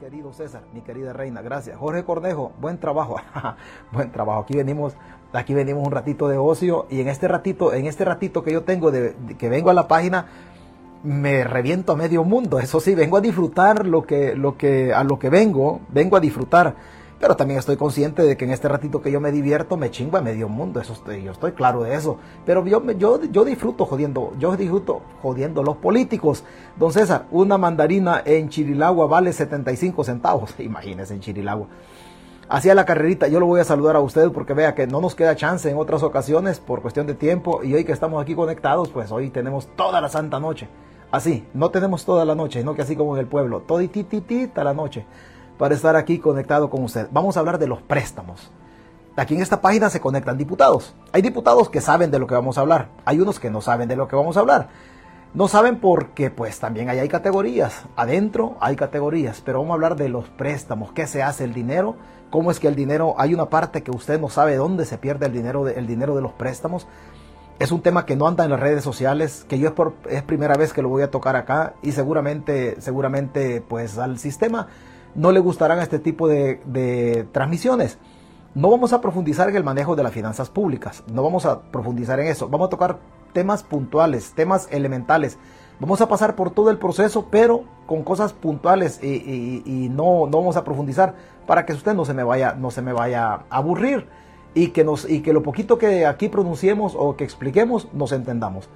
[0.00, 1.76] querido César, mi querida reina, gracias.
[1.76, 3.16] Jorge Cornejo, buen trabajo,
[3.92, 4.40] buen trabajo.
[4.40, 4.94] Aquí venimos,
[5.32, 8.62] aquí venimos un ratito de ocio y en este ratito, en este ratito que yo
[8.62, 10.26] tengo de, que vengo a la página,
[11.02, 12.58] me reviento a medio mundo.
[12.58, 16.20] Eso sí, vengo a disfrutar lo que, lo que, a lo que vengo, vengo a
[16.20, 16.74] disfrutar.
[17.20, 20.18] Pero también estoy consciente de que en este ratito que yo me divierto me chingo
[20.18, 22.18] a medio mundo, eso yo estoy claro de eso.
[22.44, 26.44] Pero yo, yo, yo disfruto jodiendo, yo disfruto jodiendo los políticos.
[26.76, 31.68] Don César, una mandarina en Chirilagua vale 75 centavos, imagínese en Chirilagua.
[32.48, 35.14] Hacía la carrerita, yo lo voy a saludar a usted porque vea que no nos
[35.14, 38.90] queda chance en otras ocasiones por cuestión de tiempo y hoy que estamos aquí conectados,
[38.90, 40.68] pues hoy tenemos toda la santa noche.
[41.10, 44.74] Así, no tenemos toda la noche, no que así como en el pueblo, tititita la
[44.74, 45.06] noche
[45.58, 47.08] para estar aquí conectado con usted.
[47.10, 48.50] Vamos a hablar de los préstamos.
[49.16, 50.94] Aquí en esta página se conectan diputados.
[51.12, 52.88] Hay diputados que saben de lo que vamos a hablar.
[53.04, 54.68] Hay unos que no saben de lo que vamos a hablar.
[55.34, 57.84] No saben porque pues también ahí hay categorías.
[57.96, 61.96] Adentro hay categorías, pero vamos a hablar de los préstamos, qué se hace el dinero,
[62.30, 65.26] cómo es que el dinero, hay una parte que usted no sabe dónde se pierde
[65.26, 66.86] el dinero de, el dinero de los préstamos.
[67.60, 70.22] Es un tema que no anda en las redes sociales, que yo es, por, es
[70.22, 74.68] primera vez que lo voy a tocar acá y seguramente, seguramente pues al sistema
[75.14, 77.98] no le gustarán este tipo de, transmisiones.
[78.54, 82.20] No vamos a profundizar en el manejo de las finanzas públicas, no vamos a profundizar
[82.20, 82.98] en eso, vamos a tocar
[83.32, 85.38] temas puntuales, temas elementales.
[85.80, 90.62] Vamos a pasar por todo el proceso, pero con cosas puntuales y, no, vamos a
[90.62, 91.14] profundizar
[91.48, 94.06] para que usted no se me vaya, no se me vaya a aburrir
[94.54, 98.68] y que, nos, y que lo poquito que aquí pronunciemos o que expliquemos nos entendamos.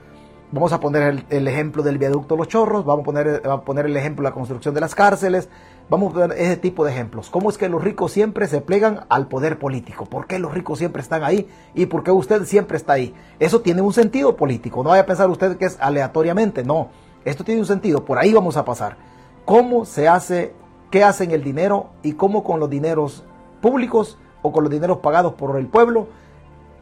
[0.50, 3.96] Vamos a poner el, ejemplo del viaducto Los Chorros, vamos a poner, a poner el
[3.96, 5.48] ejemplo de la construcción de las cárceles,
[5.90, 7.30] Vamos a ver ese tipo de ejemplos.
[7.30, 10.04] ¿Cómo es que los ricos siempre se plegan al poder político?
[10.04, 11.48] ¿Por qué los ricos siempre están ahí?
[11.74, 13.14] ¿Y por qué usted siempre está ahí?
[13.38, 14.82] Eso tiene un sentido político.
[14.82, 16.62] No vaya a pensar usted que es aleatoriamente.
[16.62, 16.88] No,
[17.24, 18.04] esto tiene un sentido.
[18.04, 18.98] Por ahí vamos a pasar.
[19.46, 20.52] ¿Cómo se hace?
[20.90, 21.88] ¿Qué hacen el dinero?
[22.02, 23.24] ¿Y cómo con los dineros
[23.62, 26.08] públicos o con los dineros pagados por el pueblo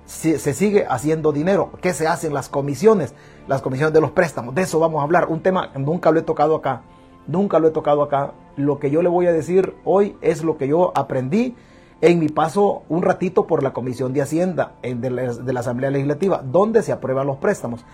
[0.04, 1.70] se, sigue haciendo dinero?
[1.80, 3.14] ¿Qué se hacen las comisiones?
[3.46, 4.52] Las comisiones de los préstamos.
[4.52, 5.28] De eso vamos a hablar.
[5.28, 6.82] Un tema que nunca lo he tocado acá
[7.26, 8.32] Nunca lo he tocado acá.
[8.56, 11.54] Lo que yo le voy a decir hoy es lo que yo aprendí
[12.00, 16.82] en mi paso un ratito por la Comisión de Hacienda de, la, Asamblea Legislativa, donde
[16.82, 17.84] se aprueban los préstamos.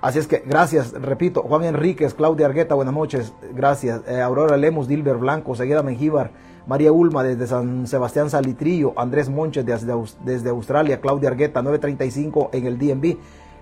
[0.00, 4.00] Así es que gracias, repito, Juan Enríquez, Claudia Argueta, buenas noches, gracias.
[4.08, 6.30] Eh, Aurora Lemos, Dilber Blanco, Seguida Mengíbar,
[6.66, 9.92] María Ulma desde San Sebastián Salitrillo, Andrés Monches desde,
[10.24, 13.18] desde Australia, Claudia Argueta, 935 en el DNB.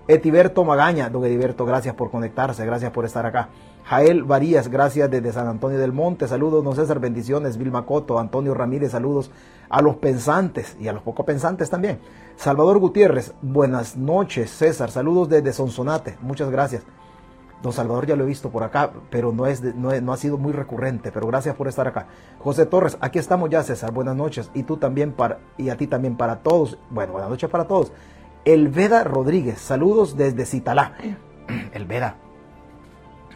[0.07, 3.49] Etiberto Magaña, don Ediberto, gracias por conectarse, gracias por estar acá.
[3.89, 8.53] Jael Varías, gracias desde San Antonio del Monte, saludos, don César, bendiciones, Vilma Coto, Antonio
[8.53, 9.31] Ramírez, saludos
[9.67, 11.97] a los pensantes y a los poco pensantes también.
[12.35, 16.83] Salvador Gutiérrez, buenas noches, César, saludos desde Sonsonate, muchas gracias.
[17.63, 20.37] Don Salvador ya lo he visto por acá, pero no, es, no, no, ha sido
[20.37, 22.05] muy recurrente, pero gracias por estar acá.
[22.37, 24.51] José Torres, aquí estamos ya, César, buenas noches.
[24.53, 26.77] Y tú también para, y a ti también para todos.
[26.91, 27.91] Bueno, buenas noches para todos.
[28.45, 30.93] Elveda Rodríguez, saludos desde Citalá.
[31.73, 32.17] Elveda,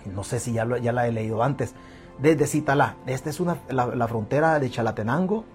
[0.10, 1.74] no sé si ya, la he leído antes.
[2.20, 5.46] Desde Citalá, esta es una, la, frontera de Chalatenango,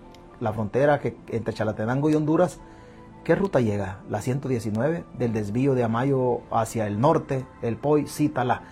[0.41, 2.60] la frontera que, entre Chalatenango y Honduras.
[3.25, 3.98] ¿Qué ruta llega?
[4.08, 8.62] La 119, del desvío de Amayo hacia el norte, el Poi, Citalá.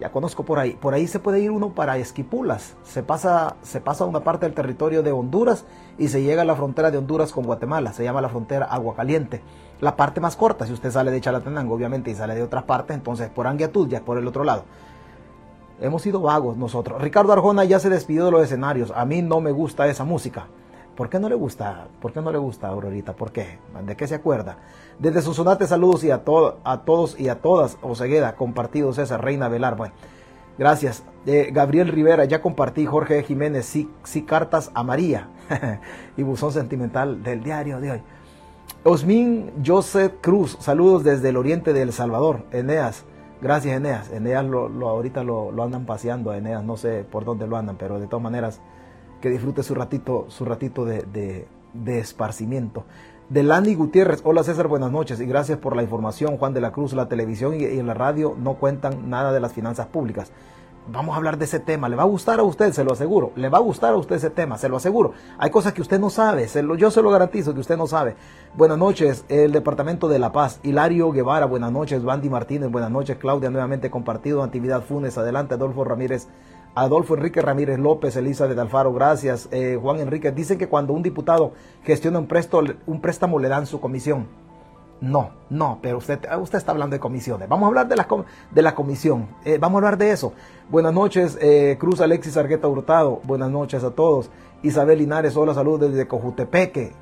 [0.00, 0.72] Ya conozco por ahí.
[0.80, 2.76] Por ahí se puede ir uno para Esquipulas.
[2.84, 5.64] Se pasa, se pasa una parte del territorio de Honduras
[5.98, 7.92] y se llega a la frontera de Honduras con Guatemala.
[7.92, 9.42] Se llama la frontera Agua Caliente.
[9.80, 12.96] La parte más corta, si usted sale de Chalatenango, obviamente, y sale de otras partes,
[12.96, 14.64] entonces por Anguiatud ya es por el otro lado.
[15.80, 17.00] Hemos sido vagos nosotros.
[17.00, 18.92] Ricardo Arjona ya se despidió de los escenarios.
[18.94, 20.46] A mí no me gusta esa música.
[20.96, 21.86] ¿Por qué no le gusta?
[22.00, 23.12] ¿Por qué no le gusta, Aurorita?
[23.12, 23.58] ¿Por qué?
[23.86, 24.58] ¿De qué se acuerda?
[24.98, 26.22] Desde Susonate, saludos y a,
[26.64, 27.78] a todos y a todas.
[27.82, 29.76] Osegueda, compartidos esa Reina Velar.
[29.76, 29.94] Bueno,
[30.58, 31.04] gracias.
[31.24, 32.84] Eh, Gabriel Rivera, ya compartí.
[32.84, 35.28] Jorge Jiménez, sí, sí cartas a María.
[36.16, 38.02] y buzón sentimental del diario de hoy.
[38.82, 42.44] Osmin Joseph Cruz, saludos desde el oriente de El Salvador.
[42.50, 43.04] Eneas,
[43.40, 44.10] gracias Eneas.
[44.10, 48.06] Eneas lo, ahorita lo, andan paseando Eneas, no sé por dónde lo andan, pero de
[48.06, 48.60] todas maneras
[49.20, 52.84] que disfrute su ratito, su ratito de, de, esparcimiento.
[53.28, 56.38] Delani Gutiérrez, hola César, buenas noches y gracias por la información.
[56.38, 59.86] Juan de la Cruz, la televisión y, la radio no cuentan nada de las finanzas
[59.86, 60.32] públicas
[60.90, 61.88] vamos a hablar de ese tema.
[61.88, 63.32] Le va a gustar a usted, se lo aseguro.
[63.36, 65.12] Le va a gustar a usted ese tema, se lo aseguro.
[65.38, 68.16] Hay cosas que usted no sabe, yo se lo garantizo que usted no sabe.
[68.54, 70.60] Buenas noches, el Departamento de La Paz.
[70.62, 72.02] Hilario Guevara, buenas noches.
[72.02, 73.16] Bandy Martínez, buenas noches.
[73.18, 74.42] Claudia, nuevamente compartido.
[74.42, 75.54] Actividad Funes, adelante.
[75.54, 76.28] Adolfo Ramírez.
[76.74, 79.48] Adolfo Enrique Ramírez López, Elisa de Alfaro, gracias.
[79.50, 81.52] Eh, Juan Enrique, dicen que cuando un diputado
[81.82, 82.28] gestiona un,
[82.86, 84.47] un préstamo le dan su comisión.
[85.00, 87.48] No, no, pero usted, usted está hablando de comisiones.
[87.48, 88.06] Vamos a hablar de la,
[88.50, 89.28] de la comisión.
[89.44, 90.32] Eh, vamos a hablar de eso.
[90.70, 93.20] Buenas noches, eh, Cruz Alexis Argueta Hurtado.
[93.24, 94.30] Buenas noches a todos.
[94.62, 96.92] Isabel Linares, hola, salud desde Cojutepeque.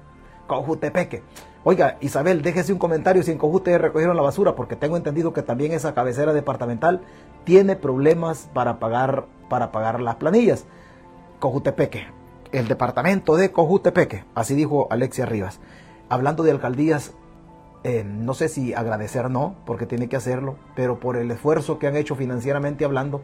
[0.47, 1.23] Cojutepeque.
[1.65, 5.43] Oiga, Isabel, déjese un comentario si en Cojute recogieron la basura, porque tengo entendido que
[5.43, 7.01] también esa cabecera departamental
[7.43, 10.65] tiene problemas para pagar, para pagar las planillas.
[11.41, 12.07] Cojutepeque,
[12.53, 15.59] el departamento de Cojutepeque, así dijo Alexia Rivas.
[16.09, 17.15] Hablando de alcaldías,
[17.89, 21.87] eh, no sé si agradecer no, porque tiene que hacerlo, pero por el esfuerzo que
[21.87, 23.21] han hecho financieramente hablando,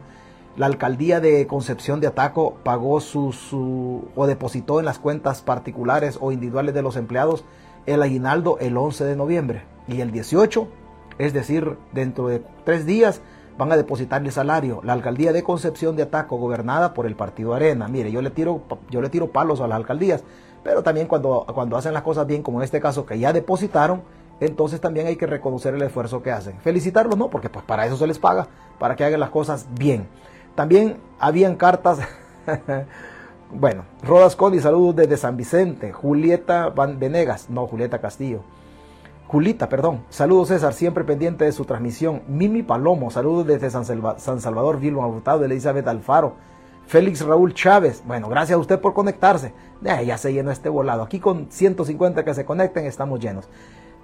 [0.55, 6.17] la alcaldía de Concepción de Ataco pagó su, su o depositó en las cuentas particulares
[6.21, 7.43] o individuales de los empleados
[7.87, 10.65] el aguinaldo el 11 de noviembre y el 18,
[11.17, 13.19] es decir, dentro de tres días
[13.57, 14.79] van a depositar el salario.
[14.85, 17.89] La alcaldía de Concepción de Ataco, gobernada por el Partido Arena.
[17.89, 20.23] Mire, yo le tiro, yo le tiro palos a las alcaldías,
[20.63, 24.03] pero también cuando, cuando hacen las cosas bien, como en este caso que ya depositaron,
[24.45, 26.57] entonces también hay que reconocer el esfuerzo que hacen.
[26.61, 28.47] Felicitarlos, no, porque pues para eso se les paga,
[28.79, 30.07] para que hagan las cosas bien.
[30.55, 31.99] También habían cartas
[33.55, 35.91] Bueno, Rodas Coli, saludos desde San Vicente.
[35.91, 38.41] Julieta Van Venegas, no, Julieta Castillo.
[39.27, 40.03] Julita, perdón.
[40.09, 42.23] Saludos César, siempre pendiente de su transmisión.
[42.27, 46.33] Mimi Palomo, saludos desde San, Salvador, Vilma Hurtado, Elizabeth Alfaro.
[46.87, 49.53] Félix Raúl Chávez, bueno, gracias a usted por conectarse.
[49.81, 51.03] ya se llenó este volado.
[51.03, 53.47] Aquí con 150 que se conecten estamos llenos.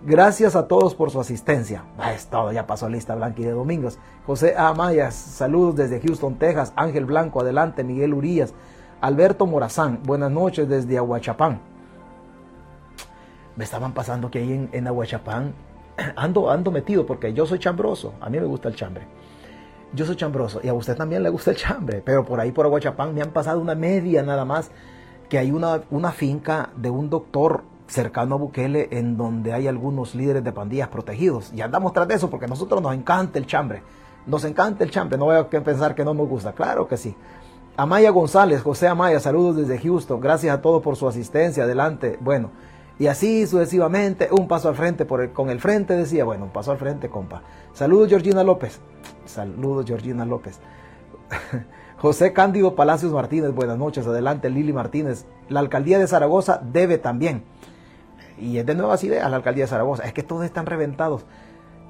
[0.02, 1.84] Gracias a todos por su asistencia.
[2.16, 4.00] es todo, ya pasó lista blanca y de domingos.
[4.26, 6.72] José Amaya, saludos desde Houston, Texas.
[6.78, 7.84] Ángel Blanco, adelante.
[7.84, 8.54] Miguel Urías,
[9.02, 11.60] Alberto Morazán, buenas noches desde Aguachapán.
[13.58, 15.54] Me estaban pasando que ahí en, Aguachapán
[16.16, 18.14] ando, ando metido porque yo soy chambroso.
[18.22, 19.06] A mí me gusta el chambre.
[19.92, 22.66] Yo soy chambroso y a usted también le gusta el chambre, pero por ahí por
[22.66, 24.72] Aguachapán me han pasado una media nada más
[25.28, 30.16] que hay una, una finca de un doctor cercano a Bukele en donde hay algunos
[30.16, 31.52] líderes de pandillas protegidos.
[31.54, 33.84] Y andamos tras de eso porque a nosotros nos encanta el chambre.
[34.26, 37.16] Nos encanta el chambre, no voy a pensar que no nos gusta, claro que sí.
[37.76, 40.20] Amaya González, José Amaya, saludos desde Houston.
[40.20, 41.64] Gracias a todos por su asistencia.
[41.64, 42.18] Adelante.
[42.20, 42.52] Bueno,
[43.00, 46.72] y así sucesivamente, un paso al frente por con el frente, decía, bueno, un paso
[46.72, 47.42] al frente, compa.
[47.72, 48.82] Saludos, Georgina López.
[49.26, 50.60] Saludos, Georgina López.
[51.98, 54.06] José Cándido Palacios Martínez, buenas noches.
[54.06, 55.26] Adelante, Lili Martínez.
[55.48, 57.46] La alcaldía de Zaragoza debe también.
[58.40, 60.04] Y es de nuevas ideas la alcaldía de Zaragoza.
[60.04, 61.26] Es que todos están reventados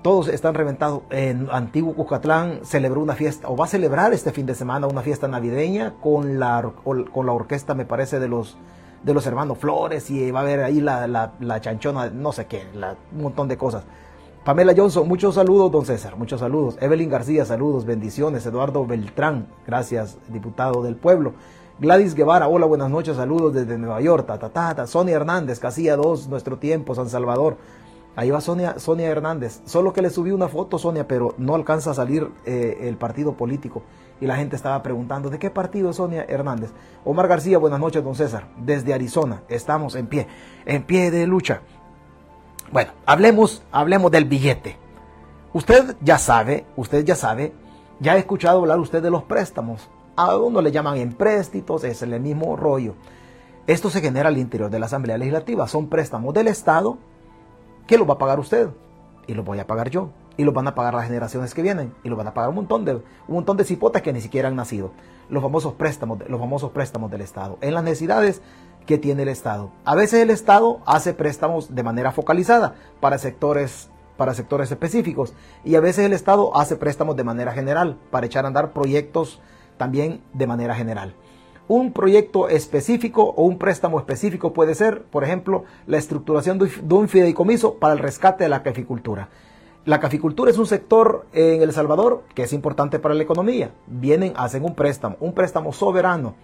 [0.02, 1.02] todos están reventados.
[1.10, 5.02] En Antiguo Cuscatlán celebró una fiesta, o va a celebrar este fin de semana una
[5.02, 8.58] fiesta navideña con la, con la orquesta, me parece, de los,
[9.04, 12.64] de los hermanos Flores, y va a haber ahí la, la, chanchona, no sé qué,
[13.14, 13.84] un montón de cosas.
[14.46, 16.78] Pamela Johnson, muchos saludos, don César, muchos saludos.
[16.80, 18.46] Evelyn García, saludos, bendiciones.
[18.46, 21.34] Eduardo Beltrán, gracias, diputado del pueblo.
[21.82, 24.28] Gladys Guevara, hola, buenas noches, saludos desde Nueva York.
[24.52, 27.56] Ta, Sonia Hernández, Casilla 2, Nuestro Tiempo, San Salvador.
[28.18, 29.62] Ahí va Sonia, Sonia Hernández.
[29.64, 33.32] Solo que le subí una foto, Sonia, pero no alcanza a salir eh, el partido
[33.38, 33.84] político.
[34.20, 36.74] Y la gente estaba preguntando, ¿de qué partido Sonia Hernández?
[37.06, 38.50] Omar García, buenas noches, don César.
[38.58, 40.28] Desde Arizona, estamos en pie,
[40.66, 41.62] en pie de lucha.
[42.74, 44.76] Bueno, hablemos, hablemos del billete.
[45.54, 47.54] Usted ya sabe, usted ya sabe,
[48.02, 49.90] ya ha escuchado hablar usted de los préstamos.
[50.20, 52.96] A uno le llaman empréstitos, es el mismo rollo.
[53.68, 55.66] Esto se genera al interior de la Asamblea Legislativa.
[55.66, 56.98] Son préstamos del Estado
[57.88, 58.68] ¿Qué lo va a pagar usted?
[59.28, 60.10] Y lo voy a pagar yo.
[60.36, 61.94] Y lo van a pagar las generaciones que vienen.
[62.04, 64.50] Y lo van a pagar un montón de, un montón de cipotas que ni siquiera
[64.50, 64.92] han nacido.
[65.30, 67.58] Los famosos préstamos, los famosos préstamos del Estado.
[67.62, 68.42] En las necesidades
[68.86, 69.72] que tiene el Estado.
[69.86, 75.76] A veces el Estado hace préstamos de manera focalizada para sectores para sectores específicos y
[75.76, 79.40] a veces el Estado hace préstamos de manera general para echar a andar proyectos
[79.80, 81.16] también de manera general.
[81.68, 87.08] Un proyecto específico o un préstamo específico puede ser, por ejemplo, la estructuración de un
[87.08, 89.30] fideicomiso para el rescate de la caficultura.
[89.86, 93.72] La caficultura es un sector en El Salvador que es importante para la economía.
[93.88, 96.36] Vienen, hacen un préstamo, un préstamo soberano.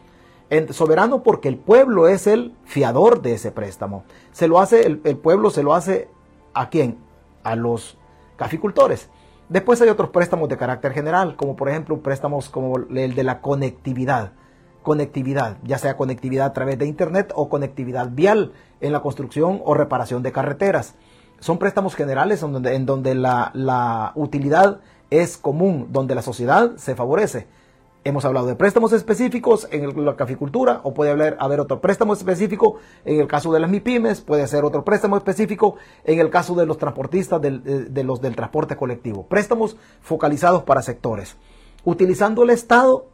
[0.69, 4.03] soberano porque el pueblo es el fiador de ese préstamo.
[4.31, 6.07] Se lo hace, el, el pueblo se lo hace
[6.53, 6.97] a quién?
[7.43, 7.97] A los
[8.37, 9.09] caficultores.
[9.49, 13.41] Después hay otros préstamos de carácter general, como por ejemplo préstamos como el de la
[13.41, 14.31] conectividad
[14.85, 19.73] conectividad, ya sea conectividad a través de Internet o conectividad vial en la construcción o
[19.73, 20.95] reparación de carreteras.
[21.39, 26.95] Son préstamos generales en donde, en donde la, utilidad es común, donde la sociedad se
[26.95, 27.47] favorece.
[28.07, 32.75] Hemos hablado de préstamos específicos en la caficultura o puede haber, haber, otro préstamo específico
[33.03, 36.67] en el caso de las MIPIMES, puede ser otro préstamo específico en el caso de
[36.67, 39.25] los transportistas del, de los del transporte colectivo.
[39.25, 41.35] Préstamos focalizados para sectores.
[41.83, 43.07] Utilizando el Estado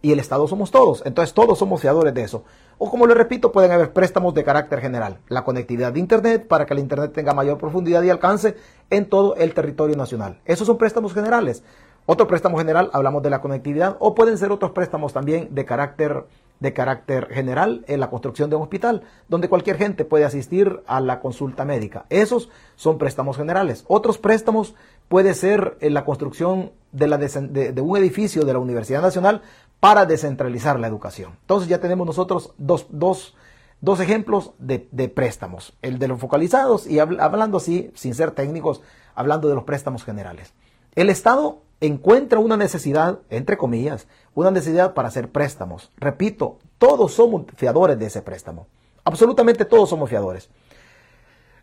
[0.00, 1.02] y el Estado somos todos.
[1.04, 2.42] Entonces todos somos fiadores de eso.
[2.78, 5.18] O como le repito, pueden haber préstamos de carácter general.
[5.28, 8.56] La conectividad de Internet para que el Internet tenga mayor profundidad y alcance
[8.88, 10.40] en todo el territorio nacional.
[10.46, 11.62] Esos son préstamos generales.
[12.04, 16.24] Otro préstamo general, hablamos de la conectividad, o pueden ser otros préstamos también de carácter,
[16.58, 21.00] de carácter general en la construcción de un hospital, donde cualquier gente puede asistir a
[21.00, 22.06] la consulta médica.
[22.10, 23.84] Esos son préstamos generales.
[23.86, 24.74] Otros préstamos
[25.08, 29.42] puede ser en la construcción de, un edificio de la Universidad Nacional
[29.78, 31.36] para descentralizar la educación.
[31.42, 33.36] Entonces ya tenemos nosotros dos, dos,
[33.80, 38.82] dos ejemplos de, préstamos, el de los focalizados y hablando así, sin ser técnicos,
[39.14, 40.52] hablando de los préstamos generales.
[40.94, 45.90] El Estado encuentra una necesidad, entre comillas, una necesidad para hacer préstamos.
[45.96, 48.66] Repito, todos somos fiadores de ese préstamo.
[49.04, 50.48] Absolutamente todos somos fiadores.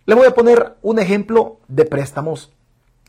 [0.06, 2.52] Le voy a poner un ejemplo de préstamos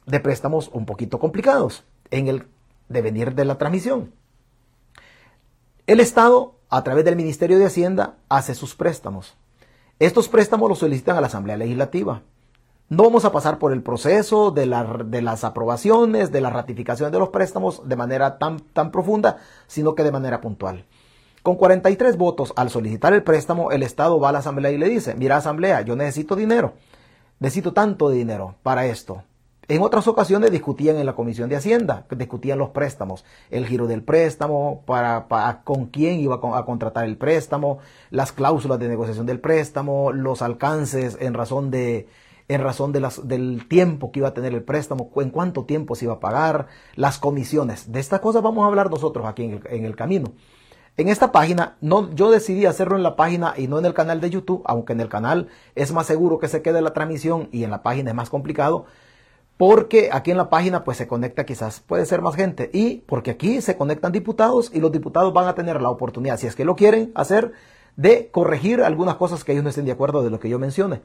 [0.06, 2.46] de préstamos un poquito complicados en el
[2.88, 4.12] devenir de la transmisión.
[5.86, 9.36] El Estado, a través del Ministerio de Hacienda, hace sus préstamos.
[9.98, 12.22] Estos préstamos los solicitan a la Asamblea Legislativa.
[12.90, 14.62] No vamos a pasar por el proceso de,
[15.06, 19.36] de, las aprobaciones, de las ratificaciones de los préstamos de manera tan, tan profunda,
[19.68, 20.86] sino que de manera puntual.
[21.44, 24.88] Con 43 votos al solicitar el préstamo, el Estado va a la Asamblea y le
[24.88, 26.72] dice, mira Asamblea, yo necesito dinero,
[27.38, 29.22] necesito tanto dinero para esto.
[29.68, 34.02] En otras ocasiones discutían en la Comisión de Hacienda, discutían los préstamos, el giro del
[34.02, 37.78] préstamo, para, con quién iba a, contratar el préstamo,
[38.10, 42.08] las cláusulas de negociación del préstamo, los alcances en razón de
[42.50, 45.94] en razón de las, del tiempo que iba a tener el préstamo, en cuánto tiempo
[45.94, 46.66] se iba a pagar,
[46.96, 47.92] las comisiones.
[47.92, 50.32] De estas cosas vamos a hablar nosotros aquí en el, camino.
[50.96, 54.20] En esta página, no, yo decidí hacerlo en la página y no en el canal
[54.20, 57.62] de YouTube, aunque en el canal es más seguro que se quede la transmisión y
[57.62, 58.86] en la página es más complicado
[59.56, 63.30] porque aquí en la página pues se conecta quizás puede ser más gente y porque
[63.30, 66.64] aquí se conectan diputados y los diputados van a tener la oportunidad, si es que
[66.64, 67.52] lo quieren hacer,
[67.94, 71.02] de corregir algunas cosas que ellos no estén de acuerdo de lo que yo mencione.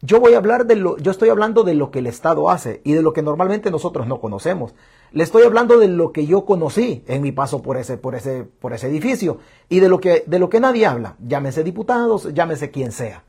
[0.00, 2.80] Yo voy a hablar de lo, yo estoy hablando de lo que el Estado hace
[2.84, 4.74] y de lo que normalmente nosotros no conocemos.
[5.10, 8.44] Le estoy hablando de lo que yo conocí en mi paso por ese, por ese,
[8.44, 9.38] por ese edificio
[9.68, 11.16] y de lo que, de lo que nadie habla.
[11.18, 13.24] Llámese diputados, llámese quien sea.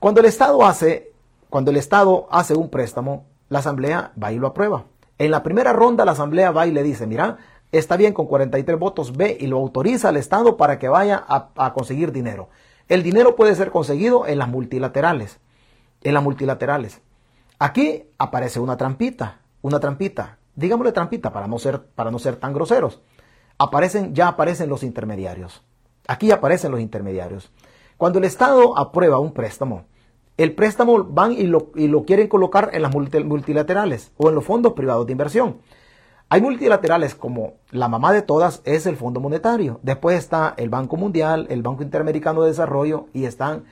[0.00, 1.12] Cuando el Estado hace,
[1.50, 4.86] cuando el Estado hace un préstamo, la Asamblea va y lo aprueba.
[5.18, 7.36] En la primera ronda la Asamblea va y le dice, mira,
[7.72, 11.72] está bien con 43 votos, ve y lo autoriza al Estado para que vaya a,
[11.74, 12.48] conseguir dinero.
[12.88, 15.38] El dinero puede ser conseguido en las multilaterales.
[16.02, 17.00] En las multilaterales.
[17.58, 20.38] Aquí aparece una trampita, una trampita.
[20.54, 23.02] Digámosle trampita para no ser, para no ser tan groseros.
[23.58, 25.62] Aparecen, ya aparecen los intermediarios.
[26.08, 27.52] Aquí aparecen los intermediarios.
[27.96, 29.84] Cuando el Estado aprueba un préstamo,
[30.38, 34.44] el préstamo van y lo, y lo quieren colocar en las multilaterales o en los
[34.44, 35.58] fondos privados de inversión.
[36.30, 39.80] Hay multilaterales como la mamá de todas es el Fondo Monetario.
[39.82, 43.64] Después está el Banco Mundial, el Banco Interamericano de Desarrollo y están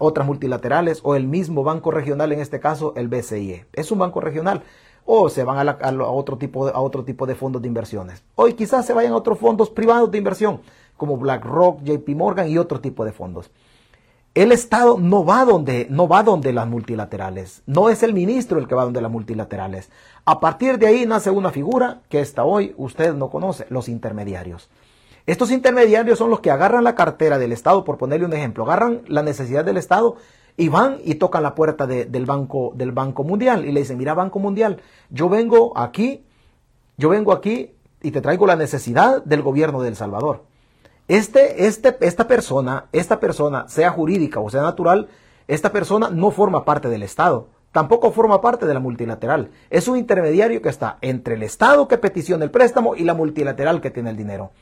[0.00, 3.66] otras multilaterales o el mismo banco regional, en este caso el BCIE.
[3.72, 4.62] Es un banco regional.
[5.04, 5.78] O se van a,
[6.10, 8.22] otro tipo de, a otro tipo de fondos de inversiones.
[8.34, 10.60] Hoy quizás se vayan a otros fondos privados de inversión
[10.96, 13.50] como BlackRock, JP Morgan y otro tipo de fondos.
[14.34, 17.62] El Estado no va donde, no va donde las multilaterales.
[17.66, 19.90] No es el ministro el que va donde las multilaterales.
[20.24, 24.70] A partir de ahí nace una figura que hasta hoy usted no conoce, los intermediarios.
[25.26, 29.02] Estos intermediarios son los que agarran la cartera del Estado, por ponerle un ejemplo, agarran
[29.06, 30.16] la necesidad del Estado
[30.56, 34.14] y van y tocan la puerta del, banco, del Banco Mundial y le dicen, mira
[34.14, 36.24] Banco Mundial, yo vengo aquí,
[36.96, 40.44] yo vengo aquí y te traigo la necesidad del gobierno de El Salvador.
[41.08, 45.08] Este, este, esta persona, esta persona, sea jurídica o sea natural,
[45.48, 49.50] esta persona no forma parte del Estado, tampoco forma parte de la multilateral.
[49.70, 53.80] Es un intermediario que está entre el Estado que peticiona el préstamo y la multilateral
[53.80, 54.52] que tiene el dinero.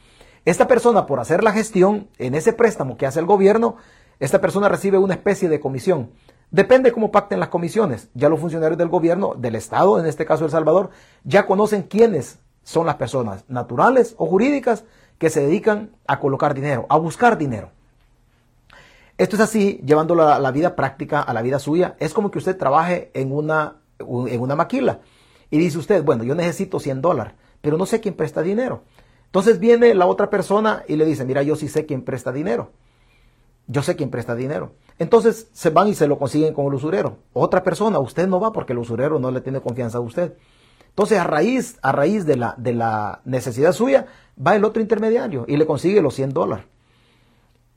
[0.49, 3.77] Esta persona, por hacer la gestión en ese préstamo que hace el gobierno,
[4.19, 6.11] esta persona recibe una especie de comisión.
[6.51, 8.09] Depende cómo pacten las comisiones.
[8.15, 10.89] Ya los funcionarios del gobierno, del Estado, en este caso El Salvador,
[11.23, 14.85] ya conocen quiénes son las personas naturales o jurídicas
[15.19, 17.71] que se dedican a colocar dinero, a buscar dinero.
[19.19, 21.95] Esto es así, llevándolo a la vida práctica, a la vida suya.
[21.99, 25.01] Es como que usted trabaje en una, en una maquila
[25.51, 28.85] y dice usted, bueno, yo necesito 100 dólares, pero no sé quién presta dinero.
[29.29, 32.71] Entonces viene la otra persona y le dice, mira, yo sí sé quién presta dinero.
[33.67, 34.73] Yo sé quién presta dinero.
[34.99, 37.19] Entonces se van y se lo consiguen con el usurero.
[37.35, 40.35] Otra persona, usted no va porque el usurero no le tiene confianza a usted.
[40.89, 44.07] Entonces, a raíz, a raíz de, la, de la necesidad suya,
[44.45, 46.65] va el otro intermediario y le consigue los 100 dólares.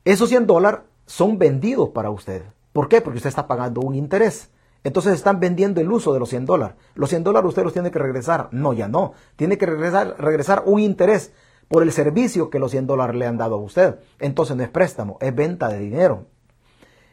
[0.04, 2.42] Esos 100 dólares son vendidos para usted.
[2.72, 3.00] ¿Por qué?
[3.00, 4.50] Porque usted está pagando un interés.
[4.82, 6.76] Entonces están vendiendo el uso de los 100 dólares.
[6.94, 8.48] Los 100 dólares usted los tiene que regresar.
[8.50, 9.12] No, ya no.
[9.36, 11.32] Tiene que regresar, regresar un interés
[11.72, 13.96] por el servicio que los 100 dólares le han dado a usted.
[14.18, 16.26] Entonces no es préstamo, es venta de dinero.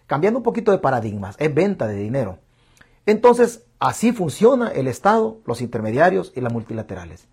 [0.05, 2.39] Cambiando un poquito de paradigmas, es venta de dinero.
[3.05, 7.29] Entonces, así funciona el Estado, los intermediarios y las multilaterales.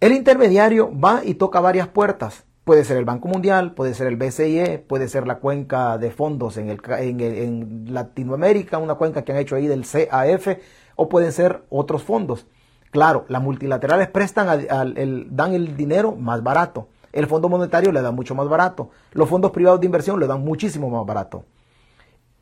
[0.00, 2.46] El intermediario va y toca varias puertas.
[2.64, 6.56] Puede ser el Banco Mundial, puede ser el BCIE, puede ser la cuenca de fondos
[6.56, 10.48] en, el, en, Latinoamérica, una cuenca que han hecho ahí del CAF,
[10.94, 12.46] o pueden ser otros fondos.
[12.96, 14.66] Claro, las multilaterales prestan
[15.28, 16.88] dan el dinero más barato.
[17.12, 18.88] El Fondo Monetario le da mucho más barato.
[19.12, 21.44] Los fondos privados de inversión le dan muchísimo más barato.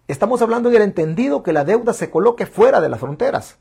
[0.06, 3.56] Estamos hablando en el entendido que la deuda se coloque fuera de las fronteras.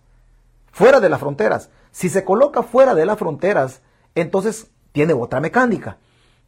[0.71, 1.71] Fuera de las fronteras.
[1.89, 3.81] Si se coloca fuera de las fronteras,
[4.13, 5.97] entonces tiene otra mecánica.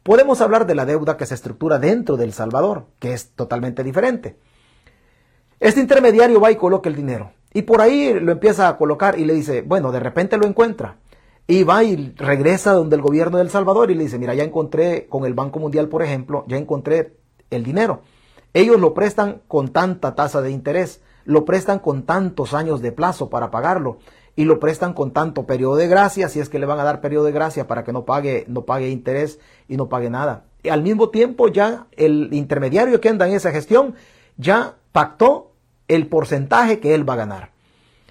[0.04, 4.38] Podemos hablar de la deuda que se estructura dentro del Salvador, que es totalmente diferente.
[5.58, 7.32] Este intermediario va y coloca el dinero.
[7.56, 10.98] Y por ahí lo empieza a colocar y le dice, bueno, de repente lo encuentra.
[11.46, 15.06] Y va y regresa donde el gobierno del Salvador y le dice, mira, ya encontré
[15.06, 17.14] con el Banco Mundial, por ejemplo, ya encontré
[17.48, 18.02] el dinero.
[18.52, 23.30] Ellos lo prestan con tanta tasa de interés, lo prestan con tantos años de plazo
[23.30, 24.00] para pagarlo
[24.36, 27.00] y lo prestan con tanto periodo de gracia, si es que le van a dar
[27.00, 30.44] periodo de gracia para que no pague, no pague interés y no pague nada.
[30.62, 33.94] Y al mismo tiempo ya el intermediario que anda en esa gestión
[34.36, 35.55] ya pactó
[35.88, 37.50] el porcentaje que él va a ganar.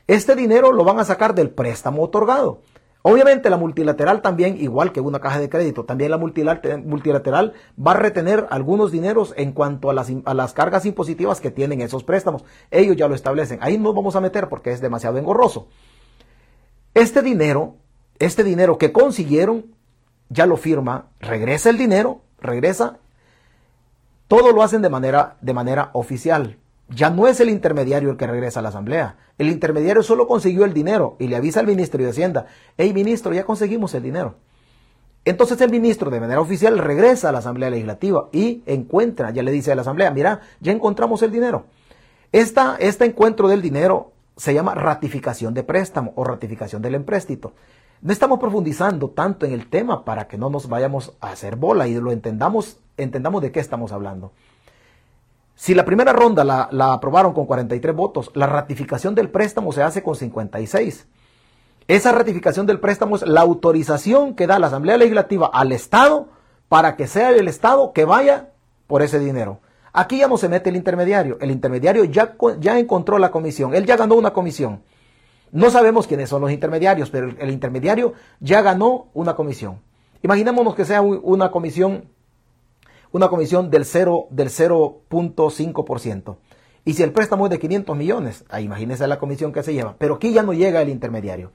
[0.07, 2.61] Este dinero lo van a sacar del préstamo otorgado.
[3.07, 7.97] Obviamente la multilateral también, igual que una caja de crédito, también la multilateral va a
[7.97, 12.43] retener algunos dineros en cuanto a las, a las cargas impositivas que tienen esos préstamos.
[12.71, 13.59] Ellos ya lo establecen.
[13.61, 15.67] Ahí no vamos a meter porque es demasiado engorroso.
[16.95, 17.75] Este dinero,
[18.17, 19.65] este dinero que consiguieron,
[20.29, 22.97] ya lo firma, regresa el dinero, regresa.
[24.27, 26.57] Todo lo hacen de manera, de manera oficial.
[26.89, 29.17] Ya no es el intermediario el que regresa a la asamblea.
[29.37, 32.45] El intermediario solo consiguió el dinero y le avisa al ministro de Hacienda,
[32.77, 34.35] hey ministro, ya conseguimos el dinero.
[35.25, 39.51] Entonces el ministro de manera oficial regresa a la Asamblea Legislativa y encuentra, ya le
[39.51, 41.65] dice a la Asamblea, mira, ya encontramos el dinero.
[42.31, 47.53] Esta, este encuentro del dinero se llama ratificación de préstamo o ratificación del empréstito.
[48.01, 51.87] No estamos profundizando tanto en el tema para que no nos vayamos a hacer bola
[51.87, 54.31] y lo entendamos, entendamos de qué estamos hablando.
[55.55, 60.03] Si la primera ronda la, aprobaron con 43 votos, la ratificación del préstamo se hace
[60.03, 61.07] con 56.
[61.87, 66.27] Esa ratificación del préstamo es la autorización que da la Asamblea Legislativa al Estado
[66.67, 68.49] para que sea el Estado que vaya
[68.87, 69.59] por ese dinero.
[69.93, 71.37] Aquí ya no se mete el intermediario.
[71.39, 73.73] El intermediario ya, ya encontró la comisión.
[73.73, 74.81] Él ya ganó una comisión.
[75.51, 79.79] No sabemos quiénes son los intermediarios, pero el, intermediario ya ganó una comisión.
[80.21, 82.09] Imaginémonos que sea una comisión,
[83.15, 86.35] una comisión del 0, del 0.5%.
[86.83, 89.95] Y si el préstamo es de 500 millones, ahí imagínense la comisión que se lleva.
[89.97, 91.53] Pero aquí ya no llega el intermediario.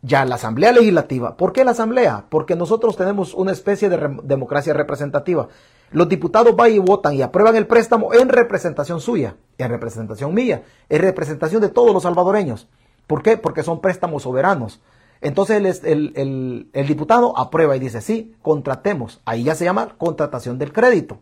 [0.00, 1.36] Ya la Asamblea Legislativa.
[1.36, 2.24] ¿Por qué la Asamblea?
[2.30, 5.48] Porque nosotros tenemos una especie de democracia representativa.
[5.90, 10.62] Los diputados van y votan y aprueban el préstamo en representación suya, en representación mía,
[10.88, 12.68] en representación de todos los salvadoreños.
[13.06, 13.36] ¿Por qué?
[13.36, 14.80] Porque son préstamos soberanos.
[15.20, 19.20] Entonces el, diputado aprueba y dice, sí, contratemos.
[19.24, 21.18] Ahí ya se llama contratación del crédito.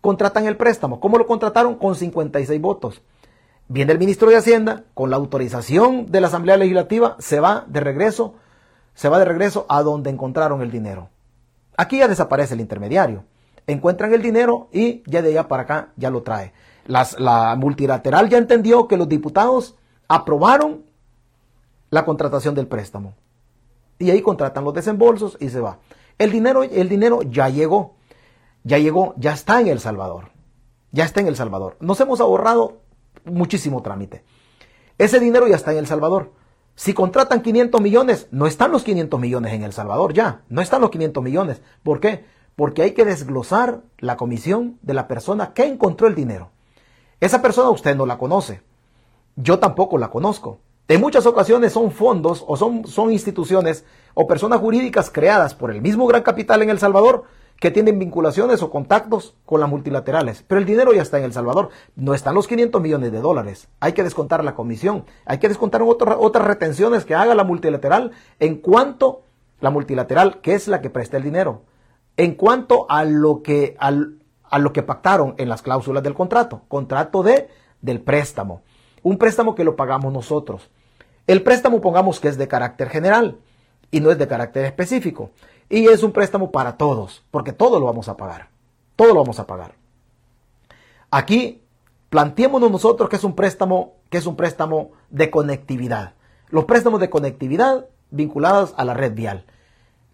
[0.00, 1.00] Contratan el préstamo.
[1.00, 1.76] ¿Cómo lo contrataron?
[1.76, 3.02] Con 56 votos.
[3.68, 7.80] Viene el ministro de Hacienda, con la autorización de la Asamblea Legislativa, se va de
[7.80, 8.34] regreso,
[8.94, 11.08] se va de regreso a donde encontraron el dinero.
[11.76, 13.24] Aquí ya desaparece el intermediario
[13.66, 16.52] encuentran el dinero y ya de allá para acá ya lo trae.
[16.86, 19.76] la multilateral ya entendió que los diputados
[20.08, 20.84] aprobaron
[21.96, 23.14] la contratación del préstamo.
[23.98, 25.78] Y ahí contratan los desembolsos y se va.
[26.18, 27.96] El dinero, el dinero ya llegó.
[28.64, 30.30] Ya llegó, ya está en El Salvador.
[30.92, 31.76] Ya está en El Salvador.
[31.80, 32.82] Nos hemos ahorrado
[33.24, 34.24] muchísimo trámite.
[34.98, 36.32] Ese dinero ya está en El Salvador.
[36.74, 40.42] Si contratan 500 millones, no están los 500 millones en El Salvador ya.
[40.48, 41.62] No están los 500 millones.
[41.82, 42.24] ¿Por qué?
[42.56, 46.50] porque hay que desglosar la comisión de la persona que encontró el dinero.
[47.20, 48.62] Esa persona usted no la conoce.
[49.36, 50.58] Yo tampoco la conozco.
[50.88, 55.82] En muchas ocasiones son fondos o son, son instituciones o personas jurídicas creadas por el
[55.82, 57.24] mismo gran capital en El Salvador
[57.58, 60.44] que tienen vinculaciones o contactos con las multilaterales.
[60.46, 61.70] Pero el dinero ya está en El Salvador.
[61.96, 63.68] No están los 500 millones de dólares.
[63.80, 65.04] Hay que descontar la comisión.
[65.24, 69.22] Hay que descontar otras retenciones que haga la multilateral en cuanto
[69.60, 71.62] la multilateral, que es la que presta el dinero
[72.16, 77.22] en cuanto a lo que, a lo que pactaron en las cláusulas del contrato, contrato
[77.22, 77.48] de,
[77.80, 78.62] del préstamo,
[79.02, 80.70] un préstamo que lo pagamos nosotros.
[81.26, 83.38] El préstamo pongamos que es de carácter general
[83.90, 85.30] y no es de carácter específico.
[85.68, 88.48] Y es un préstamo para todos, porque todo lo vamos a pagar.
[88.94, 89.74] Todo lo vamos a pagar.
[91.10, 91.62] Aquí
[92.10, 96.14] planteémonos nosotros que es un préstamo, que es un préstamo de conectividad.
[96.48, 99.44] Los préstamos de conectividad vinculados a la red vial.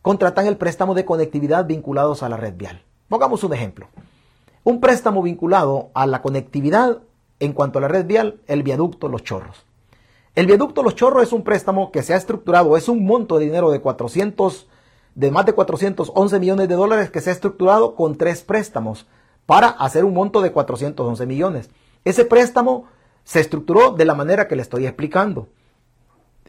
[0.00, 2.82] contratan el préstamo de conectividad vinculados a la red vial.
[3.08, 3.86] Pongamos un ejemplo.
[4.64, 7.02] Un préstamo vinculado a la conectividad
[7.38, 9.64] en cuanto a la red vial, el viaducto Los Chorros.
[10.34, 13.44] El viaducto Los Chorros es un préstamo que se ha estructurado, es un monto de
[13.44, 14.66] dinero de 400,
[15.14, 19.06] de más de 411 millones de dólares que se ha estructurado con tres préstamos
[19.44, 21.68] para hacer un monto de 411 millones.
[22.06, 22.86] Ese préstamo
[23.24, 25.48] se estructuró de la manera que le estoy explicando.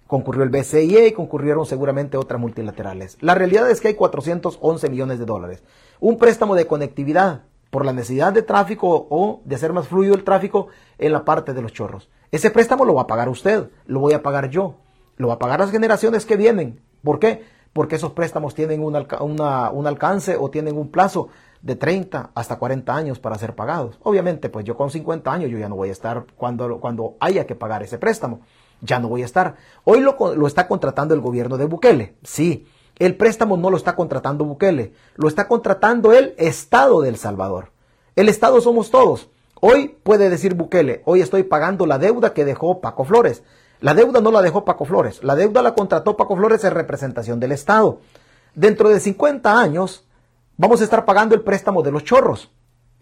[0.07, 3.17] Concurrió el BCIE y concurrieron seguramente otras multilaterales.
[3.19, 5.61] La realidad es que hay 411 millones de dólares.
[5.99, 10.23] Un préstamo de conectividad por la necesidad de tráfico o de hacer más fluido el
[10.23, 10.67] tráfico
[10.99, 12.09] en la parte de los chorros.
[12.33, 14.77] Ese préstamo lo va a pagar usted, lo voy a pagar yo,
[15.17, 16.81] lo va a pagar las generaciones que vienen.
[17.03, 17.43] ¿Por qué?
[17.73, 21.27] Porque esos préstamos tienen un, alcance o tienen un plazo
[21.61, 23.99] de 30 hasta 40 años para ser pagados.
[24.01, 27.53] Obviamente, pues yo con 50 años yo ya no voy a estar cuando, haya que
[27.53, 28.39] pagar ese préstamo.
[28.81, 29.55] Ya no voy a estar.
[29.83, 32.15] Hoy lo, lo está contratando el gobierno de Bukele.
[32.23, 32.65] Sí,
[32.97, 37.73] el préstamo no lo está contratando Bukele, lo está contratando el Estado de El Salvador.
[38.15, 39.29] El Estado somos todos.
[39.65, 43.43] Hoy puede decir Bukele, hoy estoy pagando la deuda que dejó Paco Flores.
[43.79, 47.39] La deuda no la dejó Paco Flores, la deuda la contrató Paco Flores en representación
[47.39, 48.01] del Estado.
[48.55, 50.05] Dentro de 50 años,
[50.57, 52.51] vamos a estar pagando el préstamo de los chorros.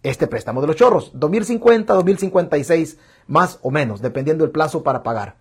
[0.04, 5.38] Este préstamo de los chorros, 2050, 2056, más o menos, dependiendo del plazo para pagar.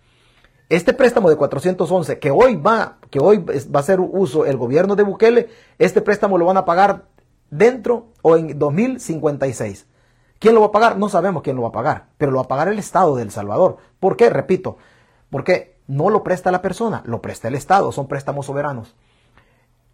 [0.69, 4.95] Este préstamo de 411 que hoy va, que hoy va a ser uso el gobierno
[4.95, 7.09] de Bukele, este préstamo lo van a pagar
[7.51, 9.85] dentro o en 2056.
[10.41, 10.97] ¿Quién lo va a pagar?
[10.97, 13.21] No sabemos quién lo va a pagar, pero lo va a pagar el Estado de
[13.21, 13.77] El Salvador.
[13.99, 14.27] ¿Por qué?
[14.31, 14.77] Repito,
[15.29, 18.95] porque no lo presta la persona, lo presta el Estado, son préstamos soberanos.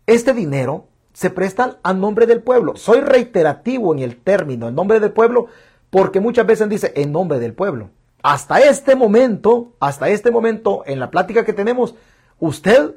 [0.06, 2.78] Este dinero se prestan a nombre del pueblo.
[2.78, 5.48] Soy reiterativo en el término, en nombre del pueblo,
[5.90, 7.90] porque muchas veces dice en nombre del pueblo.
[8.24, 11.94] Hasta este momento, hasta este momento, en la plática que tenemos,
[12.40, 12.96] usted,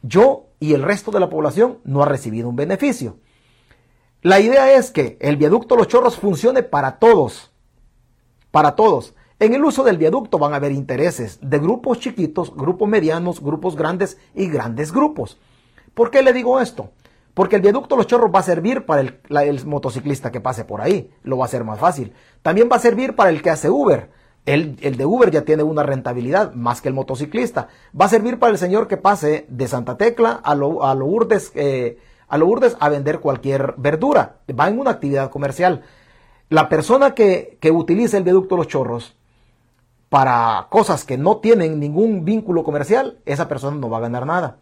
[0.00, 3.18] yo y el resto de la población no ha recibido un beneficio.
[4.24, 7.52] La idea es que el viaducto Los Chorros funcione para todos,
[8.50, 9.14] para todos.
[9.38, 13.76] En el uso del viaducto van a haber intereses de grupos chiquitos, grupos medianos, grupos
[13.76, 15.36] grandes y grandes grupos.
[15.92, 16.88] ¿Por qué le digo esto?
[17.34, 21.10] Porque el viaducto Los Chorros va a servir para el, motociclista que pase por ahí,
[21.22, 22.14] lo va a hacer más fácil.
[22.40, 24.08] También va a servir para el que hace Uber.
[24.46, 27.68] El, de Uber ya tiene una rentabilidad más que el motociclista.
[28.00, 31.52] Va a servir para el señor que pase de Santa Tecla a, lo, a Lourdes,
[31.54, 34.36] eh, a Lourdes a vender cualquier verdura.
[34.58, 35.82] Va en una actividad comercial.
[36.48, 39.16] La persona que, que utiliza el viaducto Los Chorros
[40.08, 44.58] para cosas que no tienen ningún vínculo comercial, esa persona no va a ganar nada.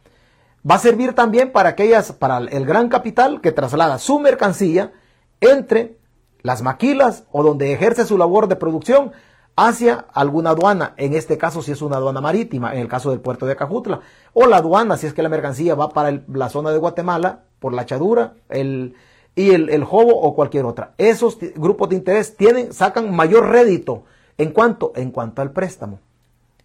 [0.68, 4.92] Va a servir también para aquellas, para el gran capital que traslada su mercancía
[5.40, 5.98] entre
[6.42, 9.12] las maquilas o donde ejerce su labor de producción
[9.56, 13.20] hacia alguna aduana, en este caso si es una aduana marítima, en el caso del
[13.20, 14.00] puerto de Cajutla,
[14.32, 17.72] o la aduana si es que la mercancía va para la zona de Guatemala, por
[17.72, 18.94] la Chadura, el,
[19.34, 20.92] y el, el o cualquier otra.
[20.98, 24.04] Esos grupos de interés tienen, sacan mayor rédito
[24.36, 26.00] en cuanto, en cuanto al préstamo.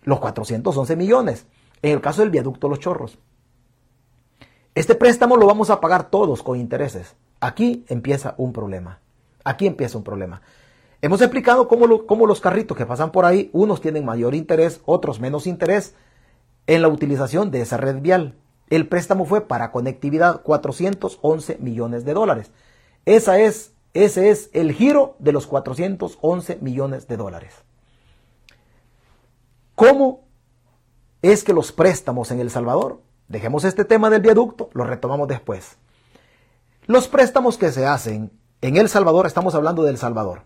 [0.03, 1.45] Los 411 millones.
[1.81, 3.17] En el caso del viaducto Los Chorros.
[4.75, 7.15] Este préstamo lo vamos a pagar todos con intereses.
[7.39, 8.99] Aquí empieza un problema.
[9.43, 10.41] Aquí empieza un problema.
[11.01, 15.45] Hemos explicado cómo, los carritos que pasan por ahí, unos tienen mayor interés, otros menos
[15.45, 15.93] interés
[16.65, 18.33] en la utilización de esa red vial.
[18.69, 22.51] El préstamo fue para conectividad 411 millones de dólares.
[23.05, 27.53] Esa es, ese es el giro de los 411 millones de dólares.
[29.75, 30.25] ¿Cómo
[31.21, 35.77] es que los préstamos en El Salvador Dejemos este tema del viaducto, lo retomamos después.
[36.85, 40.43] Los préstamos que se hacen en El Salvador, estamos hablando de El Salvador.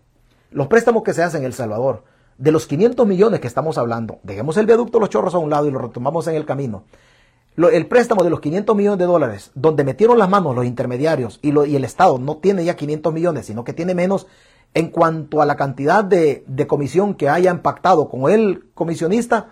[0.49, 2.03] Los préstamos que se hacen en El Salvador,
[2.39, 5.67] de los 500 millones que estamos hablando, dejemos el viaducto Los Chorros a un lado
[5.67, 6.86] y lo retomamos en el camino.
[7.57, 11.49] El préstamo de los 500 millones de dólares, donde metieron las manos los intermediarios y,
[11.49, 14.27] y, el Estado no tiene ya 500 millones, sino que tiene menos
[14.73, 19.49] en cuanto a la cantidad de, de comisión que haya impactado con el comisionista,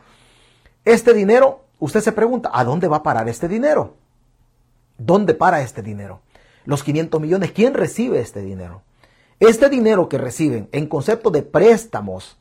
[0.85, 3.95] este dinero Usted se pregunta, ¿a dónde va a parar este dinero?
[4.97, 6.21] ¿Dónde para este dinero?
[6.65, 8.81] Los 500 millones, ¿quién recibe este dinero?
[9.39, 12.37] Este dinero que reciben en concepto de préstamos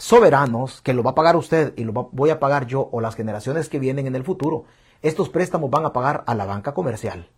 [0.00, 3.14] soberanos, que lo va a pagar usted y lo voy a pagar yo o las
[3.14, 4.64] generaciones que vienen en el futuro,
[5.02, 7.28] estos préstamos van a pagar a la banca comercial.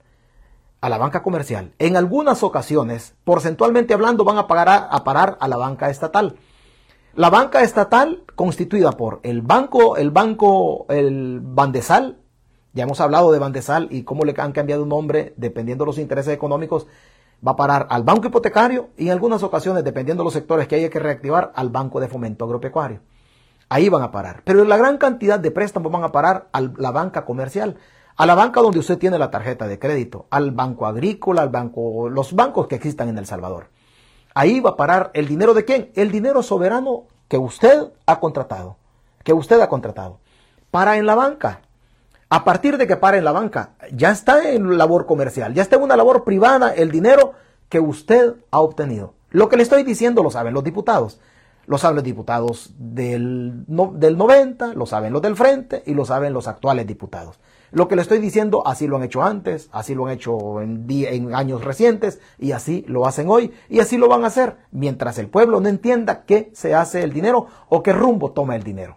[0.80, 1.74] A la banca comercial.
[1.80, 6.36] En algunas ocasiones, porcentualmente hablando, van a, pagar a parar a la banca estatal.
[7.14, 12.18] La banca estatal, constituida por el banco, el banco, el Bandesal,
[12.74, 15.98] ya hemos hablado de Bandesal y cómo le han cambiado un nombre dependiendo de los
[15.98, 16.86] intereses económicos,
[17.46, 20.76] va a parar al banco hipotecario y en algunas ocasiones, dependiendo de los sectores que
[20.76, 23.00] haya que reactivar, al banco de fomento agropecuario.
[23.68, 24.42] Ahí van a parar.
[24.44, 27.76] Pero la gran cantidad de préstamos van a parar a la banca comercial,
[28.16, 32.08] a la banca donde usted tiene la tarjeta de crédito, al banco agrícola, al banco,
[32.08, 33.68] los bancos que existan en El Salvador.
[34.34, 35.90] Ahí va a parar el dinero de quién?
[35.94, 38.76] El dinero soberano que usted ha contratado,
[39.24, 40.20] que usted ha contratado.
[40.70, 41.62] Para en la banca.
[42.34, 45.76] A partir de que para en la banca, ya está en labor comercial, ya está
[45.76, 47.34] en una labor privada el dinero
[47.68, 49.12] que usted ha obtenido.
[49.28, 51.20] Lo que le estoy diciendo lo saben los diputados.
[51.66, 56.32] Lo saben los diputados del, del 90, lo saben los del frente y lo saben
[56.32, 57.38] los actuales diputados.
[57.70, 61.34] Lo que le estoy diciendo, así lo han hecho antes, así lo han hecho en,
[61.34, 65.28] años recientes y así lo hacen hoy y así lo van a hacer mientras el
[65.28, 68.96] pueblo no entienda qué se hace el dinero o qué rumbo toma el dinero.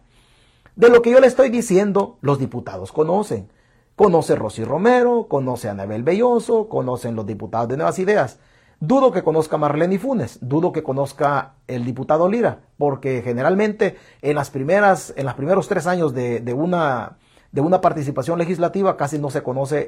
[0.76, 3.50] De lo que yo le estoy diciendo, los diputados conocen.
[3.96, 8.40] Conoce Rosy Romero, conoce a Anabel Belloso, conocen los diputados de Nuevas Ideas.
[8.82, 14.36] Dudo que conozca a Marlene Funes, dudo que conozca el diputado Lira, porque generalmente en
[14.36, 17.20] las primeras, en los primeros tres años de, una,
[17.54, 19.88] de una participación legislativa casi no se conoce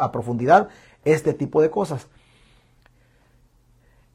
[0.00, 0.68] a profundidad
[1.04, 2.08] este tipo de cosas.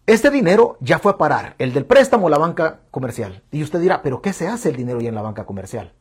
[0.06, 3.42] Este dinero ya fue a parar, el del préstamo, la banca comercial.
[3.52, 5.94] Y usted dirá, pero ¿qué se hace el dinero ya en la banca comercial?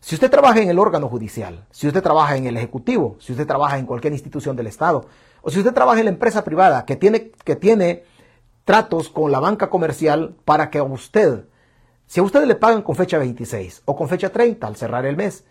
[0.00, 3.46] Si usted trabaja en el órgano judicial, si usted trabaja en el Ejecutivo, si usted
[3.46, 5.06] trabaja en cualquier institución del Estado,
[5.42, 8.02] o si usted trabaja en la empresa privada que tiene, que tiene
[8.64, 11.44] tratos con la banca comercial para que a usted,
[12.08, 15.16] si a usted le pagan con fecha 26 o con fecha 30 al cerrar el
[15.16, 15.44] mes,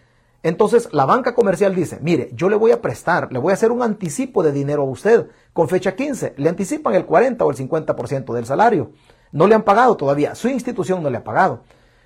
[0.46, 3.72] entonces la banca comercial dice, mire, yo le voy a prestar, le voy a hacer
[3.72, 7.58] un anticipo de dinero a usted con fecha 15, le anticipan el 40 o el
[7.58, 8.92] 50% del salario.
[9.32, 11.64] No le han pagado todavía, su institución no le ha pagado.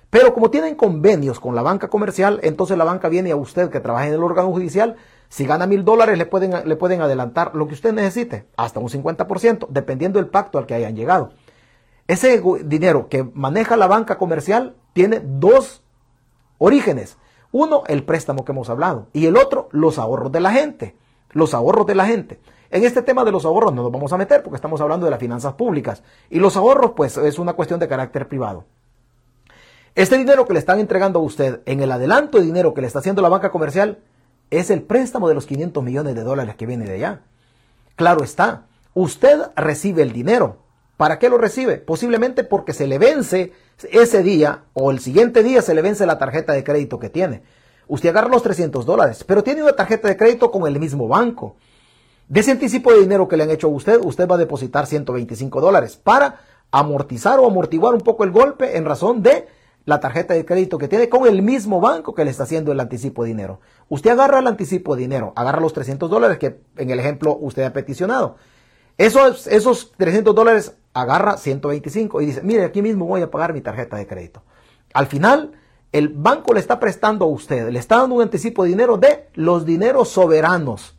[0.08, 3.78] Pero como tienen convenios con la banca comercial, entonces la banca viene a usted que
[3.78, 4.96] trabaja en el órgano judicial
[5.28, 8.88] si gana mil dólares, le pueden, le pueden adelantar lo que usted necesite, hasta un
[8.88, 11.34] 50%, dependiendo del pacto al que hayan llegado.
[12.08, 15.84] Ese dinero que maneja la banca comercial tiene dos
[16.56, 17.18] orígenes.
[17.52, 20.96] Uno, el préstamo que hemos hablado, y el otro, los ahorros de la gente.
[21.32, 22.40] Los ahorros de la gente.
[22.70, 25.10] En este tema de los ahorros no nos vamos a meter porque estamos hablando de
[25.10, 26.02] las finanzas públicas.
[26.28, 28.64] Y los ahorros, pues, es una cuestión de carácter privado.
[29.96, 32.86] Este dinero que le están entregando a usted en el adelanto de dinero que le
[32.86, 33.98] está haciendo la banca comercial
[34.50, 37.22] es el préstamo de los 500 millones de dólares que viene de allá.
[37.96, 40.58] Claro está, usted recibe el dinero.
[40.96, 41.78] ¿Para qué lo recibe?
[41.78, 43.52] Posiblemente porque se le vence
[43.90, 47.42] ese día o el siguiente día se le vence la tarjeta de crédito que tiene.
[47.88, 51.56] Usted agarra los 300 dólares, pero tiene una tarjeta de crédito con el mismo banco.
[52.28, 54.86] De ese anticipo de dinero que le han hecho a usted, usted va a depositar
[54.86, 56.40] 125 dólares para
[56.70, 59.48] amortizar o amortiguar un poco el golpe en razón de
[59.84, 62.78] la tarjeta de crédito que tiene con el mismo banco que le está haciendo el
[62.78, 63.60] anticipo de dinero.
[63.88, 67.64] Usted agarra el anticipo de dinero, agarra los 300 dólares que en el ejemplo usted
[67.64, 68.36] ha peticionado.
[68.98, 73.60] Esos, esos 300 dólares agarra 125 y dice, mire, aquí mismo voy a pagar mi
[73.60, 74.42] tarjeta de crédito.
[74.92, 75.52] Al final,
[75.92, 79.28] el banco le está prestando a usted, le está dando un anticipo de dinero de
[79.34, 80.96] los dineros soberanos,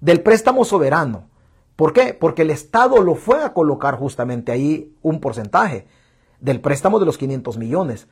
[0.00, 1.28] del préstamo soberano.
[1.76, 2.14] ¿Por qué?
[2.14, 5.86] Porque el Estado lo fue a colocar justamente ahí un porcentaje
[6.40, 8.06] del préstamo de los 500 millones.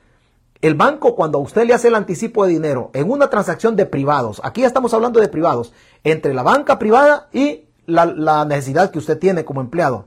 [0.61, 3.87] El banco cuando a usted le hace el anticipo de dinero en una transacción de
[3.87, 9.19] privados, aquí estamos hablando de privados, entre la banca privada y la, necesidad que usted
[9.19, 10.07] tiene como empleado,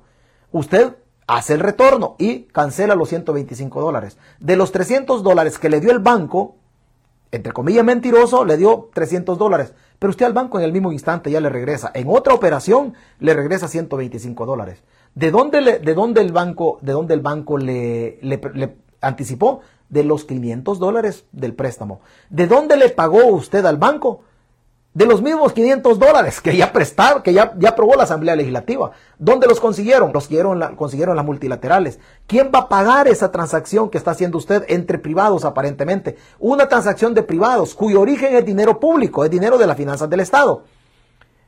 [0.52, 0.96] usted
[1.28, 4.18] hace el retorno y cancela los 125 dólares.
[4.40, 6.56] De los 300 dólares que le dio el banco,
[7.32, 9.74] entre comillas mentiroso, le dio 300 dólares.
[10.00, 11.92] Pero usted al banco en el mismo instante ya le regresa.
[11.94, 14.84] En otra operación le regresa 125 dólares.
[15.14, 19.62] ¿De dónde, le, de dónde el banco, de dónde el banco le, le, anticipó?
[19.90, 22.02] De los 500 dólares del préstamo.
[22.30, 24.22] ¿De dónde le pagó usted al banco?
[24.94, 28.92] De los mismos 500 dólares que ya prestaron, que ya, ya aprobó la Asamblea Legislativa.
[29.18, 30.12] ¿Dónde los consiguieron?
[30.12, 31.98] Los consiguieron, consiguieron las multilaterales.
[32.28, 36.18] ¿Quién va a pagar esa transacción que está haciendo usted entre privados aparentemente?
[36.40, 40.20] Una transacción de privados cuyo origen es dinero público, es dinero de las finanzas del
[40.20, 40.66] Estado.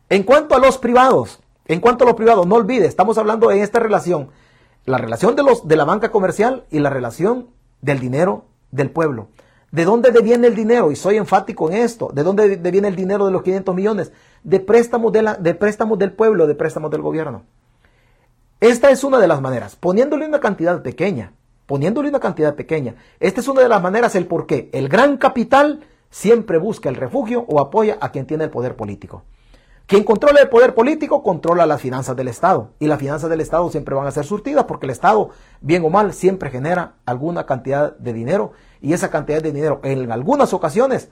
[0.07, 3.61] En cuanto a los privados, en cuanto a lo privado, no olvide, estamos hablando en
[3.61, 4.29] esta relación,
[4.85, 7.47] la relación de, los, de la banca comercial y la relación
[7.81, 9.27] del dinero del pueblo.
[9.73, 10.91] ¿De dónde viene el dinero?
[10.91, 12.11] Y soy enfático en esto.
[12.13, 14.11] ¿De dónde viene el dinero de los 500 millones?
[14.43, 17.41] De préstamos, de la, de préstamos del pueblo, de préstamos del gobierno.
[18.59, 21.33] Esta es una de las maneras, poniéndole una cantidad pequeña,
[21.65, 22.93] poniéndole una cantidad pequeña.
[23.19, 25.79] Esta es una de las maneras el por qué el gran capital
[26.11, 29.23] siempre busca el refugio o apoya a quien tiene el poder político.
[29.87, 32.69] Quien controla el poder político controla las finanzas del Estado.
[32.79, 35.31] Y las finanzas del Estado siempre van a ser surtidas porque el Estado,
[35.61, 38.53] bien o mal, siempre genera alguna cantidad de dinero.
[38.83, 41.09] Y esa cantidad de dinero en algunas ocasiones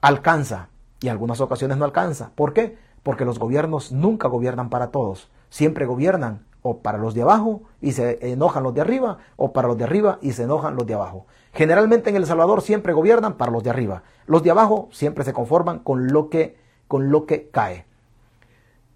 [0.00, 2.30] alcanza y en algunas ocasiones no alcanza.
[2.34, 2.78] ¿Por qué?
[3.02, 5.28] Porque los gobiernos nunca gobiernan para todos.
[5.50, 9.68] Siempre gobiernan o para los de abajo y se enojan los de arriba o para
[9.68, 11.26] los de arriba y se enojan los de abajo.
[11.52, 14.02] Generalmente en El Salvador siempre gobiernan para los de arriba.
[14.26, 16.56] Los de abajo siempre se conforman con lo que
[16.88, 17.84] con lo que cae.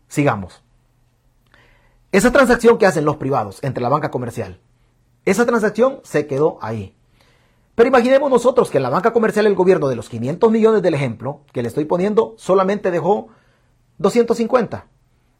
[0.09, 0.63] Sigamos.
[2.11, 4.61] Esa transacción que hacen los privados entre la banca comercial,
[5.27, 6.98] esa transacción se quedó ahí.
[7.79, 11.43] Pero imaginemos nosotros que la banca comercial, el gobierno de los 500 millones del ejemplo
[11.53, 13.29] que le estoy poniendo, solamente dejó
[13.99, 14.87] 250.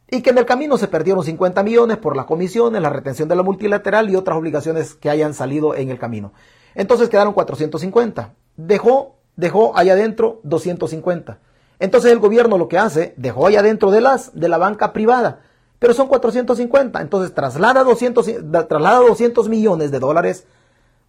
[0.09, 3.35] Y que en el camino se perdieron 50 millones por las comisiones, la retención de
[3.35, 6.31] la multilateral y otras obligaciones que hayan salido en el camino.
[6.75, 8.33] Entonces quedaron 450.
[8.55, 11.39] Dejó, dejó allá adentro 250.
[11.79, 15.41] Entonces el gobierno lo que hace, dejó allá adentro de las de la banca privada,
[15.77, 17.01] pero son 450.
[17.01, 18.25] Entonces traslada 200,
[18.69, 20.47] traslada 200 millones de dólares,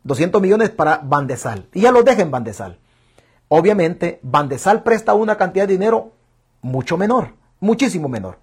[0.04, 1.68] 200 millones para Bandesal.
[1.74, 2.78] Y ya los deja en Bandesal.
[3.48, 6.12] Obviamente, Bandesal presta una cantidad de dinero
[6.62, 8.38] mucho menor, muchísimo menor.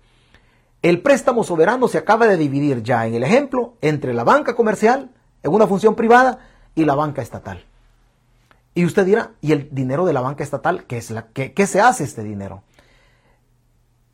[0.82, 5.10] El préstamo soberano se acaba de dividir ya en el ejemplo entre la banca comercial,
[5.44, 6.40] en una función privada,
[6.76, 7.66] y la banca estatal.
[8.76, 10.86] Y usted dirá, ¿y el dinero de la banca estatal?
[10.86, 12.62] ¿Qué, es la, qué, se hace este dinero?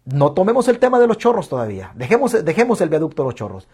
[0.06, 1.92] No tomemos el tema de los chorros todavía.
[1.96, 3.68] Dejemos, dejemos el viaducto de los chorros.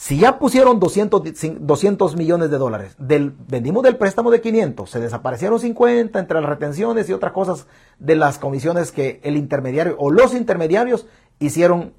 [0.00, 1.22] Si ya pusieron 200,
[1.58, 6.48] 200 millones de dólares, del, vendimos del préstamo de 500, se desaparecieron 50 entre las
[6.48, 7.66] retenciones y otras cosas
[7.98, 11.08] de las comisiones que el intermediario o los intermediarios
[11.40, 11.94] hicieron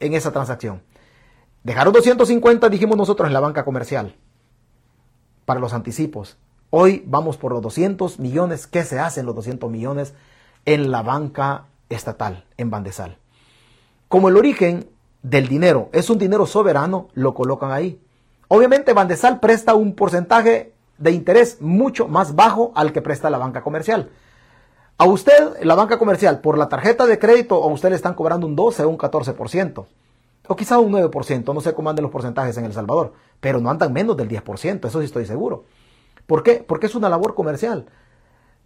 [0.00, 0.82] en esa transacción.
[1.62, 4.16] Dejaron 250, dijimos nosotros, en la banca comercial
[5.44, 6.36] para los anticipos.
[6.70, 8.66] Hoy vamos por los 200 millones.
[8.66, 10.14] ¿Qué se hacen los 200 millones
[10.64, 13.16] en la banca estatal, en Bandesal?
[14.08, 14.88] Como el origen
[15.24, 17.98] del dinero es un dinero soberano, lo colocan ahí.
[18.46, 23.62] Obviamente Bandesal presta un porcentaje de interés mucho más bajo al que presta la banca
[23.62, 24.10] comercial.
[24.98, 28.46] A usted, la banca comercial, por la tarjeta de crédito, a usted le están cobrando
[28.46, 29.86] un 12 o un 14%,
[30.46, 33.70] o quizá un 9%, no sé cómo andan los porcentajes en El Salvador, pero no
[33.70, 35.64] andan menos del 10%, eso sí estoy seguro.
[36.26, 36.64] ¿Por qué?
[36.64, 37.86] Porque es una labor comercial.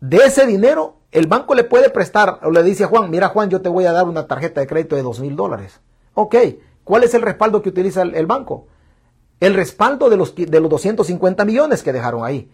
[0.01, 3.49] De ese dinero, el banco le puede prestar, o le dice a Juan, mira Juan,
[3.49, 5.81] yo te voy a dar una tarjeta de crédito de dos mil dólares.
[6.21, 6.35] Ok,
[6.83, 8.67] ¿cuál es el respaldo que utiliza el, banco?
[9.39, 12.51] El respaldo de los, de los 250 millones que dejaron ahí.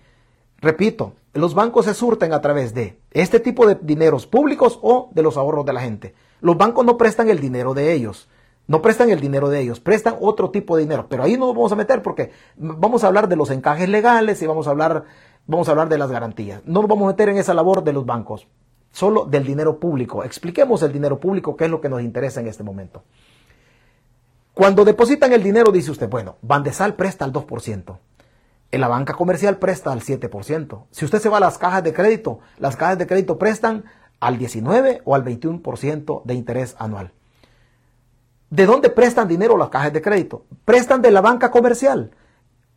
[0.60, 5.22] Repito, los bancos se surten a través de este tipo de dineros públicos o de
[5.22, 6.14] los ahorros de la gente.
[6.42, 8.28] Los bancos no prestan el dinero de ellos.
[8.66, 11.06] No prestan el dinero de ellos, prestan otro tipo de dinero.
[11.08, 14.42] Pero ahí no nos vamos a meter porque vamos a hablar de los encajes legales
[14.42, 15.04] y vamos a hablar,
[15.46, 16.60] vamos a hablar de las garantías.
[16.66, 18.46] No nos vamos a meter en esa labor de los bancos,
[18.90, 20.22] solo del dinero público.
[20.22, 23.04] Expliquemos el dinero público, qué es lo que nos interesa en este momento.
[24.54, 27.98] Cuando depositan el dinero, dice usted, bueno, Bandesal presta al 2%.
[28.70, 30.84] En la banca comercial presta al 7%.
[30.92, 33.84] Si usted se va a las cajas de crédito, las cajas de crédito prestan
[34.20, 37.12] al 19 o al 21% de interés anual.
[38.50, 40.44] ¿De dónde prestan dinero las cajas de crédito?
[40.64, 42.12] Prestan de la banca comercial.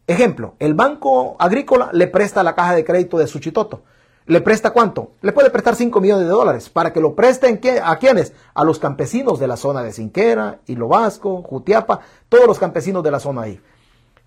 [0.08, 3.84] Ejemplo, el banco agrícola le presta la caja de crédito de Suchitoto.
[4.28, 5.14] ¿Le presta cuánto?
[5.22, 8.34] Le puede prestar 5 millones de dólares para que lo presten a quiénes?
[8.54, 13.12] A los campesinos de la zona de Cinquera, Hilo Vasco, Jutiapa, todos los campesinos de
[13.12, 13.62] la zona ahí.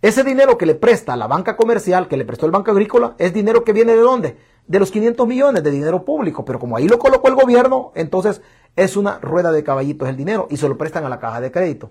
[0.00, 3.34] Ese dinero que le presta la banca comercial, que le prestó el banco agrícola, es
[3.34, 4.38] dinero que viene de dónde?
[4.66, 6.46] De los 500 millones de dinero público.
[6.46, 8.40] Pero como ahí lo colocó el gobierno, entonces
[8.76, 11.52] es una rueda de caballitos el dinero y se lo prestan a la caja de
[11.52, 11.90] crédito.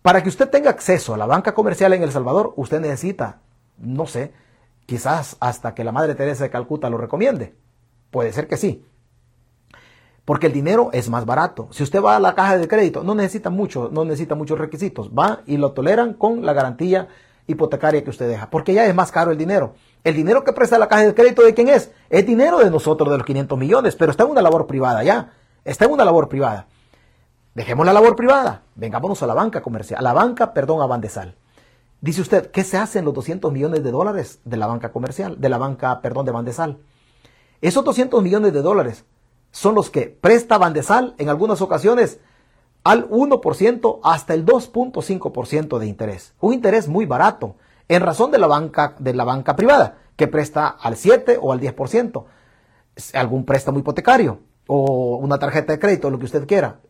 [0.00, 3.40] Para que usted tenga acceso a la banca comercial en El Salvador, usted necesita,
[3.78, 4.32] no sé,
[4.86, 7.54] quizás hasta que la Madre Teresa de Calcuta lo recomiende.
[8.10, 8.84] Puede ser que sí.
[10.24, 11.68] Porque el dinero es más barato.
[11.70, 15.10] Si usted va a la caja de crédito, no necesita mucho, no necesita muchos requisitos.
[15.10, 17.08] Va y lo toleran con la garantía
[17.46, 18.50] hipotecaria que usted deja.
[18.50, 19.74] Porque ya es más caro el dinero.
[20.02, 21.92] El dinero que presta la caja de crédito de quién es?
[22.10, 25.32] Es dinero de nosotros, de los 500 millones, pero está en una labor privada ya
[25.66, 26.66] está en una labor privada.
[27.54, 31.36] Dejemos la labor privada, vengámonos a la banca comercial, a la banca, perdón, a Bandesal.
[32.00, 35.40] Dice usted, ¿qué se hace en los 200 millones de dólares de la banca comercial,
[35.40, 36.78] de la banca, perdón, de Bandesal?
[37.60, 39.04] Esos 200 millones de dólares
[39.50, 42.20] son los que presta Bandesal en algunas ocasiones
[42.84, 46.34] al 1% hasta el 2.5% de interés.
[46.40, 47.56] Un interés muy barato
[47.88, 51.60] en razón de la banca de la banca privada que presta al 7 o al
[51.60, 52.24] 10%.
[53.14, 56.80] Algún préstamo hipotecario o una tarjeta de crédito, lo que usted quiera,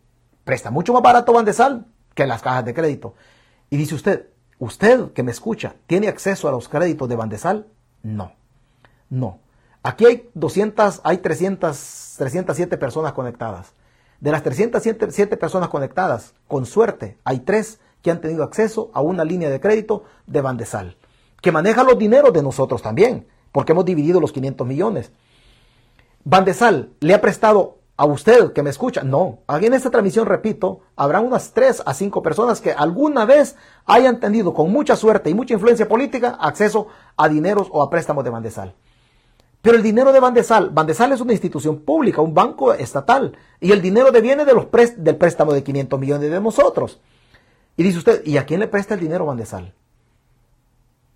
[0.44, 3.14] presta mucho más barato Bandesal que las cajas de crédito.
[3.70, 7.66] Y dice usted, usted que me escucha, ¿tiene acceso a los créditos de Bandesal?
[8.02, 8.32] No,
[9.10, 9.40] no.
[9.82, 13.72] Aquí hay 200, hay 300, 307 personas conectadas.
[14.20, 19.24] De las 307 personas conectadas, con suerte, hay tres que han tenido acceso a una
[19.24, 20.96] línea de crédito de Bandesal,
[21.42, 25.12] que maneja los dineros de nosotros también, porque hemos dividido los 500 millones.
[26.24, 29.02] Bandesal le ha prestado a usted que me escucha.
[29.02, 33.56] No, aquí en esta transmisión, repito, habrá unas 3 a 5 personas que alguna vez
[33.86, 38.24] hayan tenido con mucha suerte y mucha influencia política acceso a dineros o a préstamos
[38.24, 38.74] de Bandesal.
[39.62, 43.82] Pero el dinero de Bandesal, Bandesal es una institución pública, un banco estatal, y el
[43.82, 44.66] dinero deviene de los
[44.96, 47.00] del préstamo de 500 millones de nosotros.
[47.76, 49.74] Y dice usted, ¿y a quién le presta el dinero Bandesal?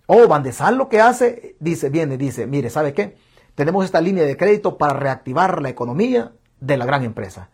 [0.07, 3.15] Oh, Bandesal lo que hace, dice, viene, dice, mire, ¿sabe qué?
[3.55, 7.49] Tenemos esta línea de crédito para reactivar la economía de la gran empresa.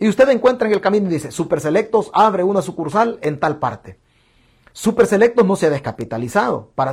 [0.00, 3.98] Y usted encuentra en el camino y dice, Superselectos abre una sucursal en tal parte.
[4.72, 6.92] Superselectos no se ha descapitalizado para,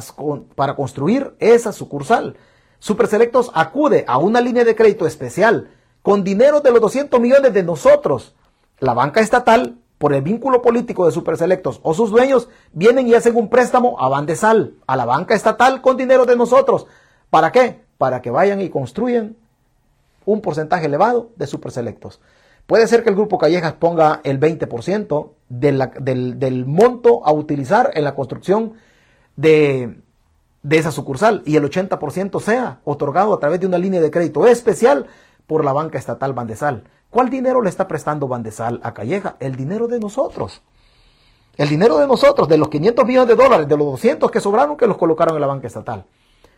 [0.56, 2.38] para construir esa sucursal.
[2.80, 5.70] Superselectos acude a una línea de crédito especial
[6.02, 8.36] con dinero de los 200 millones de nosotros.
[8.80, 13.36] La banca estatal, por el vínculo político de Superselectos o sus dueños, vienen y hacen
[13.36, 16.88] un préstamo a Bandesal, a la banca estatal con dinero de nosotros.
[17.30, 17.82] ¿Para qué?
[17.98, 19.38] Para que vayan y construyan
[20.26, 22.22] un porcentaje elevado de Superselectos.
[22.66, 28.04] Puede ser que el Grupo Callejas ponga el 20% del, del monto a utilizar en
[28.04, 28.74] la construcción
[29.36, 30.00] de,
[30.66, 34.48] de esa sucursal y el 80% sea otorgado a través de una línea de crédito
[34.48, 35.06] especial
[35.46, 36.84] por la banca estatal Bandesal.
[37.12, 39.36] ¿Cuál dinero le está prestando Bandesal a Calleja?
[39.40, 40.64] El dinero de nosotros.
[41.56, 44.76] El dinero de nosotros, de los 500 millones de dólares, de los 200 que sobraron
[44.76, 46.06] que los colocaron en la banca estatal.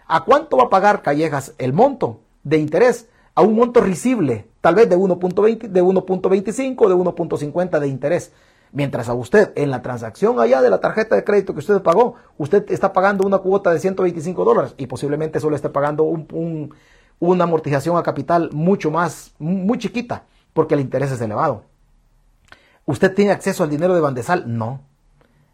[0.07, 3.09] ¿A cuánto va a pagar Callejas el monto de interés?
[3.37, 8.31] A un monto risible, tal vez de 1.20, de 1.25, de 1.50 de interés.
[8.71, 12.15] Mientras a usted en la transacción allá de la tarjeta de crédito que usted pagó,
[12.39, 16.03] usted está pagando una cuota de 125 dólares y posiblemente solo esté pagando
[17.19, 20.23] una amortización a capital mucho más, muy chiquita,
[20.53, 21.61] porque el interés es elevado.
[22.87, 24.45] ¿Usted tiene acceso al dinero de Bandesal?
[24.47, 24.81] No.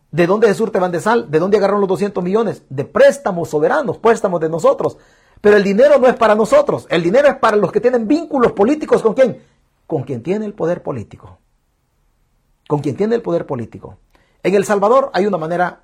[0.09, 1.29] ¿De dónde se surte Bandesal?
[1.29, 2.63] ¿De dónde agarraron los 200 millones?
[2.69, 4.97] De préstamos soberanos, préstamos de nosotros.
[5.43, 8.53] Pero el dinero no es para nosotros, el dinero es para los que tienen vínculos
[8.53, 9.43] políticos con quién?
[9.85, 11.37] Con quien tiene el poder político
[12.67, 13.97] con quien tiene el poder político.
[14.41, 15.83] En El Salvador hay una manera,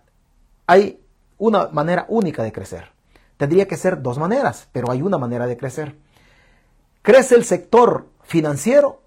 [0.67, 0.99] hay
[1.37, 2.91] una manera única de crecer.
[3.37, 5.97] Tendría que ser dos maneras, pero hay una manera de crecer.
[7.01, 9.01] Crece el sector financiero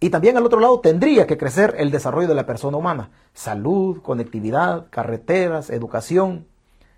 [0.00, 3.10] y también al otro lado tendría que crecer el desarrollo de la persona humana.
[3.32, 6.46] Salud, conectividad, carreteras, educación.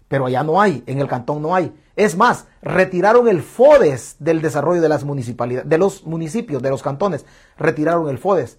[0.09, 1.75] Pero allá no hay, en el cantón no hay.
[1.97, 6.83] Es más, retiraron el FODES del desarrollo de las municipalidades, de los municipios, de los
[6.83, 7.25] cantones.
[7.57, 8.59] Retiraron el FODES.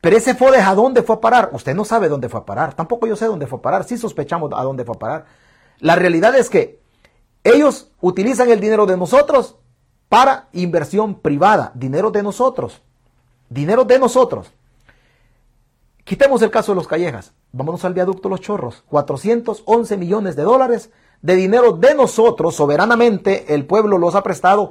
[0.00, 1.50] Pero ese FODES a dónde fue a parar.
[1.52, 2.74] Usted no sabe dónde fue a parar.
[2.74, 3.84] Tampoco yo sé dónde fue a parar.
[3.84, 5.24] Sí sospechamos a dónde fue a parar.
[5.80, 6.80] La realidad es que
[7.42, 9.56] ellos utilizan el dinero de nosotros
[10.08, 11.72] para inversión privada.
[11.74, 12.82] Dinero de nosotros.
[13.48, 14.52] Dinero de nosotros.
[16.06, 17.32] Quitemos el caso de los Callejas.
[17.50, 18.84] Vámonos al viaducto Los Chorros.
[18.90, 20.90] 411 millones de dólares
[21.20, 24.70] de dinero de nosotros, soberanamente, el pueblo los ha prestado.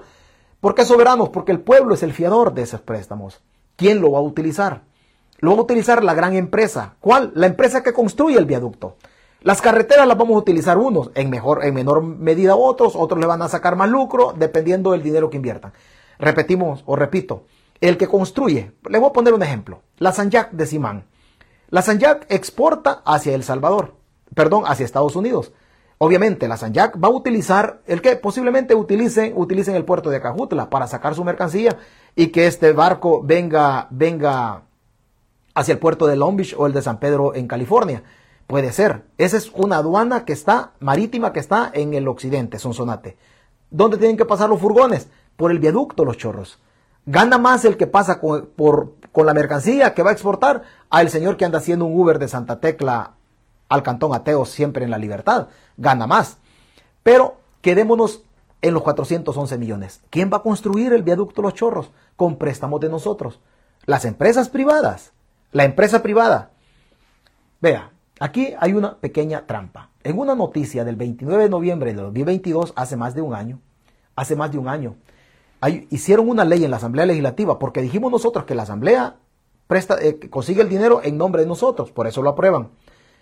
[0.62, 1.28] ¿Por qué soberanos?
[1.28, 3.42] Porque el pueblo es el fiador de esos préstamos.
[3.76, 4.84] ¿Quién lo va a utilizar?
[5.40, 6.96] Lo va a utilizar la gran empresa.
[7.02, 7.34] ¿Cuál?
[7.36, 8.96] La empresa que construye el viaducto.
[9.42, 13.28] Las carreteras las vamos a utilizar unos, en, mejor, en menor medida otros, otros le
[13.28, 15.74] van a sacar más lucro dependiendo del dinero que inviertan.
[16.18, 17.44] Repetimos o repito,
[17.82, 21.04] el que construye, le voy a poner un ejemplo, la Sanjac de Simán.
[21.70, 23.96] La Sanjac exporta hacia El Salvador,
[24.34, 25.52] perdón, hacia Estados Unidos.
[25.98, 30.70] Obviamente la Sanjac va a utilizar el que posiblemente utilicen, utilicen el puerto de Cajutla
[30.70, 31.78] para sacar su mercancía
[32.16, 34.64] y que este barco venga, venga
[35.54, 38.04] hacia el puerto de Long Beach o el de San Pedro en California.
[38.46, 39.04] Puede ser.
[39.18, 43.18] Esa es una aduana que está marítima que está en el occidente, Sonsonate.
[43.72, 45.08] ¿Dónde tienen que pasar los furgones?
[45.36, 46.60] Por el viaducto Los Chorros.
[47.06, 48.50] Gana más el que pasa con,
[49.16, 52.20] con la mercancía que va a exportar a el señor que anda haciendo un Uber
[52.20, 53.14] de Santa Tecla
[53.70, 55.48] al Cantón Ateo siempre en la libertad.
[55.78, 56.38] Gana más.
[57.02, 58.24] Pero quedémonos
[58.62, 60.02] en los 411 millones.
[60.10, 61.92] ¿Quién va a construir el viaducto Los Chorros?
[62.18, 63.40] Con préstamos de nosotros.
[63.86, 65.14] Las empresas privadas.
[65.54, 66.52] La empresa privada.
[67.62, 69.92] Vea, aquí hay una pequeña trampa.
[70.04, 73.62] En una noticia del 29 de noviembre de 2022, hace más de un año,
[74.18, 74.98] hace más de un año,
[75.70, 79.18] hicieron una ley en la Asamblea Legislativa porque dijimos nosotros que la Asamblea
[79.68, 82.70] presta, eh, consigue el dinero en nombre de nosotros, por eso lo aprueban.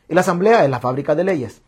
[0.10, 1.62] Y la Asamblea es la fábrica de leyes.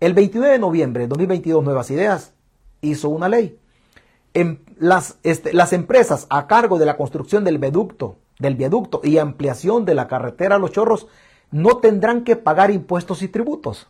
[0.00, 2.32] El 29 de noviembre de 2022, Nuevas Ideas
[2.80, 3.58] hizo una ley.
[5.22, 9.94] Este, las empresas a cargo de la construcción del viaducto del viaducto y ampliación de
[9.94, 11.08] la carretera a Los Chorros
[11.50, 13.88] no tendrán que pagar impuestos y tributos.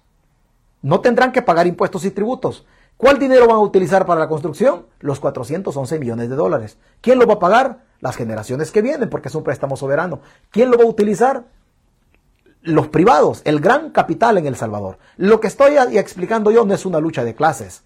[0.83, 2.66] No tendrán que pagar impuestos y tributos.
[2.97, 4.87] ¿Cuál dinero van a utilizar para la construcción?
[5.01, 6.79] Los 411 millones de dólares.
[7.03, 7.85] ¿Quién lo va a pagar?
[8.01, 10.21] Las generaciones que vienen, porque es un préstamo soberano.
[10.51, 11.45] ¿Quién lo va a utilizar?
[12.63, 14.99] Los privados, el gran capital en El Salvador.
[15.19, 17.85] Lo que estoy explicando yo no es una lucha de clases.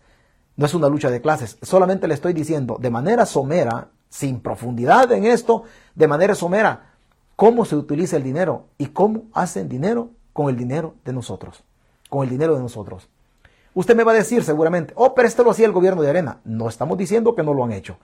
[0.57, 1.59] No es una lucha de clases.
[1.61, 6.95] Solamente le estoy diciendo de manera somera sin profundidad en esto, de manera somera,
[7.37, 11.65] cómo se utiliza el dinero y cómo hacen dinero con el dinero de nosotros.
[12.09, 13.09] Con el dinero de nosotros.
[13.75, 16.41] Usted me va a decir seguramente, oh, pero esto lo hacía el gobierno de Arena.
[16.45, 17.99] No estamos diciendo que no lo han hecho.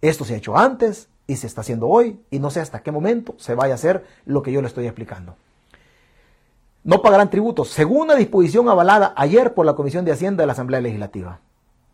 [0.00, 2.90] Esto se ha hecho antes y se está haciendo hoy y no sé hasta qué
[2.90, 5.36] momento se vaya a hacer lo que yo le estoy explicando.
[6.84, 10.52] No pagarán tributos, según una disposición avalada ayer por la Comisión de Hacienda de la
[10.54, 11.38] Asamblea Legislativa.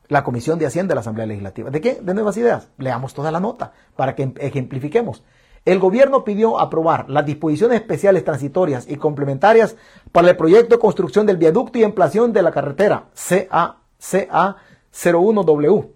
[0.07, 1.69] La Comisión de Hacienda de la Asamblea Legislativa.
[1.69, 1.99] ¿De qué?
[2.01, 2.69] De nuevas ideas.
[2.79, 5.23] Leamos toda la nota para que ejemplifiquemos.
[5.69, 9.77] El gobierno pidió aprobar las disposiciones especiales transitorias y complementarias
[10.13, 15.91] para el proyecto de construcción del viaducto y ampliación de la carretera CA, CA01W,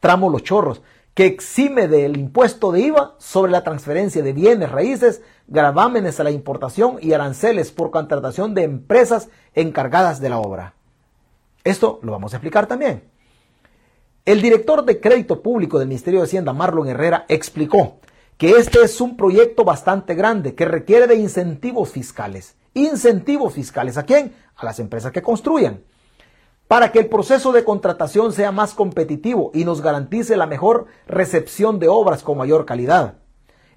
[0.00, 0.80] tramo Los Chorros,
[1.12, 6.30] que exime del impuesto de IVA sobre la transferencia de bienes raíces, gravámenes a la
[6.30, 10.72] importación y aranceles por contratación de empresas encargadas de la obra.
[11.64, 13.04] Esto lo vamos a explicar también.
[14.24, 18.00] El director de crédito público del Ministerio de Hacienda, Marlon Herrera, explicó
[18.40, 22.56] que este es un proyecto bastante grande que requiere de incentivos fiscales.
[22.72, 23.98] Incentivos fiscales.
[23.98, 24.32] ¿A quién?
[24.56, 25.82] A las empresas que construyan.
[26.66, 31.78] Para que el proceso de contratación sea más competitivo y nos garantice la mejor recepción
[31.78, 33.16] de obras con mayor calidad.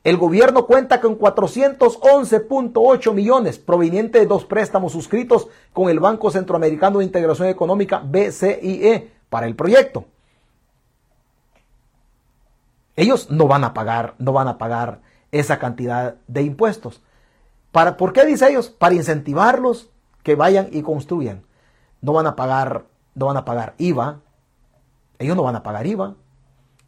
[0.05, 6.99] El gobierno cuenta con 411.8 millones provenientes de dos préstamos suscritos con el Banco Centroamericano
[6.99, 10.05] de Integración Económica BCIE para el proyecto.
[12.95, 17.01] Ellos no van a pagar, no van a pagar esa cantidad de impuestos.
[17.71, 18.69] ¿Para, ¿Por qué dice ellos?
[18.69, 19.89] Para incentivarlos
[20.21, 21.43] que vayan y construyan.
[22.01, 22.85] No van a pagar,
[23.15, 24.19] no van a pagar IVA.
[25.17, 26.15] Ellos no van a pagar IVA.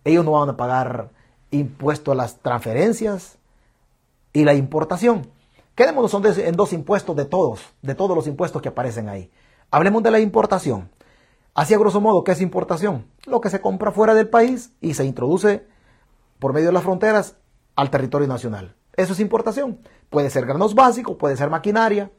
[0.03, 1.09] Ellos no van a pagar
[1.51, 3.37] impuesto a las transferencias
[4.33, 5.27] y la importación.
[5.73, 9.31] Quedémonos en dos impuestos de todos, de todos los impuestos que aparecen ahí.
[9.71, 10.89] Hablemos de la importación.
[11.53, 13.05] Así a grosso modo, ¿qué es importación?
[13.25, 15.65] Lo que se compra fuera del país y se introduce
[16.45, 17.37] por medio de las fronteras
[17.75, 18.75] al territorio nacional.
[18.95, 19.79] Eso es importación.
[20.11, 22.11] Puede ser granos básicos, puede ser maquinaria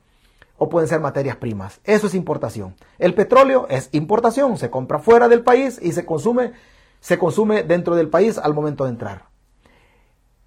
[0.58, 1.80] o pueden ser materias primas.
[1.84, 2.74] Eso es importación.
[2.98, 6.54] El petróleo es importación, se compra fuera del país y se consume,
[6.98, 9.26] se consume dentro del país al momento de entrar.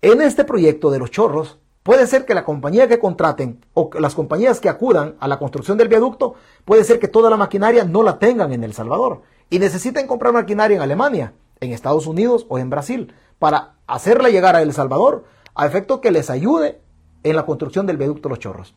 [0.01, 4.13] En este proyecto de los chorros, puede ser que la compañía que contraten o las
[4.13, 6.34] compañías que acudan a la construcción del viaducto,
[6.65, 10.34] puede ser que toda la maquinaria no la tengan en El Salvador y necesiten comprar
[10.34, 15.26] maquinaria en Alemania, en Estados Unidos o en Brasil para hacerla llegar a El Salvador
[15.56, 16.82] a efecto que les ayude
[17.24, 18.76] en la construcción del viaducto Los Chorros.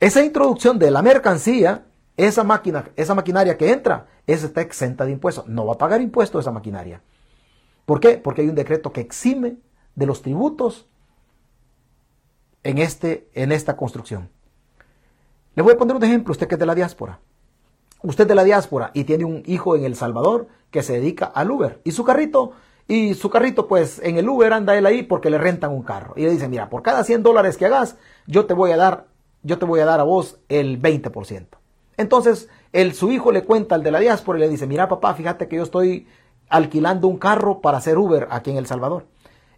[0.00, 5.12] Esa introducción de la mercancía, esa máquina, esa maquinaria que entra, esa está exenta de
[5.12, 5.46] impuestos.
[5.46, 7.02] No va a pagar impuestos esa maquinaria.
[7.84, 8.16] ¿Por qué?
[8.16, 9.56] Porque hay un decreto que exime
[9.94, 10.86] de los tributos
[12.62, 14.30] en, este, en esta construcción.
[15.54, 17.20] Le voy a poner un ejemplo, usted que es de la diáspora.
[18.02, 21.26] Usted es de la diáspora y tiene un hijo en El Salvador que se dedica
[21.26, 22.52] al Uber y su carrito
[22.86, 26.12] y su carrito, pues en el Uber anda él ahí porque le rentan un carro.
[26.16, 29.06] Y le dicen, mira, por cada 100 dólares que hagas, yo te voy a dar,
[29.42, 31.46] yo te voy a dar a vos el 20%.
[31.96, 35.14] Entonces, el, su hijo le cuenta al de la diáspora y le dice, mira papá,
[35.14, 36.06] fíjate que yo estoy
[36.50, 39.06] alquilando un carro para hacer Uber aquí en El Salvador.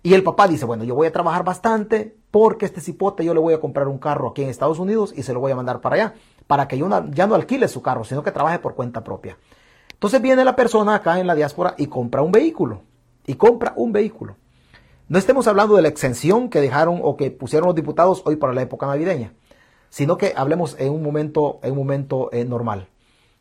[0.05, 3.41] Y el papá dice, bueno, yo voy a trabajar bastante porque este cipote yo le
[3.41, 5.81] voy a comprar un carro aquí en Estados Unidos y se lo voy a mandar
[5.81, 6.15] para allá,
[6.47, 9.37] para que ya no alquile su carro, sino que trabaje por cuenta propia.
[9.93, 12.83] Entonces viene la persona acá en la diáspora y compra un vehículo
[13.27, 14.37] y compra un vehículo.
[15.09, 18.53] No estemos hablando de la exención que dejaron o que pusieron los diputados hoy para
[18.53, 19.35] la época navideña,
[19.89, 22.89] sino que hablemos en un momento, en un momento eh, normal.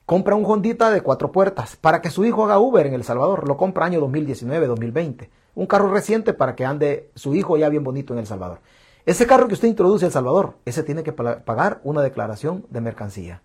[0.05, 3.47] Compra un Hondita de cuatro puertas para que su hijo haga Uber en El Salvador.
[3.47, 5.31] Lo compra año 2019, 2020.
[5.55, 8.59] Un carro reciente para que ande su hijo ya bien bonito en El Salvador.
[9.07, 12.81] Ese carro que usted introduce en El Salvador, ese tiene que pagar una declaración de
[12.81, 13.41] mercancía.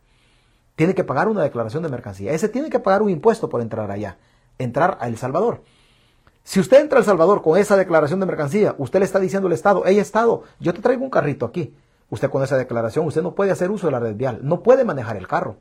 [0.77, 2.33] Tiene que pagar una declaración de mercancía.
[2.33, 4.19] Ese tiene que pagar un impuesto por entrar allá,
[4.59, 5.63] entrar a El Salvador.
[6.43, 9.47] Si usted entra a El Salvador con esa declaración de mercancía, usted le está diciendo
[9.47, 11.75] al Estado, hey Estado, yo te traigo un carrito aquí.
[12.09, 14.85] Usted con esa declaración, usted no puede hacer uso de la red vial, no puede
[14.85, 15.57] manejar el carro.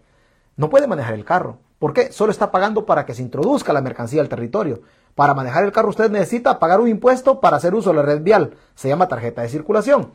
[0.60, 1.60] No puede manejar el carro.
[1.78, 2.12] ¿Por qué?
[2.12, 4.82] Solo está pagando para que se introduzca la mercancía al territorio.
[5.16, 8.22] Para manejar el carro usted necesita pagar un impuesto para hacer uso de la red
[8.22, 8.56] vial.
[8.76, 10.12] Se llama tarjeta de circulación.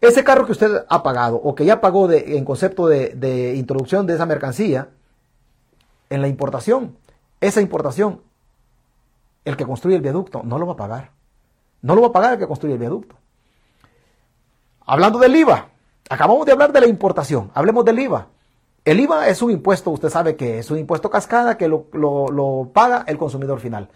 [0.00, 4.06] Ese carro que usted ha pagado o que ya pagó en concepto de, de introducción
[4.06, 4.88] de esa mercancía,
[6.10, 6.96] en la importación,
[7.40, 8.22] esa importación
[9.46, 11.12] el que construye el viaducto no lo va a pagar.
[11.80, 13.14] No lo va a pagar el que construye el viaducto.
[14.84, 15.68] Hablando del IVA,
[16.10, 18.26] acabamos de hablar de la importación, hablemos del IVA.
[18.84, 23.04] El IVA es un impuesto, usted sabe que es un impuesto cascada que lo, paga
[23.06, 23.88] el consumidor final.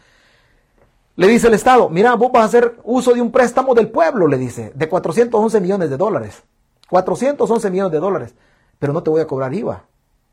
[1.16, 4.28] Le dice el Estado, mira, vos vas a hacer uso de un préstamo del pueblo,
[4.28, 6.44] le dice, de 411 millones de dólares.
[6.88, 8.34] 411 millones de dólares,
[8.78, 9.84] pero no te voy a cobrar IVA.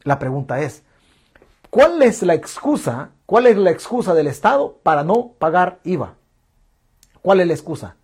[0.03, 0.84] La pregunta es,
[1.70, 6.15] ¿cuál es la excusa ¿Cuál es la excusa del Estado para no pagar IVA?
[7.22, 7.97] ¿Cuál es la excusa?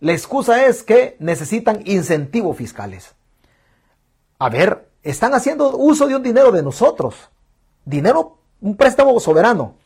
[0.00, 3.14] La excusa es que necesitan incentivos fiscales.
[4.38, 7.14] A ver, están haciendo uso de un dinero de nosotros.
[7.86, 9.76] Dinero, un préstamo soberano.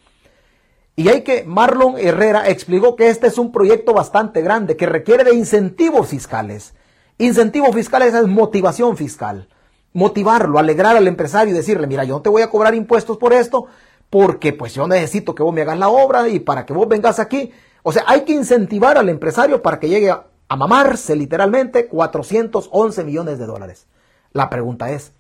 [0.96, 5.22] Y hay que, Marlon Herrera explicó que este es un proyecto bastante grande que requiere
[5.22, 6.74] de incentivos fiscales.
[7.18, 9.48] Incentivos fiscales es motivación fiscal.
[9.95, 13.32] Motivarlo, alegrar al empresario y decirle, mira, yo no te voy a cobrar impuestos por
[13.32, 13.66] esto,
[14.11, 17.18] porque pues yo necesito que vos me hagas la obra y para que vos vengas
[17.18, 17.53] aquí.
[17.82, 23.05] O sea, hay que incentivar al empresario para que llegue a, a mamarse literalmente 411
[23.05, 23.86] millones de dólares.
[24.32, 25.12] La pregunta es,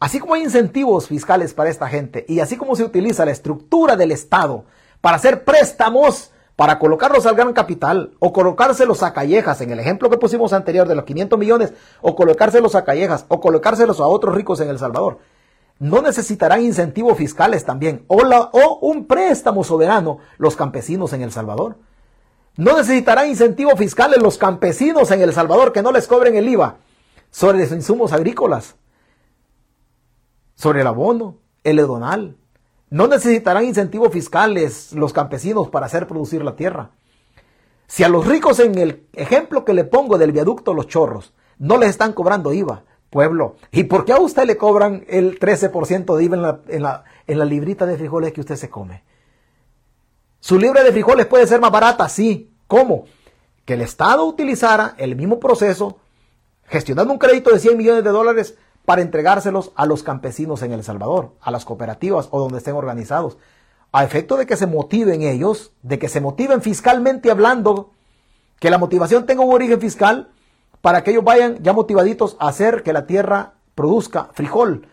[0.00, 3.96] así como hay incentivos fiscales para esta gente y así como se utiliza la estructura
[3.96, 4.64] del Estado
[5.00, 10.10] para hacer préstamos, para colocarlos al gran capital o colocárselos a callejas, en el ejemplo
[10.10, 14.34] que pusimos anterior de los 500 millones, o colocárselos a callejas o colocárselos a otros
[14.34, 15.20] ricos en El Salvador,
[15.78, 21.76] no necesitarán incentivos fiscales también o, o un préstamo soberano los campesinos en El Salvador.
[22.56, 26.78] No necesitarán incentivos fiscales los campesinos en El Salvador que no les cobren el IVA
[27.30, 28.74] sobre los insumos agrícolas,
[30.56, 32.36] sobre el abono, el edonal,
[32.90, 36.90] no necesitarán incentivos fiscales los campesinos para hacer producir la tierra.
[37.86, 41.78] Si a los ricos en el ejemplo que le pongo del viaducto Los Chorros no
[41.78, 46.24] les están cobrando IVA, pueblo, ¿y por qué a usted le cobran el 13% de
[46.24, 46.36] IVA
[46.68, 49.02] en la, en, la, librita de frijoles que usted se come?
[50.40, 52.54] Su libra de frijoles puede ser más barata, sí.
[52.66, 53.06] ¿Cómo?
[53.64, 55.98] Que el Estado utilizara el mismo proceso,
[56.64, 58.56] gestionando un crédito de 100 millones de dólares
[58.88, 63.36] para entregárselos a los campesinos en El Salvador, a las cooperativas o donde estén organizados,
[63.92, 67.90] a efecto de que se motiven ellos, de que se motiven fiscalmente hablando,
[68.58, 70.30] que la motivación tenga un origen fiscal
[70.80, 74.86] para que ellos vayan ya motivaditos a hacer que la tierra produzca frijol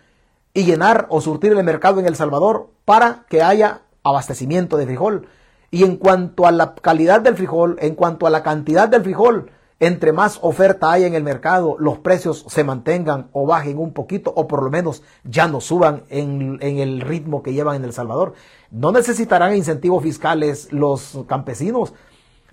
[0.53, 5.29] y llenar o surtir el mercado en El Salvador para que haya abastecimiento de frijol.
[5.71, 9.51] Y en cuanto a la calidad del frijol, en cuanto a la cantidad del frijol,
[9.80, 14.32] entre más oferta hay en el mercado, los precios se mantengan o bajen un poquito
[14.34, 18.34] o por lo menos ya no suban en, el ritmo que llevan en El Salvador.
[18.71, 21.93] No necesitarán incentivos fiscales los campesinos.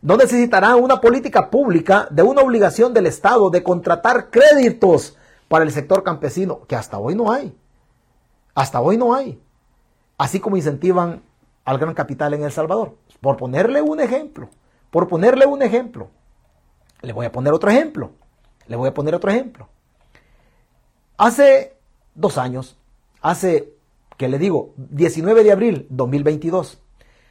[0.01, 5.17] No necesitarán una política pública de una obligación del Estado de contratar créditos
[5.47, 7.57] para el sector campesino, que hasta hoy no hay.
[8.53, 9.41] Hasta hoy no hay.
[10.19, 11.23] Así como incentivan
[11.65, 12.97] al gran capital en El Salvador.
[13.21, 14.49] Por ponerle un ejemplo.
[14.91, 16.11] Por ponerle un ejemplo.
[17.03, 18.13] Le voy a poner otro ejemplo.
[18.69, 19.69] Le voy a poner otro ejemplo.
[21.17, 21.75] Hace
[22.15, 22.77] dos años,
[23.21, 23.75] hace,
[24.17, 26.81] que le digo, 19 de abril 2022,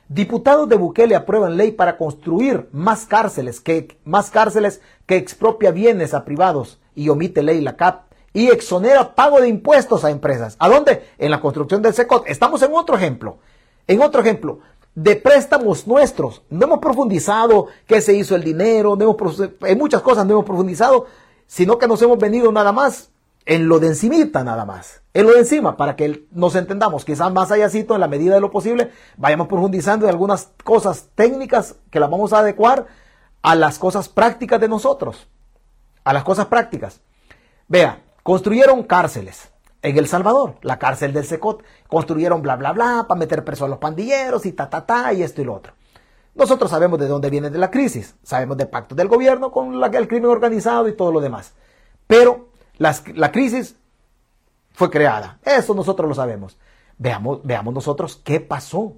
[0.07, 6.13] diputados de Bukele aprueban ley para construir más cárceles que, más cárceles que expropia bienes
[6.13, 10.55] a privados y omite ley la CAP y exonera pago de impuestos a empresas.
[10.59, 11.05] ¿A dónde?
[11.17, 12.27] En la construcción del SECOT.
[12.27, 13.39] Estamos en otro ejemplo.
[13.87, 14.59] En otro ejemplo,
[14.95, 16.41] de préstamos nuestros.
[16.49, 21.07] No hemos profundizado qué se hizo el dinero, hemos, en muchas cosas no hemos profundizado,
[21.47, 23.11] sino que nos hemos venido nada más
[23.45, 27.31] en lo de encimita nada más, en lo de encima, para que nos entendamos, quizás
[27.33, 31.99] más allácito, en la medida de lo posible, vayamos profundizando en algunas cosas técnicas que
[31.99, 32.87] las vamos a adecuar
[33.41, 35.27] a las cosas prácticas de nosotros,
[36.03, 37.01] a las cosas prácticas.
[37.67, 39.51] Vea, construyeron cárceles,
[39.81, 41.63] en El Salvador, la cárcel del Secot.
[41.87, 45.23] Construyeron bla, bla, bla, para meter preso a los pandilleros y ta, ta, ta, y
[45.23, 45.73] esto y lo otro.
[46.35, 49.87] Nosotros sabemos de dónde viene de la crisis, sabemos del pacto del gobierno con la,
[49.87, 51.53] el crimen organizado y todo lo demás.
[52.07, 53.75] Pero la crisis
[54.73, 56.57] fue creada, eso nosotros lo sabemos.
[56.97, 58.93] Veamos, veamos nosotros qué pasó.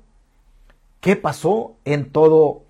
[0.99, 2.63] ¿Qué pasó en todo,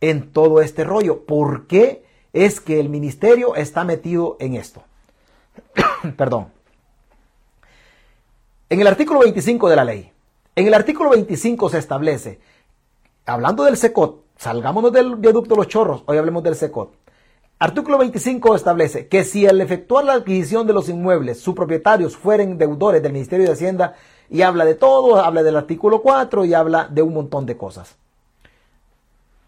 [0.00, 1.26] en todo este rollo?
[1.26, 4.82] ¿Por qué es que el ministerio está metido en esto?
[6.16, 6.59] Perdón.
[8.72, 10.12] En el artículo 25 de la ley,
[10.54, 12.38] en el artículo 25 se establece,
[13.26, 16.94] hablando del SECOT, salgámonos del viaducto Los Chorros, hoy hablemos del SECOT.
[17.58, 22.58] Artículo 25 establece que si al efectuar la adquisición de los inmuebles, sus propietarios fueren
[22.58, 23.96] deudores del Ministerio de Hacienda,
[24.28, 27.96] y habla de todo, habla del artículo 4 y habla de un montón de cosas.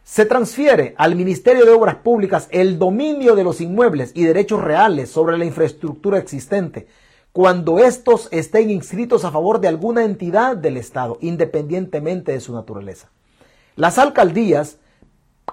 [0.02, 5.10] Se transfiere al Ministerio de Obras Públicas el dominio de los inmuebles y derechos reales
[5.10, 6.88] sobre la infraestructura existente,
[7.32, 13.08] cuando estos estén inscritos a favor de alguna entidad del Estado, independientemente de su naturaleza.
[13.74, 14.78] Las alcaldías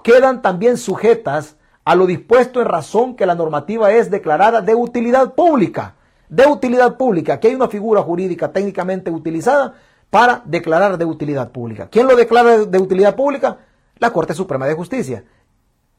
[0.02, 5.34] quedan también sujetas a lo dispuesto en razón que la normativa es declarada de utilidad
[5.34, 5.94] pública.
[6.28, 7.34] De utilidad pública.
[7.34, 9.74] Aquí hay una figura jurídica técnicamente utilizada
[10.10, 11.88] para declarar de utilidad pública.
[11.90, 13.58] ¿Quién lo declara de utilidad pública?
[13.98, 15.24] La Corte Suprema de Justicia.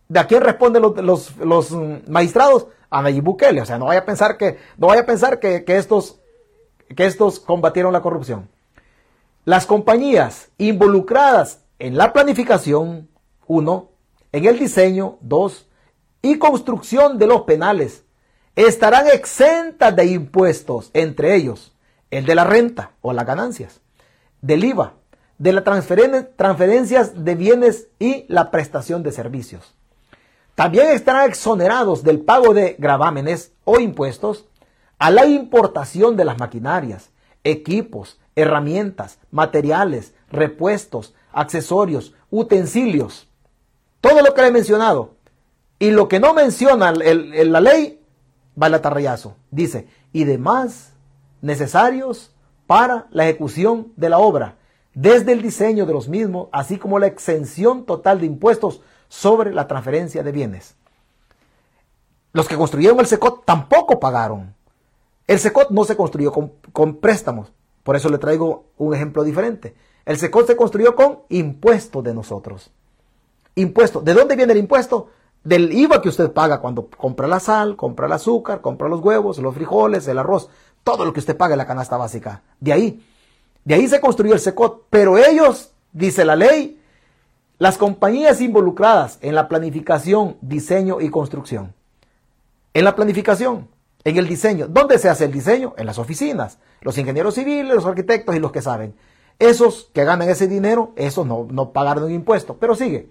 [0.08, 1.72] ¿De a quién responden los, los
[2.08, 2.68] magistrados?
[2.92, 3.62] A Nayib Bukele.
[3.62, 6.20] O sea, no vaya a pensar que, no vaya a pensar que, estos,
[6.96, 8.50] que estos combatieron la corrupción.
[9.46, 13.10] Las compañías involucradas en la planificación,
[13.48, 13.90] uno,
[14.32, 15.68] en el diseño, dos,
[16.22, 18.04] y construcción de los penales,
[18.56, 21.74] estarán exentas de impuestos, entre ellos
[22.12, 23.80] el de la renta o las ganancias,
[24.42, 24.94] del IVA,
[25.38, 29.74] de las transferencias de bienes y la prestación de servicios.
[30.56, 34.46] También estarán exonerados del pago de gravámenes o impuestos
[35.00, 37.10] a la importación de las maquinarias,
[37.44, 43.28] equipos, herramientas, materiales, repuestos, accesorios, utensilios.
[44.00, 45.16] Todo lo que le he mencionado.
[45.80, 48.00] Y lo que no menciona la ley,
[48.62, 49.36] va al atarrayazo.
[49.50, 50.94] Dice, y demás
[51.42, 52.36] necesarios
[52.68, 54.58] para la ejecución de la obra,
[54.94, 58.82] desde el diseño de los mismos, así como la exención total de impuestos
[59.12, 60.76] sobre la transferencia de bienes.
[62.32, 64.56] Los que construyeron el SECOT tampoco pagaron.
[65.28, 67.52] El SECOT no se construyó con, préstamos.
[67.84, 69.76] Por eso le traigo un ejemplo diferente.
[70.06, 72.72] El SECOT se construyó con impuestos de nosotros.
[73.56, 74.00] Impuesto.
[74.00, 75.10] ¿De dónde viene el impuesto?
[75.44, 79.40] Del IVA que usted paga cuando compra la sal, compra el azúcar, compra los huevos,
[79.40, 80.48] los frijoles, el arroz.
[80.86, 82.44] Todo lo que usted paga en la canasta básica.
[82.62, 83.06] De ahí.
[83.66, 84.86] De ahí se construyó el SECOT.
[84.90, 86.81] Pero ellos, dice la ley,
[87.62, 91.76] las compañías involucradas en la planificación, diseño y construcción.
[92.74, 93.68] En la planificación,
[94.04, 94.68] en el diseño.
[94.68, 95.76] ¿Dónde se hace el diseño?
[95.78, 96.58] En las oficinas.
[96.82, 98.96] Los ingenieros civiles, los arquitectos y los que saben.
[99.38, 102.58] Esos que ganan ese dinero, esos no, no pagaron impuesto.
[102.60, 103.10] Pero sigue.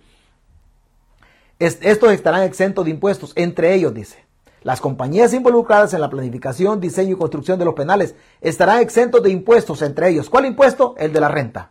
[1.60, 3.32] estos estarán exentos de impuestos.
[3.36, 4.24] Entre ellos, dice.
[4.62, 9.30] Las compañías involucradas en la planificación, diseño y construcción de los penales estarán exentos de
[9.30, 10.28] impuestos entre ellos.
[10.28, 10.96] ¿Cuál impuesto?
[10.98, 11.70] El de la renta.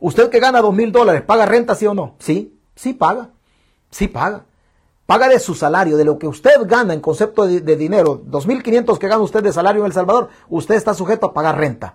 [0.00, 2.14] Usted que gana dos mil dólares, ¿paga renta sí o no?
[2.18, 3.30] Sí, sí paga.
[3.90, 4.44] Sí paga.
[5.06, 9.06] Paga de su salario, de lo que usted gana en concepto de, dinero, 2.500 que
[9.06, 11.94] gana usted de salario en El Salvador, usted está sujeto a pagar renta.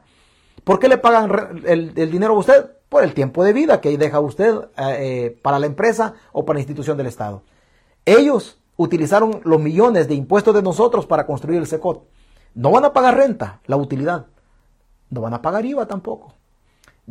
[0.64, 2.72] ¿Por qué le pagan el, dinero a usted?
[2.88, 6.56] Por el tiempo de vida que deja usted eh, eh, para la empresa o para
[6.56, 7.43] la institución del Estado.
[8.06, 12.04] Ellos utilizaron los millones de impuestos de nosotros para construir el SECOT.
[12.56, 14.28] No van a pagar renta, la utilidad.
[15.10, 16.34] No van a pagar IVA tampoco.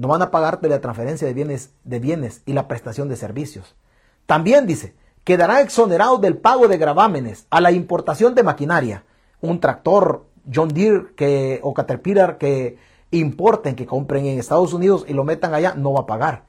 [0.01, 3.77] No van a pagarte la transferencia de bienes, de bienes y la prestación de servicios.
[4.25, 4.95] También dice,
[5.25, 9.05] quedarán exonerados del pago de gravámenes a la importación de maquinaria.
[9.43, 12.79] Un tractor John Deere que, o Caterpillar que
[13.11, 16.45] importen, que compren en Estados Unidos y lo metan allá, no va a pagar.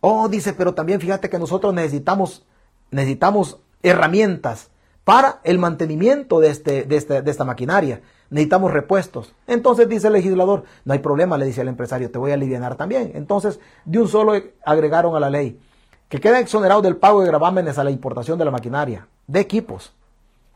[0.00, 2.46] Oh, dice, pero también fíjate que nosotros necesitamos,
[2.90, 4.70] necesitamos herramientas
[5.04, 8.00] para el mantenimiento de, este, de, este, de esta maquinaria
[8.30, 9.34] necesitamos repuestos.
[9.46, 12.76] Entonces dice el legislador, no hay problema, le dice al empresario, te voy a aliviar
[12.76, 13.12] también.
[13.14, 14.32] Entonces, de un solo
[14.64, 15.60] agregaron a la ley
[16.08, 19.92] que queda exonerado del pago de gravámenes a la importación de la maquinaria, de equipos,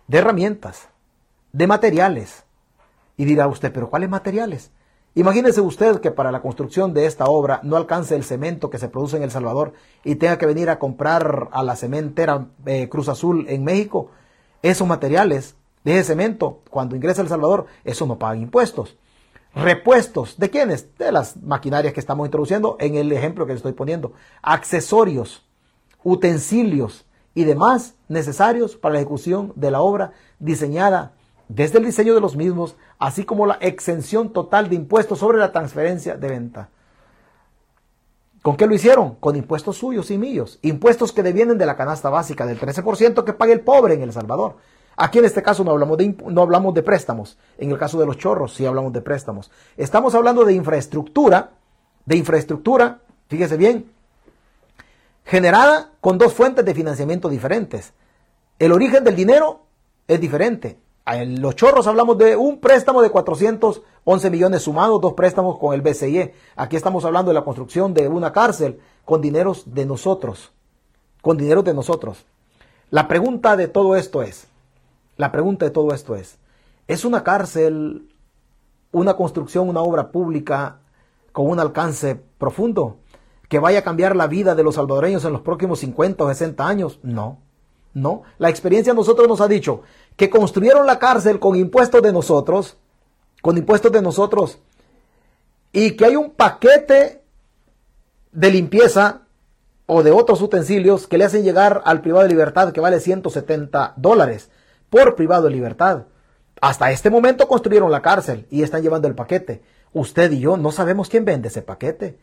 [0.09, 0.89] de herramientas,
[1.53, 2.45] de materiales.
[3.17, 4.73] Y dirá usted, pero ¿cuáles materiales?
[5.17, 8.89] Imagínese usted que para la construcción de esta obra no alcance el cemento que se
[8.89, 9.73] produce en El Salvador
[10.03, 14.11] y tenga que venir a comprar a la cementera eh, Cruz Azul en México.
[14.63, 15.55] Esos materiales
[15.85, 18.97] de ese cemento, cuando ingresa El Salvador, eso no paga impuestos.
[19.55, 20.97] Repuestos, ¿de quiénes?
[20.99, 24.13] De las maquinarias que estamos introduciendo en el ejemplo que les estoy poniendo.
[24.43, 25.45] Accesorios,
[26.03, 27.05] utensilios
[27.35, 31.13] y demás necesarios para la ejecución de la obra diseñada
[31.49, 35.53] desde el diseño de los mismos, así como la exención total de impuestos sobre la
[35.53, 36.69] transferencia de venta.
[38.43, 39.15] ¿Con qué lo hicieron?
[39.17, 40.59] Con impuestos suyos y míos.
[40.63, 44.13] Impuestos que devienen de la canasta básica del 13% que paga el pobre en El
[44.13, 44.57] Salvador.
[44.97, 47.39] Aquí en este caso no hablamos, de, no hablamos de préstamos.
[47.59, 49.51] En el caso de los chorros sí hablamos de préstamos.
[49.77, 51.51] Estamos hablando de infraestructura,
[52.05, 53.91] de infraestructura, fíjese bien,
[55.25, 57.93] generada con dos fuentes de financiamiento diferentes.
[58.59, 59.63] El origen del dinero
[60.07, 60.79] es diferente.
[61.07, 65.83] En los chorros hablamos de un préstamo de 411 millones sumados, dos préstamos con el
[65.83, 66.35] BCE.
[66.57, 70.53] Aquí estamos hablando de la construcción de una cárcel con dineros de nosotros.
[71.21, 72.25] Con dineros de nosotros.
[72.91, 74.47] La pregunta de todo esto es,
[75.17, 76.39] la pregunta de todo esto es,
[76.87, 78.09] ¿es una cárcel
[78.95, 80.79] una construcción, una obra pública
[81.33, 82.99] con un alcance profundo
[83.49, 86.67] que vaya a cambiar la vida de los salvadoreños en los próximos 50 o 60
[86.67, 87.01] años?
[87.03, 87.39] No,
[87.93, 88.23] no.
[88.39, 89.83] La experiencia de nosotros nos ha dicho
[90.17, 92.77] que construyeron la cárcel con impuestos de nosotros,
[93.43, 94.61] con impuestos de nosotros,
[95.73, 97.21] y que hay un paquete
[98.33, 99.23] de limpieza
[99.87, 103.95] o de otros utensilios que le hacen llegar al privado de libertad que vale 170
[103.97, 104.51] dólares
[104.95, 106.05] por privado de libertad.
[106.61, 109.61] Hasta este momento construyeron la cárcel y están llevando el paquete.
[109.93, 112.17] Usted y yo no sabemos quién vende ese paquete.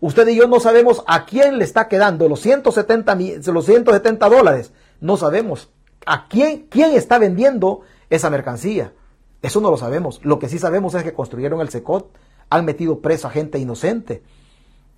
[0.00, 3.14] Usted y yo no sabemos a quién le está quedando los 170,
[3.50, 4.72] los 170 dólares.
[5.00, 5.70] No sabemos
[6.04, 8.92] a quién, quién está vendiendo esa mercancía.
[9.40, 10.20] Eso no lo sabemos.
[10.22, 12.14] Lo que sí sabemos es que construyeron el SECOT,
[12.50, 14.22] han metido preso a gente inocente.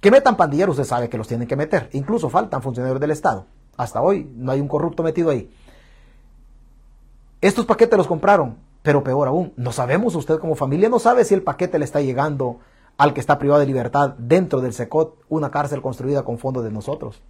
[0.00, 1.88] Que metan pandilleros, usted sabe que los tienen que meter.
[1.92, 3.46] Incluso faltan funcionarios del Estado.
[3.76, 5.48] Hasta hoy no hay un corrupto metido ahí.
[7.42, 11.34] Estos paquetes los compraron, pero peor aún, no sabemos, usted como familia no sabe si
[11.34, 12.60] el paquete le está llegando
[12.96, 16.70] al que está privado de libertad dentro del SECOT, una cárcel construida con fondos de
[16.70, 17.20] nosotros.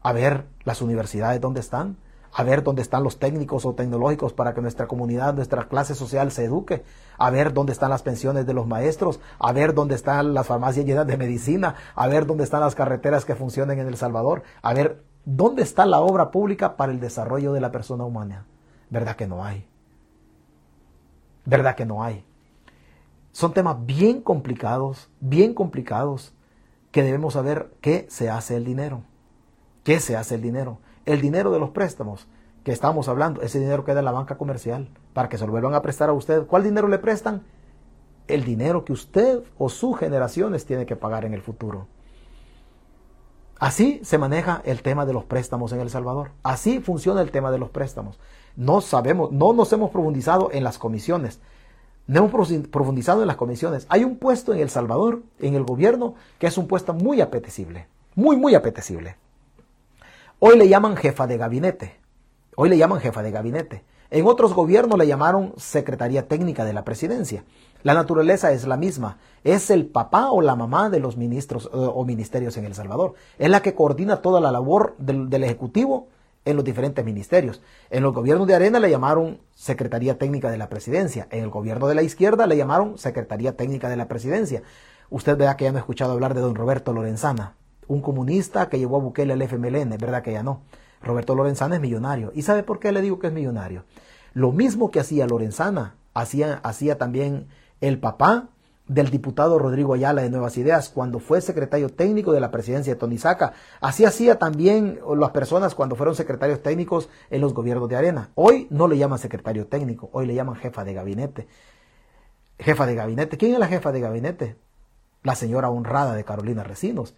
[0.00, 1.98] A ver las universidades dónde están,
[2.32, 6.32] a ver dónde están los técnicos o tecnológicos para que nuestra comunidad, nuestra clase social
[6.32, 6.82] se eduque,
[7.18, 10.86] a ver dónde están las pensiones de los maestros, a ver dónde están las farmacias
[10.86, 14.72] llenas de medicina, a ver dónde están las carreteras que funcionan en El Salvador, a
[14.72, 18.46] ver dónde está la obra pública para el desarrollo de la persona humana.
[18.92, 19.66] ¿Verdad que no hay?
[21.46, 22.26] ¿Verdad que no hay?
[23.32, 26.34] Son temas bien complicados, bien complicados,
[26.90, 29.02] que debemos saber qué se hace el dinero.
[29.82, 30.78] ¿Qué se hace el dinero?
[31.06, 32.28] El dinero de los préstamos
[32.64, 35.74] que estamos hablando, ese dinero queda en la banca comercial para que se lo vuelvan
[35.74, 36.46] a prestar a usted.
[36.46, 37.44] ¿Cuál dinero le prestan?
[38.28, 41.86] El dinero que usted o sus generaciones tiene que pagar en el futuro.
[43.58, 46.32] Así se maneja el tema de los préstamos en El Salvador.
[46.42, 48.20] Así funciona el tema de los préstamos.
[48.56, 51.40] No sabemos, no nos hemos profundizado en las comisiones.
[52.06, 53.86] No hemos profundizado en las comisiones.
[53.88, 57.86] Hay un puesto en El Salvador, en el gobierno, que es un puesto muy apetecible.
[58.14, 59.16] Muy, muy apetecible.
[60.38, 61.96] Hoy le llaman jefa de gabinete.
[62.56, 63.84] Hoy le llaman jefa de gabinete.
[64.10, 67.44] En otros gobiernos le llamaron Secretaría Técnica de la Presidencia.
[67.82, 69.16] La naturaleza es la misma.
[69.42, 73.14] Es el papá o la mamá de los ministros eh, o ministerios en El Salvador.
[73.38, 76.08] Es la que coordina toda la labor del, del, Ejecutivo
[76.44, 77.62] en los diferentes ministerios.
[77.90, 81.28] En los gobiernos de Arena le llamaron Secretaría Técnica de la Presidencia.
[81.30, 84.62] En el gobierno de la izquierda le llamaron Secretaría Técnica de la Presidencia.
[85.10, 87.54] Usted vea que ya me ha escuchado hablar de don Roberto Lorenzana
[87.92, 90.62] un comunista que llevó a Bukele al FMLN, ¿verdad que ya no?
[91.02, 92.32] Roberto Lorenzana es millonario.
[92.34, 93.84] ¿Y sabe por qué le digo que es millonario?
[94.34, 97.48] Lo mismo que hacía Lorenzana, hacía, hacía también
[97.80, 98.48] el papá
[98.92, 103.00] del diputado Rodrigo Ayala de Nuevas Ideas cuando fue secretario técnico de la presidencia de
[103.00, 103.54] Tonisaca.
[103.80, 108.30] Así hacía también las personas cuando fueron secretarios técnicos en los gobiernos de Arena.
[108.34, 111.48] Hoy no le llaman secretario técnico, hoy le llaman jefa de gabinete.
[112.58, 113.38] Jefa de gabinete.
[113.38, 114.56] ¿Quién es la jefa de gabinete?
[115.22, 117.14] La señora honrada de Carolina Recinos.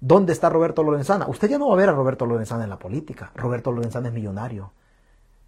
[0.00, 1.28] ¿Dónde está Roberto Lorenzana?
[1.28, 3.30] Usted ya no va a ver a Roberto Lorenzana en la política.
[3.34, 4.72] Roberto Lorenzana es millonario.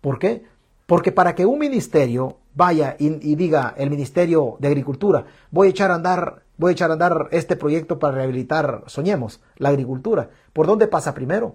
[0.00, 0.46] ¿Por qué?
[0.86, 5.92] Porque para que un ministerio vaya y, diga, el Ministerio de Agricultura, voy a echar
[5.92, 10.30] a andar, voy a echar a andar este proyecto para rehabilitar, soñemos, la agricultura.
[10.52, 11.54] ¿Por dónde pasa primero?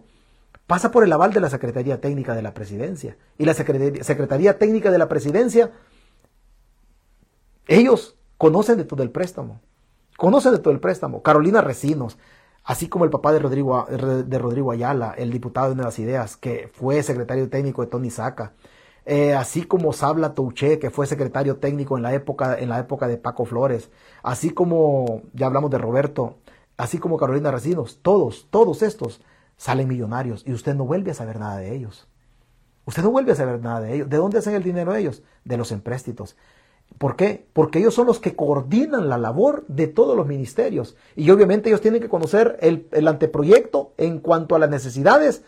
[0.65, 3.17] Pasa por el aval de la Secretaría Técnica de la Presidencia.
[3.37, 5.73] Y la Secretaría Técnica de la Presidencia,
[7.67, 9.59] ellos conocen de todo el préstamo.
[10.15, 11.21] Conocen de todo el préstamo.
[11.21, 12.17] Carolina Recinos,
[12.63, 16.71] así como el papá de Rodrigo, de Rodrigo Ayala, el diputado de Nuevas Ideas, que
[16.73, 18.53] fue secretario técnico de Tony Saca,
[19.05, 23.07] eh, así como Sabla Touché, que fue secretario técnico en la, época, en la época
[23.07, 23.89] de Paco Flores,
[24.21, 26.37] así como, ya hablamos de Roberto,
[26.77, 29.21] así como Carolina Recinos, todos, todos estos
[29.57, 32.07] salen millonarios y usted no vuelve a saber nada de ellos.
[32.85, 34.09] Usted no vuelve a saber nada de ellos.
[34.09, 35.23] ¿De dónde hacen el dinero ellos?
[35.45, 36.35] De los empréstitos.
[36.97, 37.47] ¿Por qué?
[37.53, 40.95] Porque ellos son los que coordinan la labor de todos los ministerios.
[41.15, 45.43] Y obviamente ellos tienen que conocer el, anteproyecto en cuanto a las necesidades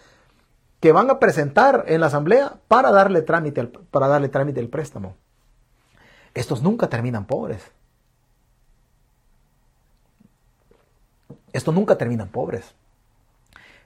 [0.85, 4.69] que van a presentar en la asamblea para darle trámite al, para darle trámite el
[4.69, 5.15] préstamo.
[6.35, 7.71] Estos nunca terminan pobres.
[11.53, 12.75] Estos nunca terminan pobres.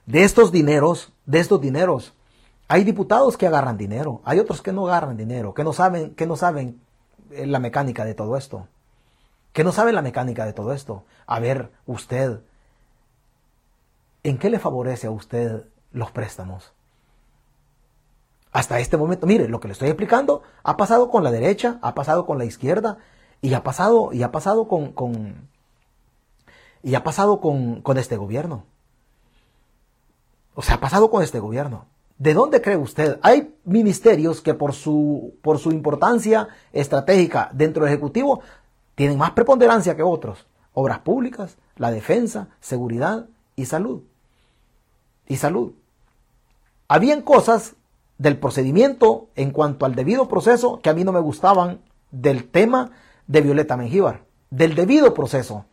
[0.04, 2.12] De estos dineros, de estos dineros,
[2.68, 6.26] hay diputados que agarran dinero, hay otros que no agarran dinero, que no saben, que
[6.26, 6.82] no saben
[7.30, 8.68] eh, la mecánica de todo esto.
[9.54, 11.04] Que no sabe la mecánica de todo esto.
[11.24, 12.40] A ver, usted,
[14.22, 16.74] ¿en qué le favorece a usted los préstamos?
[18.52, 21.94] Hasta este momento, mire, lo que le estoy explicando ha pasado con la derecha, ha
[21.94, 22.98] pasado con la izquierda
[23.40, 25.48] y ha pasado, y ha pasado con, con
[26.82, 28.64] y ha pasado con, con este gobierno.
[30.54, 31.86] O sea, ha pasado con este gobierno.
[32.18, 33.18] ¿De dónde cree usted?
[33.22, 38.40] Hay ministerios que por su, por su importancia estratégica dentro del Ejecutivo
[38.94, 40.46] tienen más preponderancia que otros.
[40.74, 43.26] Obras públicas, la defensa, seguridad
[43.56, 44.02] y salud.
[45.26, 45.72] Y salud.
[46.88, 47.74] Habían cosas
[48.20, 51.80] del procedimiento en cuanto al debido proceso que a mí no me gustaban
[52.12, 52.92] del tema
[53.26, 54.22] de Violeta Mengíbar.
[54.50, 55.64] Del debido proceso.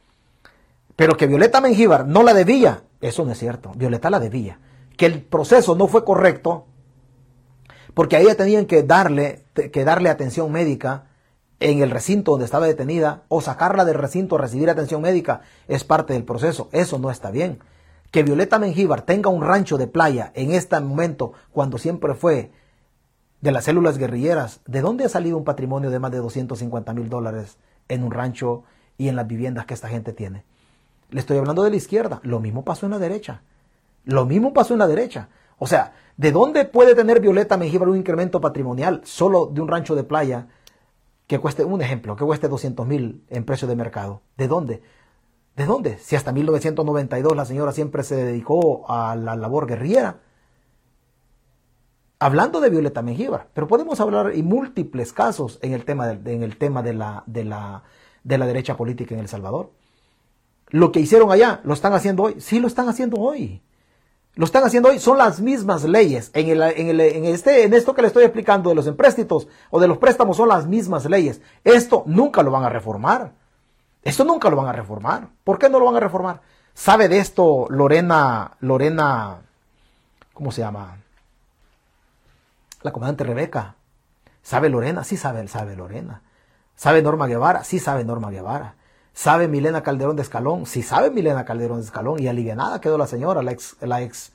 [0.95, 3.71] Pero que Violeta Mengíbar no la debía, eso no es cierto.
[3.75, 4.59] Violeta la debía
[4.97, 6.65] que el proceso no fue correcto,
[7.93, 11.05] porque a ella tenían que darle, que darle atención médica
[11.59, 15.83] en el recinto donde estaba detenida o sacarla del recinto a recibir atención médica es
[15.83, 16.69] parte del proceso.
[16.71, 17.59] Eso no está bien.
[18.11, 22.51] Que Violeta Mengíbar tenga un rancho de playa en este momento, cuando siempre fue
[23.41, 27.09] de las células guerrilleras, ¿de dónde ha salido un patrimonio de más de 250 mil
[27.09, 28.63] dólares en un rancho
[28.97, 30.43] y en las viviendas que esta gente tiene?
[31.09, 32.19] Le estoy hablando de la izquierda.
[32.23, 33.41] Lo mismo pasó en la derecha.
[34.05, 35.29] Lo mismo pasó en la derecha.
[35.59, 39.93] O sea, ¿De dónde puede tener Violeta Mengíbar un incremento patrimonial solo de un rancho
[39.93, 40.47] de playa
[41.27, 44.23] que cueste, un ejemplo, que cueste 200 mil en precio de mercado?
[44.35, 44.81] ¿De dónde?
[45.57, 45.97] ¿De dónde?
[45.97, 50.19] Si hasta 1992 la señora siempre se dedicó a la labor guerrillera.
[52.19, 56.43] Hablando de Violeta Mengíbar, pero podemos hablar y múltiples casos en el tema, de, en
[56.43, 57.83] el tema de, la, de, la,
[58.23, 59.71] de la derecha política en El Salvador.
[60.69, 62.39] Lo que hicieron allá, ¿lo están haciendo hoy?
[62.39, 63.61] Sí, lo están haciendo hoy
[64.35, 66.29] lo están haciendo hoy, son las mismas leyes.
[66.35, 69.47] En, el, en, el, en, este, en esto que le estoy explicando de los empréstitos
[69.71, 71.41] o de los préstamos son las mismas leyes.
[71.63, 73.33] Esto nunca lo van a reformar.
[74.03, 75.27] Esto nunca lo van a reformar.
[75.43, 76.41] ¿Por qué no lo van a reformar?
[76.73, 79.37] ¿Sabe de esto Lorena, Lorena,
[80.33, 80.97] ¿cómo se llama?
[82.83, 83.75] La comandante Rebeca.
[84.43, 85.03] ¿Sabe Lorena?
[85.03, 86.21] Sí sabe, sabe Lorena.
[86.75, 87.63] ¿Sabe Norma Guevara?
[87.63, 88.75] Sí sabe Norma Guevara.
[89.13, 90.67] ¿Sabe Milena Calderón de Escalón?
[90.67, 94.31] Sí sabe Milena Calderón de Escalón y alivianada quedó la señora, la ex, la ex,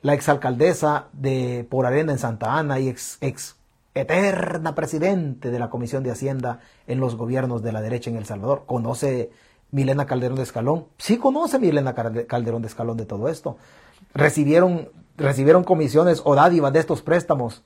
[0.00, 3.56] la exalcaldesa de Por Arena en Santa Ana y ex, ex
[3.94, 8.26] eterna presidente de la Comisión de Hacienda en los gobiernos de la derecha en El
[8.26, 8.64] Salvador.
[8.66, 9.30] ¿Conoce
[9.70, 10.86] Milena Calderón de Escalón?
[10.98, 13.56] Sí conoce Milena Calderón de Escalón de todo esto.
[14.12, 17.62] Recibieron, recibieron comisiones o dádivas de estos préstamos.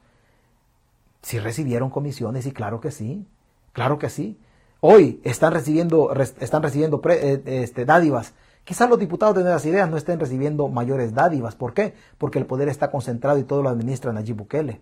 [1.22, 3.26] Sí recibieron comisiones y claro que sí,
[3.72, 4.38] claro que sí.
[4.80, 8.34] Hoy están recibiendo, están recibiendo eh, este, dádivas.
[8.64, 11.56] Quizás los diputados de Nuevas Ideas no estén recibiendo mayores dádivas.
[11.56, 11.94] ¿Por qué?
[12.18, 14.80] Porque el poder está concentrado y todo lo administra Nayib Bukele.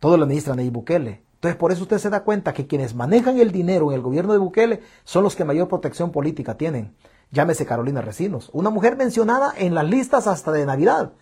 [0.00, 1.22] Todo lo administra Nayib Bukele.
[1.34, 4.32] Entonces, por eso usted se da cuenta que quienes manejan el dinero en el gobierno
[4.32, 6.94] de Bukele son los que mayor protección política tienen.
[7.30, 11.12] Llámese Carolina Recinos, una mujer mencionada en las listas hasta de Navidad.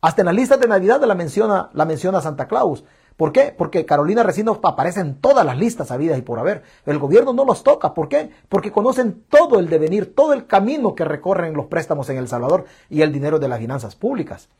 [0.00, 2.84] Hasta en las listas de Navidad la menciona, la menciona Santa Claus.
[3.16, 3.54] ¿Por qué?
[3.56, 6.62] Porque Carolina Recinos aparece en todas las listas habidas y por haber.
[6.84, 7.94] El gobierno no los toca.
[7.94, 8.30] ¿Por qué?
[8.48, 12.66] Porque conocen todo el devenir, todo el camino que recorren los préstamos en El Salvador
[12.90, 14.50] y el dinero de las finanzas públicas.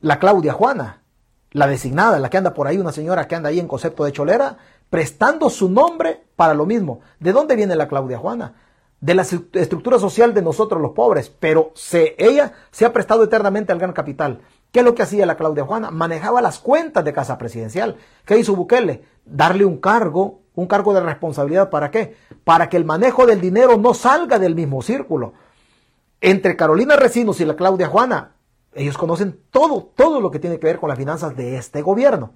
[0.00, 0.99] La Claudia Juana,
[1.52, 4.12] la designada, la que anda por ahí, una señora que anda ahí en concepto de
[4.12, 4.56] cholera,
[4.88, 7.00] prestando su nombre para lo mismo.
[7.18, 8.54] ¿De dónde viene la Claudia Juana?
[9.00, 13.72] de la estructura social de nosotros los pobres, pero se, ella se ha prestado eternamente
[13.72, 14.40] al gran capital.
[14.70, 15.90] ¿Qué es lo que hacía la Claudia Juana?
[15.90, 17.96] Manejaba las cuentas de Casa Presidencial.
[18.24, 19.02] ¿Qué hizo Bukele?
[19.24, 21.70] Darle un cargo, un cargo de responsabilidad.
[21.70, 22.16] ¿Para qué?
[22.44, 25.32] Para que el manejo del dinero no salga del mismo círculo.
[26.20, 28.32] Entre Carolina Recinos y la Claudia Juana,
[28.74, 32.32] ellos conocen todo, todo lo que tiene que ver con las finanzas de este gobierno.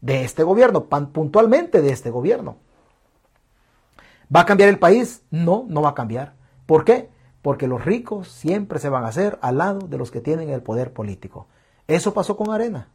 [0.00, 2.58] De este gobierno, puntualmente de este gobierno.
[4.34, 5.22] ¿Va a cambiar el país?
[5.30, 6.34] No, no va a cambiar.
[6.66, 7.08] ¿Por qué?
[7.42, 10.62] Porque los ricos siempre se van a hacer al lado de los que tienen el
[10.62, 11.46] poder político.
[11.86, 12.88] Eso pasó con Arena,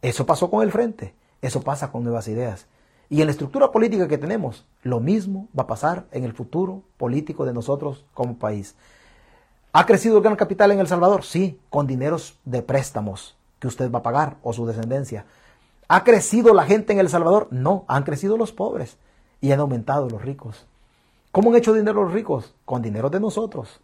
[0.00, 2.66] eso pasó con el Frente, eso pasa con Nuevas Ideas.
[3.10, 6.82] Y en la estructura política que tenemos, lo mismo va a pasar en el futuro
[6.96, 8.76] político de nosotros como país.
[9.72, 11.22] ¿Ha crecido el gran capital en El Salvador?
[11.22, 15.26] Sí, con dineros de préstamos que usted va a pagar o su descendencia.
[15.86, 17.46] ¿Ha crecido la gente en El Salvador?
[17.52, 18.96] No, han crecido los pobres
[19.40, 20.66] y han aumentado los ricos.
[21.30, 22.52] ¿Cómo han hecho dinero los ricos?
[22.64, 23.80] Con dinero de nosotros.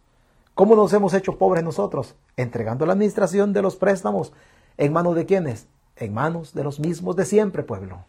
[0.55, 2.15] ¿Cómo nos hemos hecho pobres nosotros?
[2.35, 4.33] Entregando la administración de los préstamos.
[4.77, 5.67] ¿En manos de quiénes?
[5.95, 7.99] En manos de los mismos de siempre, pueblo.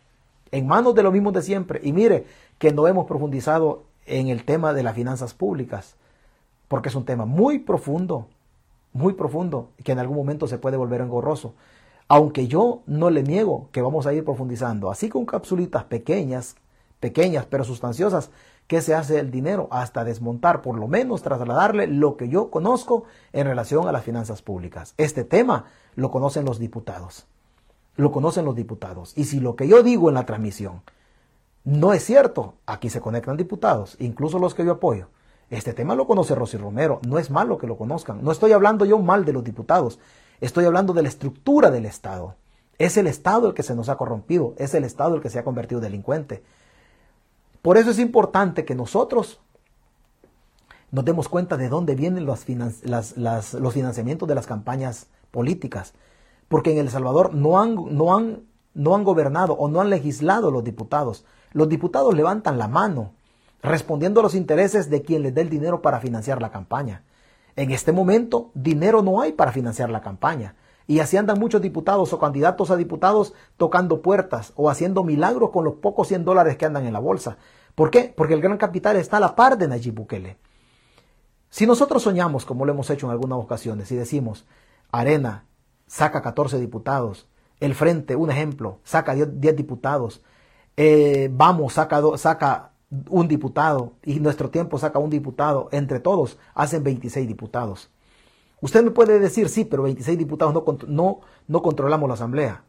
[0.51, 1.81] En manos de los mismos de siempre.
[1.85, 2.27] Y mire
[2.59, 5.95] que no hemos profundizado en el tema de las finanzas públicas,
[6.69, 8.29] porque es un tema muy profundo,
[8.93, 11.55] muy profundo, que en algún momento se puede volver engorroso.
[12.09, 16.57] Aunque yo no le niego que vamos a ir profundizando, así con capsulitas pequeñas,
[17.01, 18.31] pequeñas pero sustanciosas,
[18.67, 23.05] qué se hace el dinero hasta desmontar, por lo menos trasladarle lo que yo conozco
[23.33, 24.95] en relación a las finanzas públicas.
[24.97, 25.65] Este tema
[25.97, 27.27] lo conocen los diputados.
[27.97, 29.13] Lo conocen los diputados.
[29.17, 30.83] Y si lo que yo digo en la transmisión
[31.65, 35.09] no es cierto, aquí se conectan diputados, incluso los que yo apoyo.
[35.51, 38.23] Este tema lo conoce Rosy Romero, no es malo que lo conozcan.
[38.23, 39.99] No estoy hablando yo mal de los diputados,
[40.41, 42.35] estoy hablando de la estructura del Estado.
[42.79, 45.39] Es el Estado el que se nos ha corrompido, es el Estado el que se
[45.39, 46.43] ha convertido delincuente.
[47.63, 49.41] Por eso es importante que nosotros
[50.91, 55.95] nos demos cuenta de dónde vienen los, financiamientos de las campañas políticas.
[56.49, 61.25] Porque en El Salvador no han gobernado o no han legislado los diputados.
[61.53, 63.13] Los diputados levantan la mano
[63.63, 67.03] respondiendo a los intereses de quien les dé el dinero para financiar la campaña.
[67.57, 70.55] En este momento, dinero no hay para financiar la campaña.
[70.87, 75.65] Y así andan muchos diputados o candidatos a diputados tocando puertas o haciendo milagros con
[75.65, 77.37] los pocos 100 dólares que andan en la bolsa.
[77.75, 78.13] ¿Por qué?
[78.17, 80.39] Porque el gran capital está a la par de Nayib Bukele.
[81.51, 84.47] Si nosotros soñamos, como lo hemos hecho en algunas ocasiones, y decimos,
[84.91, 85.45] Arena
[85.87, 87.29] saca 14 diputados,
[87.61, 90.23] el Frente, un ejemplo, saca 10, diputados,
[90.77, 92.73] eh, Vamos saca, saca
[93.09, 97.91] un diputado, y nuestro tiempo saca un diputado, entre todos hacen 26 diputados.
[98.61, 102.65] Usted me puede decir, sí, pero 26 diputados no, no, no controlamos la Asamblea.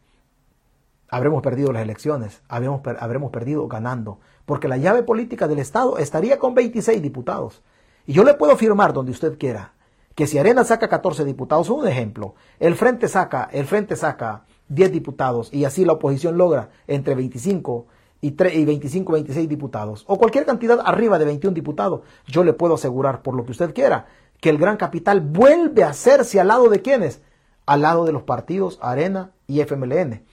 [1.09, 6.37] Habremos perdido las elecciones, habremos, habremos perdido ganando, porque la llave política del Estado estaría
[6.37, 7.63] con 26 diputados.
[8.05, 9.73] Y yo le puedo firmar donde usted quiera
[10.19, 14.91] que si Arena saca 14 diputados, un ejemplo, el Frente saca, el Frente saca 10
[14.91, 17.87] diputados y así la oposición logra entre 25
[18.21, 23.21] y, 25 26 diputados, o cualquier cantidad arriba de 21 diputados, yo le puedo asegurar
[23.21, 24.07] por lo que usted quiera
[24.41, 27.21] que el gran capital vuelve a hacerse al lado de quienes?
[27.65, 30.23] Al lado de los partidos Arena y FMLN.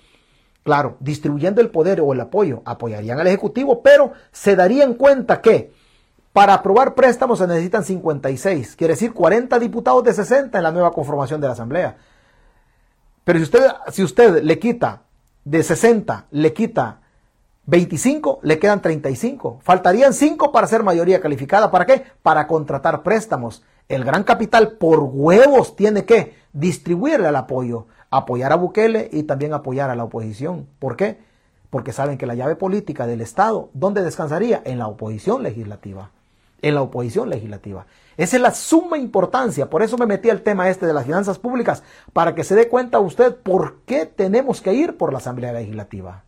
[0.62, 5.72] Claro, distribuyendo el poder o el apoyo, apoyarían al Ejecutivo, pero se darían cuenta que
[6.32, 10.90] para aprobar préstamos se necesitan 56, quiere decir 40 diputados de 60 en la nueva
[10.90, 11.96] conformación de la Asamblea.
[13.24, 15.02] Pero si usted, si usted le quita
[15.44, 17.00] de 60, le quita
[17.66, 19.60] 25, le quedan 35.
[19.62, 21.70] Faltarían 5 para ser mayoría calificada.
[21.70, 22.04] ¿Para qué?
[22.22, 23.62] Para contratar préstamos.
[23.88, 29.52] El gran capital por huevos tiene que distribuirle el apoyo, apoyar a Bukele y también
[29.52, 30.66] apoyar a la oposición.
[30.78, 31.18] ¿Por qué?
[31.70, 34.62] Porque saben que la llave política del Estado, ¿dónde descansaría?
[34.64, 36.10] En la oposición legislativa
[36.62, 37.86] en la oposición legislativa.
[38.16, 39.68] Esa es la suma importancia.
[39.68, 42.68] Por eso me metí al tema este de las finanzas públicas, para que se dé
[42.68, 46.24] cuenta usted por qué tenemos que ir por la Asamblea Legislativa.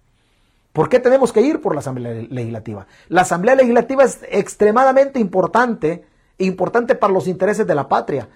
[0.78, 2.86] ¿Por qué tenemos que ir por la Asamblea Legislativa?
[3.08, 6.04] La Asamblea Legislativa es extremadamente importante,
[6.38, 8.28] importante para los intereses de la patria.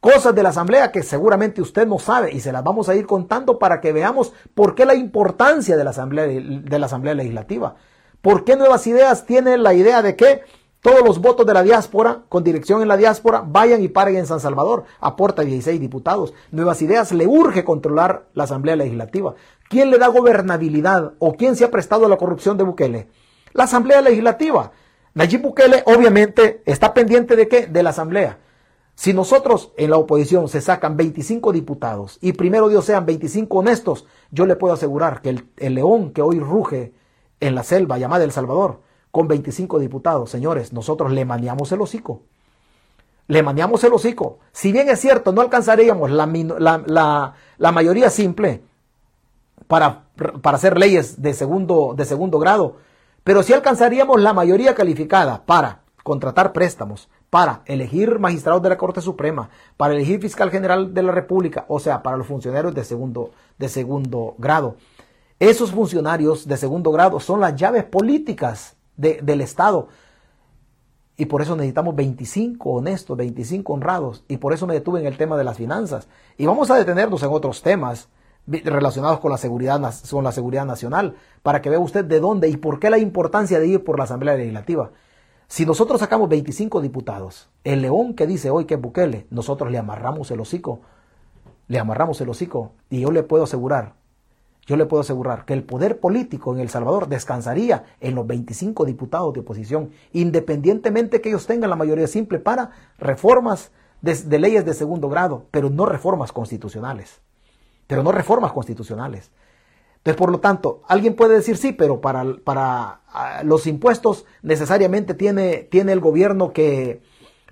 [0.00, 3.04] Cosas de la Asamblea que seguramente usted no sabe y se las vamos a ir
[3.04, 7.74] contando para que veamos por qué la importancia de la Asamblea, de la Asamblea Legislativa.
[8.22, 10.40] ¿Por qué Nuevas Ideas tiene la idea de que
[10.82, 14.26] todos los votos de la diáspora, con dirección en la diáspora, vayan y paren en
[14.26, 14.82] San Salvador.
[14.98, 16.34] Aporta 16 diputados.
[16.50, 19.34] Nuevas Ideas le urge controlar la Asamblea Legislativa.
[19.72, 23.08] ¿Quién le da gobernabilidad o quién se ha prestado a la corrupción de Bukele?
[23.54, 24.70] La Asamblea Legislativa.
[25.14, 27.68] Nayib Bukele obviamente está pendiente de qué?
[27.68, 28.38] De la Asamblea.
[28.94, 34.04] Si nosotros en la oposición se sacan 25 diputados y primero Dios sean 25 honestos,
[34.30, 36.92] yo le puedo asegurar que el, león que hoy ruge
[37.40, 40.28] en la selva llamada El Salvador, con 25 diputados.
[40.28, 42.20] Señores, nosotros le maniamos el hocico.
[43.26, 44.38] Le maniamos el hocico.
[44.52, 48.64] Si bien es cierto, no alcanzaríamos la, mayoría simple
[49.72, 50.04] para,
[50.42, 52.76] para, hacer leyes de segundo, de segundo grado,
[53.24, 59.00] pero sí alcanzaríamos la mayoría calificada para contratar préstamos, para elegir magistrados de la Corte
[59.00, 59.48] Suprema,
[59.78, 63.70] para elegir fiscal general de la República, o sea, para los funcionarios de segundo, de
[63.70, 64.76] segundo grado.
[65.38, 69.88] Esos funcionarios de segundo grado son las llaves políticas del Estado.
[71.16, 74.22] Y por eso necesitamos 25 honestos, 25 honrados.
[74.28, 76.08] Y por eso me detuve en el tema de las finanzas.
[76.36, 78.10] Y vamos a detenernos en otros temas
[78.46, 79.80] relacionados con la seguridad,
[80.10, 83.58] con la seguridad nacional, para que vea usted de dónde y por qué la importancia
[83.58, 84.90] de ir por la Asamblea Legislativa.
[85.48, 89.78] Si nosotros sacamos 25 diputados, el león que dice hoy que es Bukele, nosotros le
[89.78, 90.80] amarramos el hocico,
[91.68, 93.94] le amarramos el hocico, y yo le puedo asegurar
[94.66, 98.84] yo le puedo asegurar que el poder político en El Salvador descansaría en los 25
[98.84, 103.72] diputados de oposición, independientemente que ellos tengan la mayoría simple para reformas
[104.02, 107.20] de, leyes de segundo grado, pero no reformas constitucionales.
[107.92, 109.30] Pero no reformas constitucionales.
[109.98, 115.14] Entonces, por lo tanto, alguien puede decir sí, pero para, para ah, los impuestos necesariamente
[115.14, 117.02] tiene, tiene el gobierno que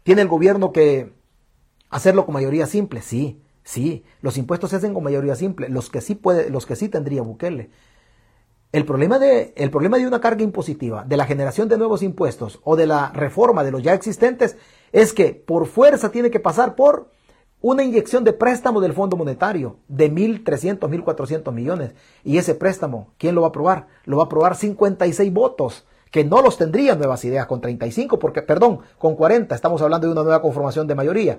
[0.03, 1.13] tiene el gobierno que
[1.91, 3.03] hacerlo con mayoría simple.
[3.03, 6.77] Sí, Sí, los impuestos se hacen con mayoría simple, los que sí puede, los que
[6.77, 7.71] sí tendría Bukele.
[8.73, 12.61] El problema, de, el problema de una carga impositiva, de la generación de nuevos impuestos
[12.63, 14.57] o de la reforma de los ya existentes
[14.93, 17.11] es que por fuerza tiene que pasar por
[17.63, 21.95] una inyección de préstamo del Fondo Monetario de 1.300, 1.400 millones.
[22.25, 23.87] Y ese préstamo, ¿quién lo va a aprobar?
[24.05, 28.43] Lo va a aprobar 56 votos, que no los tendrían nuevas ideas con 35, porque,
[28.43, 31.39] perdón, con 40, estamos hablando de una nueva conformación de mayoría.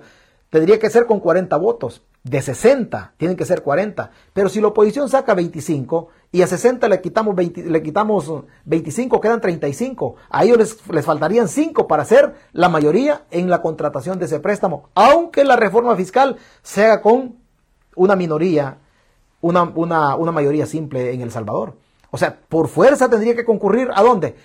[0.52, 2.02] Tendría que ser con 40 votos.
[2.24, 4.10] De 60 tienen que ser 40.
[4.34, 8.30] Pero si la oposición saca 25 y a 60 le quitamos, le quitamos
[8.66, 10.16] 25, quedan 35.
[10.28, 14.40] A ellos les, les, faltarían 5 para hacer la mayoría en la contratación de ese
[14.40, 14.90] préstamo.
[14.94, 17.36] Aunque la reforma fiscal se haga con
[17.96, 18.76] una minoría,
[19.40, 21.78] una, una, una mayoría simple en El Salvador.
[22.10, 24.36] O sea, por fuerza tendría que concurrir a dónde?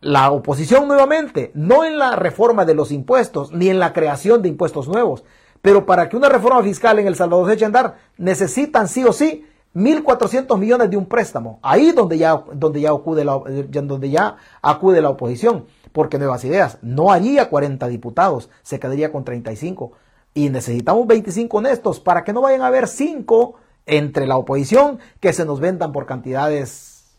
[0.00, 4.48] La oposición nuevamente, no en la reforma de los impuestos, ni en la creación de
[4.48, 5.24] impuestos nuevos,
[5.60, 9.04] pero para que una reforma fiscal en El Salvador se eche a andar, necesitan sí
[9.04, 9.44] o sí
[9.74, 11.58] 1.400 millones de un préstamo.
[11.62, 15.66] Ahí donde ya, donde ya, acude la, donde ya acude la oposición.
[15.92, 19.92] Porque Nuevas Ideas no haría 40 diputados, se quedaría con 35.
[20.34, 23.54] Y necesitamos 25 honestos para que no vayan a haber 5
[23.86, 27.18] entre la oposición que se nos vendan por cantidades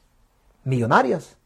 [0.63, 1.38] millonarias.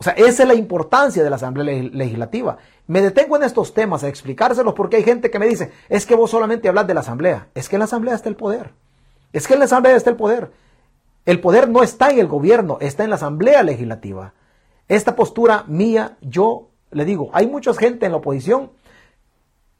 [0.00, 2.58] O sea, esa es la importancia de la Asamblea Legislativa.
[2.86, 6.14] Me detengo en estos temas a explicárselos porque hay gente que me dice, es que
[6.14, 7.48] vos solamente hablas de la Asamblea.
[7.54, 8.72] Es que en la Asamblea está el poder.
[9.32, 10.52] Es que en la Asamblea está el poder.
[11.26, 14.34] El poder no está en el gobierno, está en la Asamblea Legislativa.
[14.86, 18.70] Esta postura mía, yo le digo, hay mucha gente en la oposición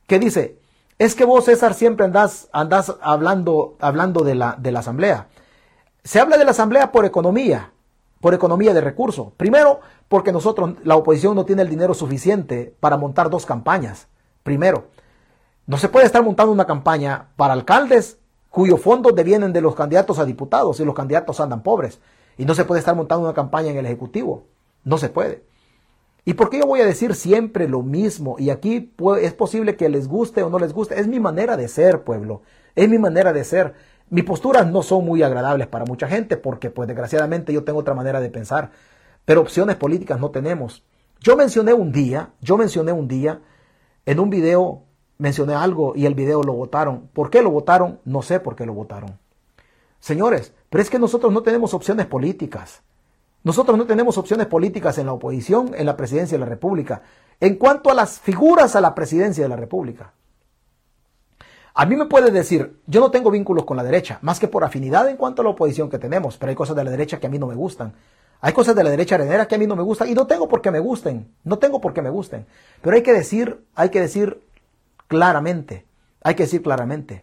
[0.07, 0.59] que dice,
[0.99, 5.29] es que vos, César, siempre andás, andás hablando, hablando de, la, de la Asamblea.
[6.03, 7.73] Se habla de la Asamblea por economía,
[8.21, 9.33] por economía de recursos.
[9.37, 14.09] Primero, porque nosotros, la oposición no tiene el dinero suficiente para montar dos campañas.
[14.43, 14.87] Primero,
[15.67, 18.19] no se puede estar montando una campaña para alcaldes
[18.51, 22.01] cuyos fondos devienen de los candidatos a diputados y los candidatos andan pobres.
[22.37, 24.45] Y no se puede estar montando una campaña en el Ejecutivo.
[24.85, 25.45] No se puede.
[26.25, 28.37] ¿Y por qué yo voy a decir siempre lo mismo?
[28.39, 31.01] Y aquí es posible que les guste o no les guste.
[31.01, 32.43] Es mi manera de ser, pueblo.
[32.75, 33.75] Es mi manera de ser.
[34.11, 37.95] Mis posturas no son muy agradables para mucha gente porque, pues, desgraciadamente yo tengo otra
[37.95, 38.71] manera de pensar.
[39.25, 40.85] Pero opciones políticas no tenemos.
[41.21, 43.41] Yo mencioné un día, yo mencioné un día,
[44.07, 44.85] en un video
[45.19, 47.09] mencioné algo y el video lo votaron.
[47.13, 48.01] ¿Por qué lo votaron?
[48.05, 49.19] No sé por qué lo votaron.
[50.01, 52.83] Señores, pero es que nosotros no tenemos opciones políticas.
[53.43, 57.03] Nosotros no tenemos opciones políticas en la oposición, en la presidencia de la República.
[57.41, 60.13] En cuanto a las figuras a la presidencia de la República.
[61.81, 64.65] A mí me puede decir, yo no tengo vínculos con la derecha, más que por
[64.65, 67.29] afinidad en cuanto a la oposición que tenemos, pero hay cosas de la derecha que
[67.29, 67.93] a mí no me gustan.
[68.41, 70.49] Hay cosas de la derecha arenera que a mí no me gustan y no tengo
[70.49, 72.47] por qué me gusten, no tengo por qué me gusten.
[72.83, 74.43] Pero hay que decir, hay que decir
[75.07, 75.87] claramente,
[76.21, 77.23] hay que decir claramente.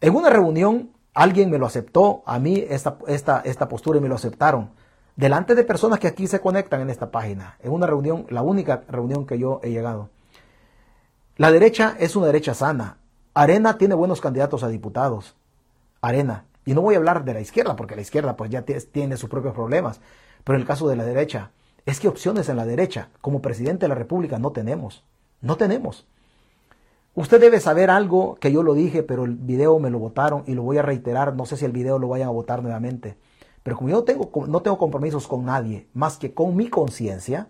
[0.00, 4.08] En una reunión alguien me lo aceptó, a mí esta, esta, esta postura y me
[4.08, 4.70] lo aceptaron.
[5.14, 8.82] Delante de personas que aquí se conectan en esta página, en una reunión, la única
[8.88, 10.10] reunión que yo he llegado.
[11.38, 12.96] La derecha es una derecha sana.
[13.34, 15.36] Arena tiene buenos candidatos a diputados.
[16.00, 16.46] Arena.
[16.64, 19.28] Y no voy a hablar de la izquierda, porque la izquierda pues ya tiene sus
[19.28, 20.00] propios problemas.
[20.44, 21.50] Pero en el caso de la derecha,
[21.84, 25.04] es que opciones en la derecha, como presidente de la República, no tenemos.
[25.42, 26.06] No tenemos.
[27.14, 30.54] Usted debe saber algo que yo lo dije, pero el video me lo votaron y
[30.54, 31.36] lo voy a reiterar.
[31.36, 33.18] No sé si el video lo vayan a votar nuevamente.
[33.62, 37.48] Pero como yo tengo, no tengo compromisos con nadie, más que con mi conciencia,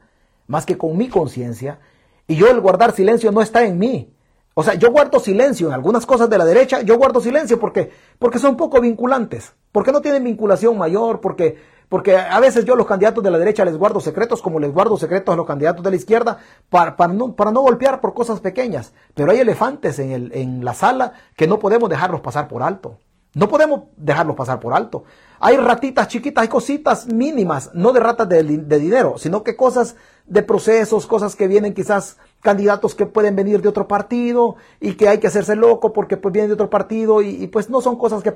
[0.49, 1.79] más que con mi conciencia,
[2.27, 4.13] y yo el guardar silencio no está en mí.
[4.59, 7.91] O sea, yo guardo silencio en algunas cosas de la derecha, yo guardo silencio porque,
[8.19, 11.59] porque son poco vinculantes, porque no tienen vinculación mayor, porque,
[11.91, 14.73] porque a veces yo a los candidatos de la derecha les guardo secretos como les
[14.73, 16.39] guardo secretos a los candidatos de la izquierda
[16.71, 18.95] para, para, no, para no golpear por cosas pequeñas.
[19.15, 22.97] Pero hay elefantes en, el, en la sala que no podemos dejarlos pasar por alto.
[23.37, 25.05] No podemos dejarlos pasar por alto.
[25.41, 29.95] Hay ratitas chiquitas, hay cositas mínimas, no de ratas de, dinero, sino que cosas
[30.25, 35.11] de procesos, cosas que vienen quizás candidatos que pueden venir de otro partido y que
[35.11, 38.23] hay que hacerse loco porque pues vienen de otro partido y, pues no son cosas
[38.23, 38.33] que,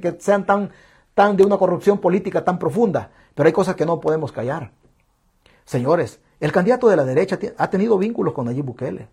[0.00, 0.72] que, sean tan,
[1.14, 4.72] tan de una corrupción política tan profunda, pero hay cosas que no podemos callar.
[5.64, 9.10] Señores, el candidato de la derecha ha tenido vínculos con Nayib Bukele.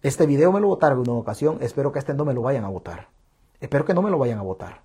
[0.00, 2.64] Este video me lo votaron en una ocasión, espero que este no me lo vayan
[2.64, 3.17] a votar.
[3.60, 4.82] Espero que no me lo vayan a votar.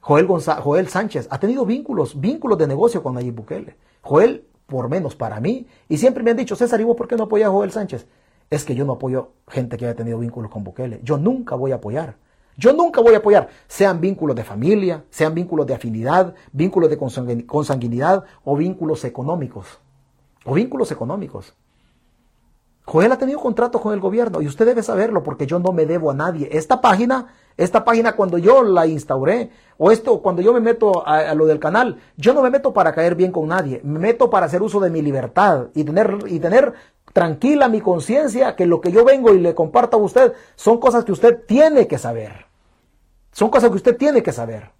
[0.00, 3.76] Joel, Joel Sánchez ha tenido vínculos, vínculos de negocio con Nayib Bukele.
[4.02, 7.16] Joel, por menos para mí, y siempre me han dicho, César, ¿y vos por qué
[7.16, 8.06] no apoyas a Joel Sánchez?
[8.50, 11.00] Es que yo no apoyo gente que haya tenido vínculos con Bukele.
[11.02, 12.16] Yo nunca voy a apoyar.
[12.56, 16.98] Yo nunca voy a apoyar, sean vínculos de familia, sean vínculos de afinidad, vínculos de
[17.46, 19.78] consanguinidad o vínculos económicos.
[20.44, 21.54] O vínculos económicos.
[22.84, 25.86] Joel ha tenido contratos con el gobierno y usted debe saberlo porque yo no me
[25.86, 26.48] debo a nadie.
[26.50, 27.26] Esta página,
[27.56, 31.60] esta página cuando yo la instauré, o esto cuando yo me meto a, lo del
[31.60, 34.80] canal, yo no me meto para caer bien con nadie, me meto para hacer uso
[34.80, 36.72] de mi libertad y tener, y tener
[37.12, 41.04] tranquila mi conciencia que lo que yo vengo y le comparto a usted son cosas
[41.04, 42.46] que usted tiene que saber.
[43.30, 44.70] Son cosas que usted tiene que saber.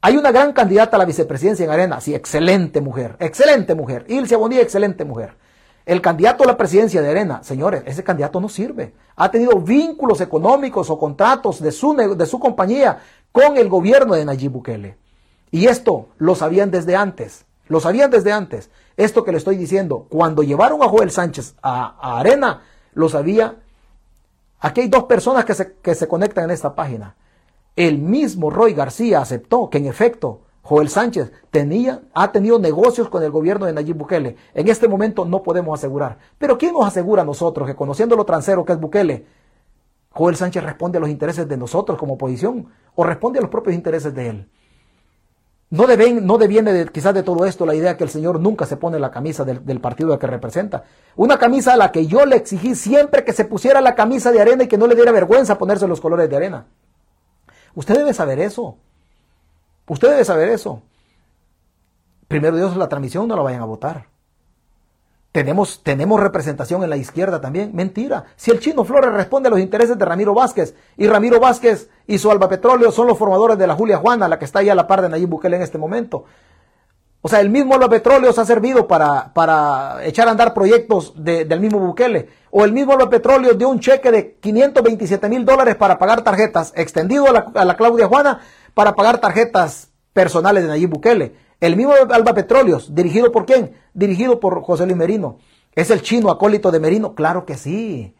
[0.00, 4.04] Hay una gran candidata a la vicepresidencia en Arena, sí, excelente mujer, excelente mujer.
[4.08, 5.36] Ilse Bonilla, excelente mujer.
[5.84, 8.94] El candidato a la presidencia de Arena, señores, ese candidato no sirve.
[9.16, 12.98] Ha tenido vínculos económicos o contratos de su, de su compañía
[13.32, 14.96] con el gobierno de Nayib Bukele.
[15.50, 17.44] Y esto lo sabían desde antes.
[17.68, 18.70] Lo sabían desde antes.
[18.96, 22.62] Esto que le estoy diciendo, cuando llevaron a Joel Sánchez a, Arena,
[22.94, 23.56] lo sabía.
[24.60, 27.16] Aquí hay dos personas que se, que se conectan en esta página.
[27.74, 33.22] El mismo Roy García aceptó que en efecto Joel Sánchez tenía, ha tenido negocios con
[33.22, 34.36] el gobierno de Nayib Bukele.
[34.54, 36.18] En este momento no podemos asegurar.
[36.38, 39.26] Pero ¿quién nos asegura a nosotros que conociendo lo transero que es Bukele,
[40.10, 43.74] Joel Sánchez responde a los intereses de nosotros como oposición o responde a los propios
[43.74, 44.48] intereses de él?
[45.70, 48.66] No, deben, no deviene de, quizás de todo esto la idea que el señor nunca
[48.66, 50.84] se pone la camisa del, partido que representa.
[51.16, 54.40] Una camisa a la que yo le exigí siempre que se pusiera la camisa de
[54.42, 56.66] arena y que no le diera vergüenza ponerse los colores de arena.
[57.74, 58.76] Usted debe saber eso.
[59.88, 60.82] Usted debe saber eso.
[62.28, 64.06] primero Dios la transmisión no la vayan a votar.
[65.32, 67.74] Tenemos, tenemos representación en la izquierda también.
[67.74, 68.24] Mentira.
[68.36, 72.18] Si el chino Flores responde a los intereses de Ramiro Vázquez y Ramiro Vázquez y
[72.18, 74.74] su Alba Petróleo son los formadores de la Julia Juana, la que está ahí a
[74.74, 76.26] la par de Nayib Bukele en este momento.
[77.24, 81.60] O sea, el mismo Alba Petróleo ha servido para, para echar a andar proyectos del
[81.60, 82.28] mismo Bukele.
[82.50, 86.72] O el mismo Alba Petróleo dio un cheque de 527 mil dólares para pagar tarjetas,
[86.76, 88.40] extendido a la, a la Claudia Juana
[88.74, 91.34] para pagar tarjetas personales de Nayib Bukele.
[91.60, 93.76] El mismo Alba Petróleos, ¿dirigido por quién?
[93.94, 95.38] Dirigido por José Luis Merino.
[95.76, 97.14] ¿Es el chino acólito de Merino?
[97.14, 98.16] Claro que sí.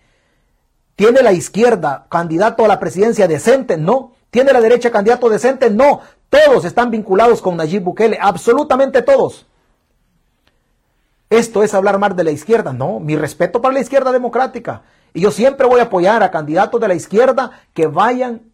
[0.95, 3.77] ¿Tiene la izquierda candidato a la presidencia decente?
[3.77, 4.13] No.
[4.31, 5.71] ¿Tiene la derecha candidato decente?
[5.71, 6.01] No.
[6.33, 9.45] Todos están vinculados con Nayib Bukele, absolutamente todos.
[11.29, 12.73] ¿Esto es hablar más de la izquierda?
[12.73, 14.81] No, mi respeto para la izquierda democrática.
[15.13, 18.51] Y yo siempre voy a apoyar a candidatos de la izquierda que vayan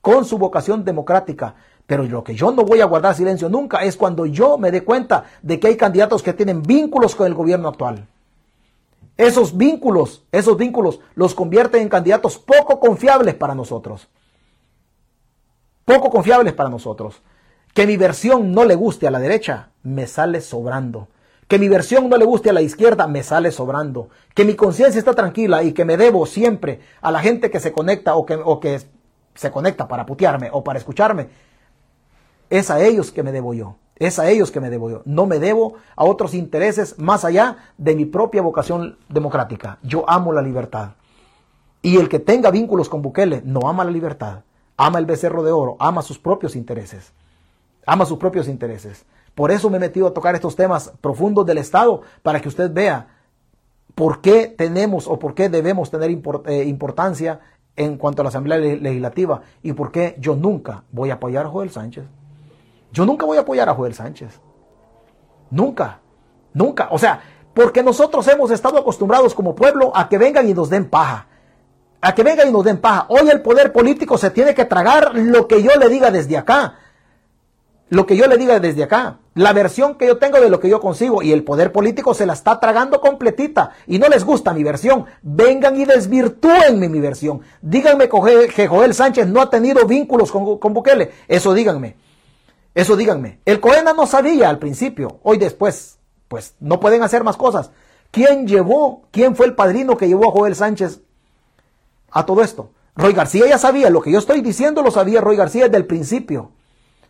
[0.00, 1.54] con su vocación democrática.
[1.86, 4.82] Pero lo que yo no voy a guardar silencio nunca es cuando yo me dé
[4.82, 8.08] cuenta de que hay candidatos que tienen vínculos con el gobierno actual.
[9.16, 14.08] Esos vínculos, esos vínculos los convierten en candidatos poco confiables para nosotros.
[15.84, 17.22] Poco confiables para nosotros.
[17.74, 21.08] Que mi versión no le guste a la derecha, me sale sobrando.
[21.48, 24.08] Que mi versión no le guste a la izquierda, me sale sobrando.
[24.34, 27.72] Que mi conciencia está tranquila y que me debo siempre a la gente que se
[27.72, 28.26] conecta o
[28.60, 28.80] que,
[29.34, 31.28] se conecta para putearme o para escucharme,
[32.50, 33.76] es a ellos que me debo yo.
[33.96, 35.02] Es a ellos que me debo yo.
[35.04, 39.78] No me debo a otros intereses más allá de mi propia vocación democrática.
[39.82, 40.92] Yo amo la libertad.
[41.82, 44.42] Y el que tenga vínculos con Bukele no ama la libertad.
[44.76, 45.76] Ama el becerro de oro.
[45.78, 47.12] Ama sus propios intereses.
[47.86, 49.04] Ama sus propios intereses.
[49.34, 52.72] Por eso me he metido a tocar estos temas profundos del Estado para que usted
[52.72, 53.08] vea
[53.94, 57.40] por qué tenemos o por qué debemos tener eh, importancia
[57.76, 61.48] en cuanto a la Asamblea Legislativa y por qué yo nunca voy a apoyar a
[61.48, 62.04] Joel Sánchez.
[62.92, 64.40] Yo nunca voy a apoyar a Joel Sánchez.
[65.50, 66.00] Nunca.
[66.52, 66.88] Nunca.
[66.90, 67.20] O sea,
[67.54, 71.28] porque nosotros hemos estado acostumbrados como pueblo a que vengan y nos den paja.
[72.02, 73.06] A que vengan y nos den paja.
[73.08, 76.74] Hoy el poder político se tiene que tragar lo que yo le diga desde acá.
[77.88, 79.18] Lo que yo le diga desde acá.
[79.34, 81.22] La versión que yo tengo de lo que yo consigo.
[81.22, 83.70] Y el poder político se la está tragando completita.
[83.86, 85.06] Y no les gusta mi versión.
[85.22, 87.40] Vengan y desvirtúenme mi versión.
[87.62, 88.10] Díganme
[88.54, 91.12] que Joel Sánchez no ha tenido vínculos con, con Bukele.
[91.28, 91.96] Eso díganme.
[92.74, 93.38] Eso díganme.
[93.44, 95.98] El Coena no sabía al principio, hoy después,
[96.28, 97.70] pues no pueden hacer más cosas.
[98.10, 101.00] ¿Quién llevó, quién fue el padrino que llevó a Joel Sánchez
[102.12, 102.70] a todo esto?
[102.94, 105.86] Roy García ya sabía, lo que yo estoy diciendo lo sabía Roy García desde el
[105.86, 106.50] principio.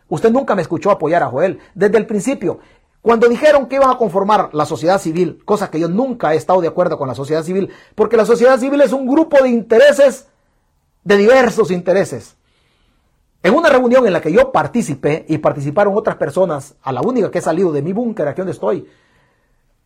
[0.07, 2.59] Usted nunca me escuchó apoyar a Joel, desde el principio.
[3.01, 6.61] Cuando dijeron que iban a conformar la sociedad civil, cosa que yo nunca he estado
[6.61, 10.27] de acuerdo con la sociedad civil, porque la sociedad civil es un grupo de intereses,
[11.03, 12.37] de diversos intereses.
[13.41, 17.29] En una reunión en la que yo participé y participaron otras personas, a la única
[17.29, 18.87] que he salido de mi búnker, aquí donde estoy,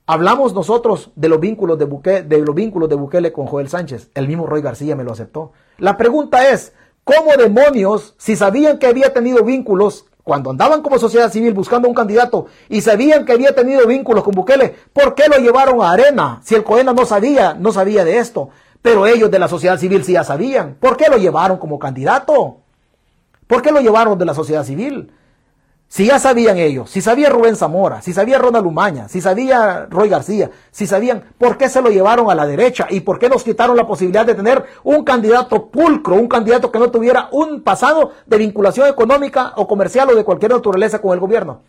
[0.08, 4.10] hablamos nosotros de los vínculos de, Bukele, de los vínculos de Bukele con Joel Sánchez.
[4.16, 5.52] El mismo Roy García me lo aceptó.
[5.78, 6.74] La pregunta es,
[7.04, 11.94] ¿cómo demonios, si sabían que había tenido vínculos cuando andaban como sociedad civil buscando un
[11.94, 16.42] candidato y sabían que había tenido vínculos con Bukele, ¿por qué lo llevaron a Arena?
[16.44, 18.50] Si el Coena no sabía, no sabía de esto,
[18.82, 20.76] pero ellos de la sociedad civil sí ya sabían.
[20.80, 22.58] ¿Por qué lo llevaron como candidato?
[23.46, 25.12] ¿Por qué lo llevaron de la sociedad civil?
[25.90, 30.10] Si ya sabían ellos, si sabía Rubén Zamora, si sabía Ronald Umaña, si sabía Roy
[30.10, 33.44] García, si sabían por qué se lo llevaron a la derecha y por qué nos
[33.44, 38.12] quitaron la posibilidad de tener un candidato pulcro, un candidato que no tuviera un pasado
[38.26, 41.62] de vinculación económica o comercial o de cualquier naturaleza con el gobierno.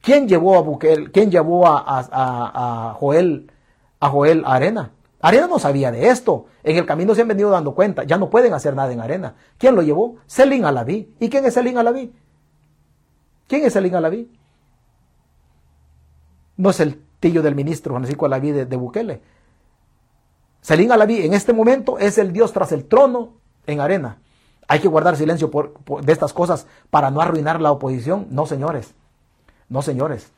[0.00, 3.50] ¿Quién llevó a Buquel, quién llevó a, Joel,
[4.00, 4.92] a Joel Arena?
[5.20, 6.46] Arena no sabía de esto.
[6.62, 8.04] En el camino se han venido dando cuenta.
[8.04, 9.34] Ya no pueden hacer nada en Arena.
[9.56, 10.16] ¿Quién lo llevó?
[10.26, 11.14] Selim Alaví.
[11.20, 12.12] ¿Y quién es Selim Alaví?
[13.46, 14.30] ¿Quién es Selim Alaví?
[16.56, 19.20] No es el tío del ministro Francisco Alaví de, Bukele.
[20.60, 23.34] Selim Alaví en este momento es el Dios tras el trono
[23.66, 24.18] en Arena.
[24.66, 25.50] Hay que guardar silencio
[26.02, 28.28] de estas cosas para no arruinar la oposición.
[28.30, 28.94] No, señores.
[29.68, 30.30] No, señores.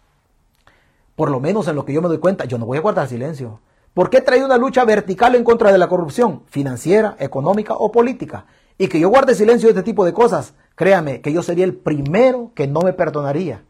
[1.14, 3.08] Por lo menos en lo que yo me doy cuenta, yo no voy a guardar
[3.08, 3.60] silencio.
[3.94, 8.44] ¿Por qué traído una lucha vertical en contra de la corrupción, financiera, económica o política?
[8.76, 11.74] Y que yo guarde silencio de este tipo de cosas, créame que yo sería el
[11.74, 13.64] primero que no me perdonaría.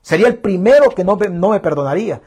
[0.00, 2.22] Sería el primero que no, no me perdonaría.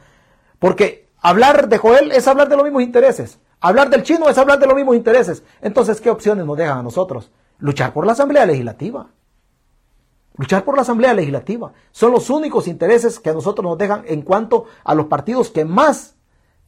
[0.60, 3.40] Porque hablar de Joel es hablar de los mismos intereses.
[3.60, 5.42] Hablar del chino es hablar de los mismos intereses.
[5.60, 7.32] Entonces, ¿qué opciones nos dejan a nosotros?
[7.58, 9.08] Luchar por la Asamblea Legislativa.
[10.36, 11.72] Luchar por la Asamblea Legislativa.
[11.90, 15.64] Son los únicos intereses que a nosotros nos dejan en cuanto a los partidos que
[15.64, 16.14] más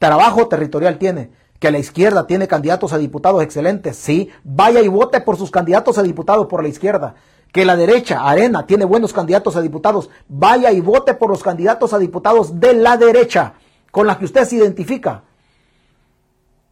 [0.00, 1.30] trabajo territorial tiene,
[1.60, 5.98] que la izquierda tiene candidatos a diputados excelentes, sí, vaya y vote por sus candidatos
[5.98, 7.14] a diputados por la izquierda,
[7.52, 11.92] que la derecha, Arena, tiene buenos candidatos a diputados, vaya y vote por los candidatos
[11.92, 13.54] a diputados de la derecha,
[13.90, 15.24] con las que usted se identifica.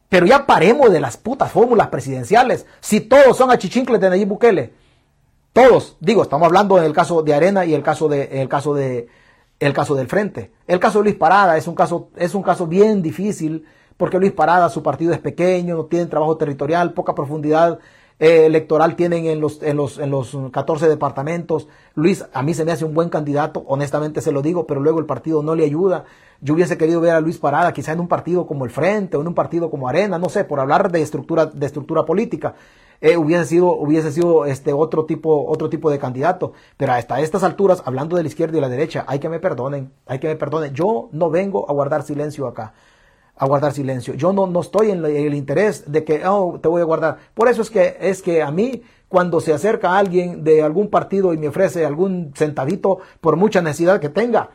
[0.09, 2.65] Pero ya paremos de las putas fórmulas presidenciales.
[2.81, 4.73] Si todos son achichincles de Nayib Bukele.
[5.53, 8.75] Todos, digo, estamos hablando en el caso de Arena y el caso de, el caso
[8.75, 9.09] de,
[9.59, 10.53] el caso del Frente.
[10.67, 14.33] El caso de Luis Parada es un caso, es un caso bien difícil porque Luis
[14.33, 17.81] Parada, su partido es pequeño, no tiene trabajo territorial, poca profundidad
[18.21, 21.69] eh, electoral tienen en los, en, los, en los 14 departamentos.
[21.95, 24.99] Luis, a mí se me hace un buen candidato, honestamente se lo digo, pero luego
[24.99, 26.05] el partido no le ayuda.
[26.41, 29.21] Yo hubiese querido ver a Luis Parada quizá en un partido como el Frente o
[29.21, 32.55] en un partido como Arena, no sé, por hablar de estructura, de estructura política.
[33.01, 36.53] Eh, hubiese sido, hubiese sido este otro tipo, otro tipo de candidato.
[36.77, 39.93] Pero hasta estas alturas, hablando de la izquierda y la derecha, hay que me perdonen,
[40.07, 40.75] hay que me perdonen.
[40.75, 42.75] Yo no vengo a guardar silencio acá
[43.39, 44.15] a guardar silencio.
[44.15, 47.19] Yo no, no estoy en el interés de que, oh, te voy a guardar.
[47.35, 51.33] Por eso es que, es que a mí, cuando se acerca alguien de algún partido
[51.33, 54.51] y me ofrece algún centavito por mucha necesidad que tenga,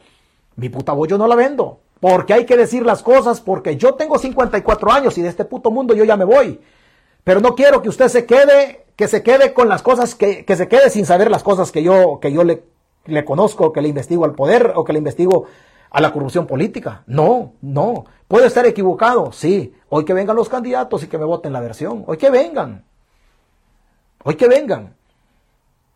[0.58, 1.80] mi puta voz yo no la vendo.
[2.00, 5.72] Porque hay que decir las cosas, porque yo tengo 54 años y de este puto
[5.72, 6.60] mundo yo ya me voy.
[7.24, 10.58] Pero no quiero que usted se quede, que se quede con las cosas, que, que
[10.58, 12.64] se quede sin saber las cosas que yo, que yo le,
[13.06, 15.46] le conozco, que le investigo al poder o que le investigo
[15.94, 17.04] a la corrupción política.
[17.06, 18.06] No, no.
[18.28, 19.32] ¿Puedo estar equivocado?
[19.32, 19.74] Sí.
[19.90, 22.04] Hoy que vengan los candidatos y que me voten la versión.
[22.08, 22.84] Hoy que vengan.
[24.24, 24.96] Hoy que vengan.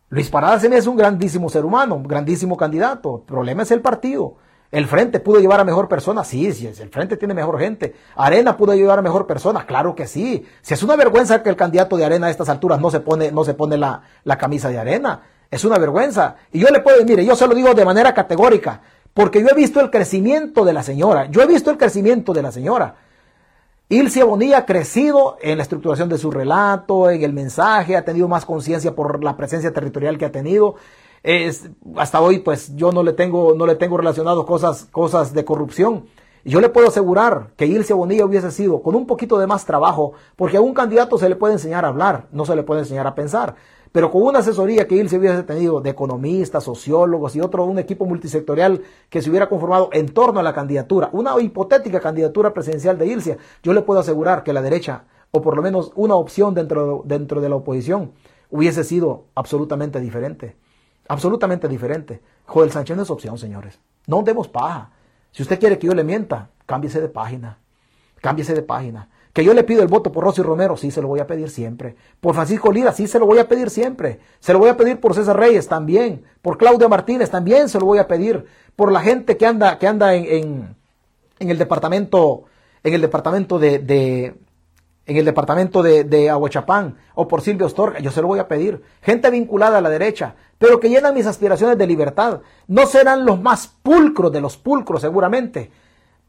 [0.09, 3.17] Luis Parada es un grandísimo ser humano, un grandísimo candidato.
[3.17, 4.35] El problema es el partido.
[4.69, 7.95] El frente pudo llevar a mejor persona, sí, sí, el frente tiene mejor gente.
[8.15, 10.45] Arena pudo llevar a mejor persona, claro que sí.
[10.61, 13.31] Si es una vergüenza que el candidato de Arena a estas alturas no se pone,
[13.31, 15.21] no se pone la, la camisa de Arena.
[15.49, 16.35] Es una vergüenza.
[16.51, 18.81] Y yo le puedo, mire, yo se lo digo de manera categórica.
[19.17, 21.25] Porque yo he visto el crecimiento de la señora.
[21.31, 22.97] Yo he visto el crecimiento de la señora.
[23.89, 28.27] Ilse Bonilla ha crecido en la estructuración de su relato, en el mensaje, ha tenido
[28.27, 30.75] más conciencia por la presencia territorial que ha tenido.
[31.23, 35.43] Es, hasta hoy, pues yo no le tengo, no le tengo relacionado cosas, cosas de
[35.43, 36.05] corrupción.
[36.45, 40.13] Yo le puedo asegurar que Ilse Bonilla hubiese sido con un poquito de más trabajo,
[40.35, 43.07] porque a un candidato se le puede enseñar a hablar, no se le puede enseñar
[43.07, 43.55] a pensar
[43.97, 47.79] pero con una asesoría que él se hubiese tenido de economistas, sociólogos y otro, un
[47.79, 52.99] equipo multisectorial que se hubiera conformado en torno a la candidatura, una hipotética candidatura presidencial
[52.99, 56.53] de Ilse, yo le puedo asegurar que la derecha, o por lo menos una opción
[56.53, 58.11] dentro, dentro de la oposición,
[58.51, 60.55] hubiese sido absolutamente diferente.
[61.07, 62.21] Absolutamente diferente.
[62.45, 63.79] Joel Sánchez no es opción, señores.
[64.05, 64.91] No demos paja.
[65.31, 67.57] Si usted quiere que yo le mienta, cámbiese de página.
[68.21, 69.09] Cámbiese de página.
[69.37, 71.51] Que yo le pido el voto por Rosy Romero, sí se lo voy a pedir
[71.51, 71.95] siempre.
[72.19, 74.19] Por Francisco Lira, sí se lo voy a pedir siempre.
[74.39, 76.23] Se lo voy a pedir por César Reyes también.
[76.41, 78.47] Por Claudia Martínez también se lo voy a pedir.
[78.75, 80.75] Por la gente que anda, que anda en,
[81.37, 82.45] en, el departamento,
[82.81, 84.35] en el departamento de, de
[85.05, 88.47] en el departamento de, de, Aguachapán o por Silvio Astorga, yo se lo voy a
[88.47, 88.81] pedir.
[89.03, 92.41] Gente vinculada a la derecha, pero que llenan mis aspiraciones de libertad.
[92.65, 95.69] No serán los más pulcros de los pulcros, seguramente,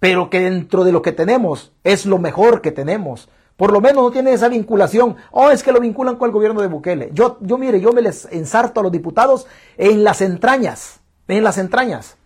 [0.01, 3.29] pero que dentro de lo que tenemos es lo mejor que tenemos.
[3.57, 5.17] Por lo menos no tiene esa vinculación.
[5.33, 7.11] Oh, es que lo vinculan con el gobierno de Bukele.
[7.13, 9.47] Yo, yo mire, yo me les ensarto a los diputados
[9.77, 11.01] en las entrañas.
[11.27, 12.17] En las entrañas.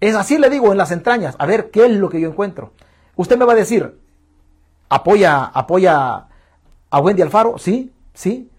[0.00, 1.36] Es así le digo, en las entrañas.
[1.38, 2.72] A ver qué es lo que yo encuentro.
[3.16, 3.98] Usted me va a decir,
[4.90, 6.26] apoya, apoya
[6.90, 7.56] a Wendy Alfaro.
[7.56, 8.50] Sí, sí,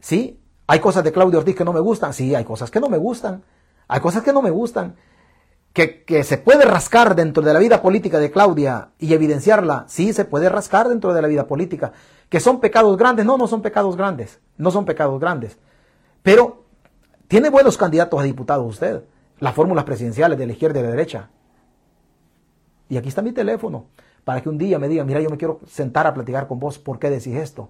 [0.00, 0.40] sí.
[0.66, 2.14] Hay cosas de Claudio Ortiz que no me gustan.
[2.14, 3.42] Sí, hay cosas que no me gustan.
[3.88, 4.96] Hay cosas que no me gustan
[5.76, 10.24] que, se puede rascar dentro de la vida política de Claudia y evidenciarla, sí se
[10.24, 11.92] puede rascar dentro de la vida política.
[12.30, 15.58] Que son pecados grandes, no, no son pecados grandes, no son pecados grandes.
[16.22, 16.64] Pero
[17.28, 19.04] tiene buenos candidatos a diputados usted,
[19.38, 21.28] las fórmulas presidenciales de la izquierda y la derecha.
[22.88, 23.84] Y aquí está mi teléfono,
[24.24, 26.78] para que un día me diga, mira, yo me quiero sentar a platicar con vos,
[26.78, 27.68] ¿por qué decís esto?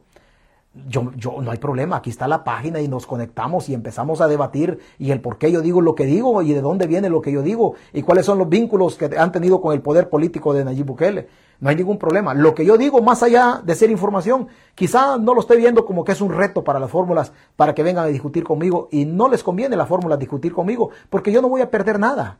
[0.88, 4.28] Yo, yo, no hay problema, aquí está la página y nos conectamos y empezamos a
[4.28, 7.22] debatir y el por qué yo digo lo que digo y de dónde viene lo
[7.22, 10.52] que yo digo y cuáles son los vínculos que han tenido con el poder político
[10.52, 11.28] de Nayib Bukele.
[11.58, 12.34] No hay ningún problema.
[12.34, 16.04] Lo que yo digo, más allá de ser información, quizá no lo estoy viendo como
[16.04, 19.28] que es un reto para las fórmulas, para que vengan a discutir conmigo y no
[19.28, 22.36] les conviene la fórmula discutir conmigo, porque yo no voy a perder nada.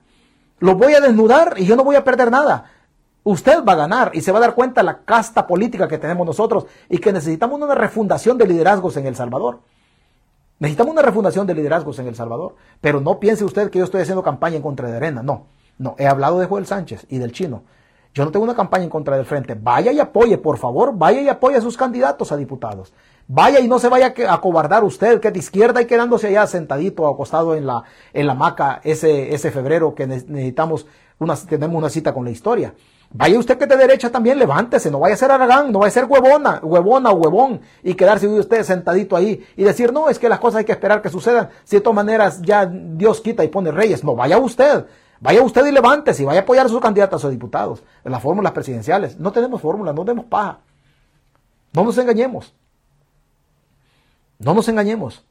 [0.58, 2.75] Lo voy a desnudar y yo no voy a perder nada
[3.26, 6.24] usted va a ganar y se va a dar cuenta la casta política que tenemos
[6.24, 9.58] nosotros y que necesitamos una refundación de liderazgos en El Salvador.
[10.60, 12.54] Necesitamos una refundación de liderazgos en El Salvador.
[12.80, 15.24] Pero no piense usted que yo estoy haciendo campaña en contra de Arena.
[15.24, 15.46] No,
[15.76, 15.96] no.
[15.98, 17.64] He hablado de Joel Sánchez y del chino.
[18.14, 19.56] Yo no tengo una campaña en contra del frente.
[19.60, 22.92] Vaya y apoye, por favor, vaya y apoye a sus candidatos a diputados.
[23.26, 27.02] Vaya y no se vaya a cobardar usted, que de izquierda y quedándose allá sentadito
[27.02, 27.82] o acostado en la,
[28.14, 30.86] en la ese, ese febrero que necesitamos
[31.48, 32.74] tenemos una cita con la historia.
[33.10, 35.92] Vaya usted que de derecha también, levántese, no vaya a ser aragán, no vaya a
[35.92, 40.28] ser huevona, huevona o huevón y quedarse usted sentadito ahí y decir, no, es que
[40.28, 41.48] las cosas hay que esperar que sucedan.
[41.64, 44.86] Si de todas maneras ya Dios quita y pone reyes, no, vaya usted,
[45.20, 48.22] vaya usted y levántese y vaya a apoyar a sus candidatos o diputados en las
[48.22, 49.18] fórmulas presidenciales.
[49.18, 50.58] No tenemos fórmulas, no tenemos paja.
[51.72, 52.54] No nos engañemos.
[54.38, 55.24] No nos engañemos.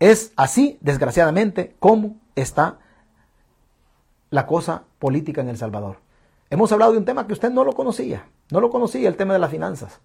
[0.00, 2.78] Es así, desgraciadamente, como está
[4.30, 6.03] la cosa política en El Salvador.
[6.54, 9.32] Hemos hablado de un tema que usted no lo conocía, no lo conocía, el tema
[9.32, 9.98] de las finanzas.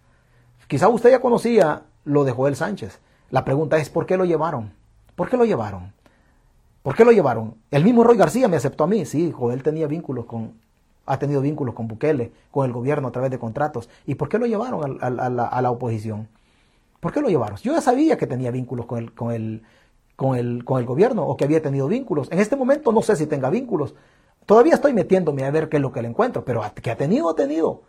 [0.68, 2.98] Quizá usted ya conocía lo de Joel Sánchez.
[3.30, 4.74] La pregunta es, ¿por qué lo llevaron?
[5.16, 5.94] ¿Por qué lo llevaron?
[6.82, 7.54] ¿Por qué lo llevaron?
[7.70, 9.06] El mismo Roy García me aceptó a mí.
[9.06, 10.54] Sí, Joel tenía vínculos con,
[11.06, 13.88] ha tenido vínculos con Bukele, con el gobierno a través de contratos.
[14.08, 16.30] ¿Y por qué lo llevaron a, la, oposición?
[17.00, 17.60] ¿Por qué lo llevaron?
[17.60, 19.62] Yo ya sabía que tenía vínculos con el, con, el,
[20.16, 22.28] con, el, con el gobierno o que había tenido vínculos.
[22.32, 23.94] En este momento no sé si tenga vínculos,
[24.50, 27.30] Todavía estoy metiéndome a ver qué es lo que le encuentro, pero que ha tenido,
[27.30, 27.84] ha tenido.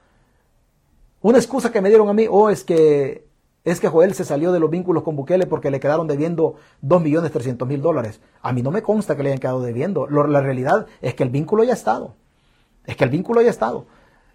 [1.23, 3.27] Una excusa que me dieron a mí, oh, es que,
[3.65, 7.81] es que Joel se salió de los vínculos con Bukele porque le quedaron debiendo 2.300.000
[7.81, 8.21] dólares.
[8.43, 10.07] A mí no me consta que le hayan quedado debiendo.
[10.07, 12.15] la realidad es que el vínculo ya ha estado.
[12.85, 13.87] Es que el vínculo ya ha estado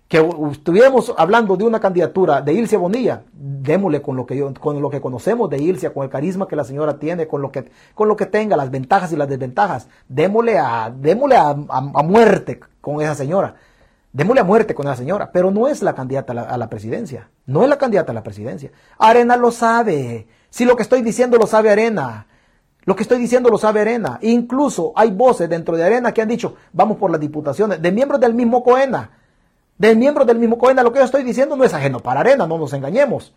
[0.08, 4.80] que estuviéramos hablando de una candidatura de Ilse Bonilla, démosle con lo que yo, con
[4.80, 7.72] lo que conocemos de Ilse, con el carisma que la señora tiene, con lo que,
[7.96, 11.54] con lo que tenga, las ventajas y las desventajas, démosle a, démosle a,
[12.04, 13.56] muerte con esa señora.
[14.14, 16.70] Démosle a muerte con esa señora, pero no es la candidata a la, a la,
[16.70, 17.30] presidencia.
[17.48, 18.72] No es la candidata a la presidencia.
[18.98, 20.28] Arena lo sabe.
[20.50, 22.28] Si lo que estoy diciendo lo sabe Arena.
[22.86, 24.20] Lo que estoy diciendo lo sabe Arena.
[24.22, 28.22] Incluso hay voces dentro de Arena que han dicho, vamos por las diputaciones, de miembros
[28.22, 29.10] del mismo Coena
[29.78, 32.48] de miembros del mismo COENA, lo que yo estoy diciendo no es ajeno para Arena,
[32.48, 33.34] no nos engañemos.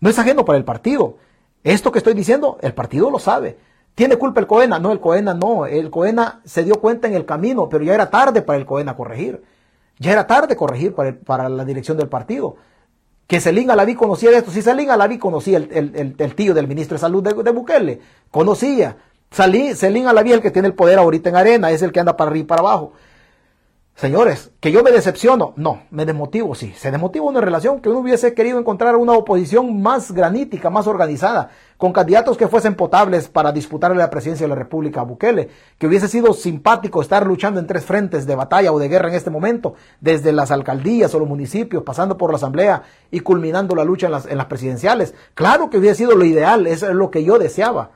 [0.00, 1.16] No es ajeno para el partido.
[1.64, 3.58] Esto que estoy diciendo, el partido lo sabe.
[3.94, 4.78] ¿Tiene culpa el COENA?
[4.78, 5.66] No, el COENA no.
[5.66, 8.94] El COENA se dio cuenta en el camino, pero ya era tarde para el COENA
[8.94, 9.42] corregir.
[9.98, 12.56] Ya era tarde corregir para, la dirección del partido.
[13.26, 14.50] Que Celín Alaví conocía esto.
[14.50, 18.00] Si Celín Alaví conocía el, el, tío del ministro de Salud de, de Bukele,
[18.30, 18.98] conocía.
[19.30, 22.16] Celín Alaví es el que tiene el poder ahorita en arena, es el que anda
[22.16, 22.92] para arriba y para abajo.
[23.96, 28.00] Señores, que yo me decepciono, no, me desmotivo, sí, se desmotiva una relación que uno
[28.00, 31.48] hubiese querido encontrar una oposición más granítica, más organizada,
[31.78, 35.48] con candidatos que fuesen potables para disputarle la presidencia de la República a Bukele,
[35.78, 39.14] que hubiese sido simpático estar luchando en tres frentes de batalla o de guerra en
[39.14, 43.84] este momento, desde las alcaldías o los municipios, pasando por la asamblea y culminando la
[43.84, 45.14] lucha en las, en las presidenciales.
[45.32, 47.92] Claro que hubiese sido lo ideal, es lo que yo deseaba,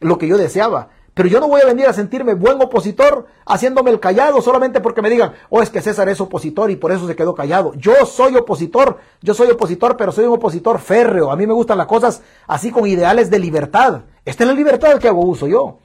[0.00, 0.95] lo que yo deseaba.
[1.16, 5.00] Pero yo no voy a venir a sentirme buen opositor haciéndome el callado solamente porque
[5.00, 7.72] me digan, oh, es que César es opositor y por eso se quedó callado.
[7.72, 11.30] Yo soy opositor, yo soy opositor, pero soy un opositor férreo.
[11.32, 14.02] A mí me gustan las cosas así con ideales de libertad.
[14.26, 15.78] Esta es la libertad que hago uso yo.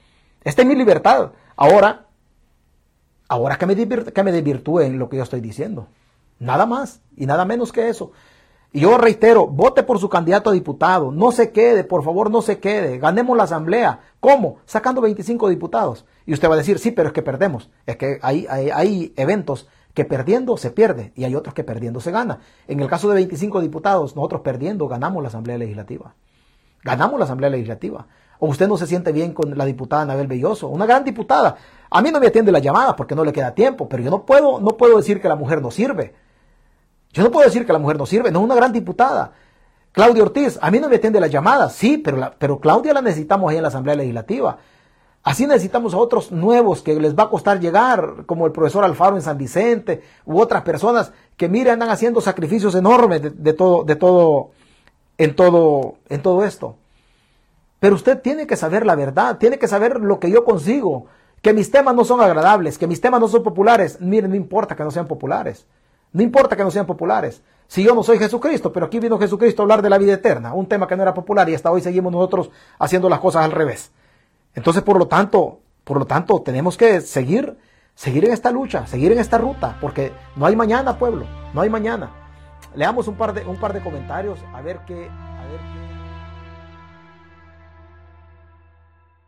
[0.44, 1.32] Esta es mi libertad.
[1.56, 2.08] Ahora,
[3.26, 5.88] ahora que me, que me desvirtúe en lo que yo estoy diciendo.
[6.40, 8.12] Nada más y nada menos que eso.
[8.74, 12.40] Y yo reitero, vote por su candidato a diputado, no se quede, por favor, no
[12.40, 14.00] se quede, ganemos la asamblea.
[14.18, 14.56] ¿Cómo?
[14.64, 16.06] Sacando 25 diputados.
[16.24, 17.70] Y usted va a decir, sí, pero es que perdemos.
[17.84, 22.12] Es que hay, hay, eventos que perdiendo se pierde y hay otros que perdiendo se
[22.12, 22.38] gana.
[22.66, 26.14] En el caso de 25 diputados, nosotros perdiendo ganamos la Asamblea Legislativa.
[26.82, 28.06] Ganamos la Asamblea Legislativa.
[28.38, 31.56] O usted no se siente bien con la diputada Anabel Belloso, una gran diputada.
[31.90, 34.24] A mí no me atiende la llamada porque no le queda tiempo, pero yo no
[34.24, 36.14] puedo, no puedo decir que la mujer no sirve.
[37.12, 39.32] Yo no puedo decir que la mujer no sirve, no es una gran diputada.
[39.92, 43.50] Claudia Ortiz, a mí no me atiende las llamadas, sí, pero, pero Claudia la necesitamos
[43.50, 44.58] ahí en la Asamblea Legislativa.
[45.22, 49.16] Así necesitamos a otros nuevos que les va a costar llegar, como el profesor Alfaro
[49.16, 53.94] en San Vicente, u otras personas que, mire, andan haciendo sacrificios enormes de, todo, de
[53.94, 54.50] todo,
[55.18, 56.76] en todo, en todo esto.
[57.78, 61.06] Pero usted tiene que saber la verdad, tiene que saber lo que yo consigo,
[61.40, 64.00] que mis temas no son agradables, que mis temas no son populares.
[64.00, 65.66] Miren, no importa que no sean populares.
[66.12, 67.42] No importa que no sean populares.
[67.66, 70.52] Si yo no soy Jesucristo, pero aquí vino Jesucristo a hablar de la vida eterna,
[70.52, 73.52] un tema que no era popular y hasta hoy seguimos nosotros haciendo las cosas al
[73.52, 73.92] revés.
[74.54, 77.56] Entonces, por lo tanto, por lo tanto, tenemos que seguir,
[77.94, 81.24] seguir en esta lucha, seguir en esta ruta, porque no hay mañana, pueblo,
[81.54, 82.10] no hay mañana.
[82.74, 85.08] Leamos un par de, un par de comentarios a ver qué.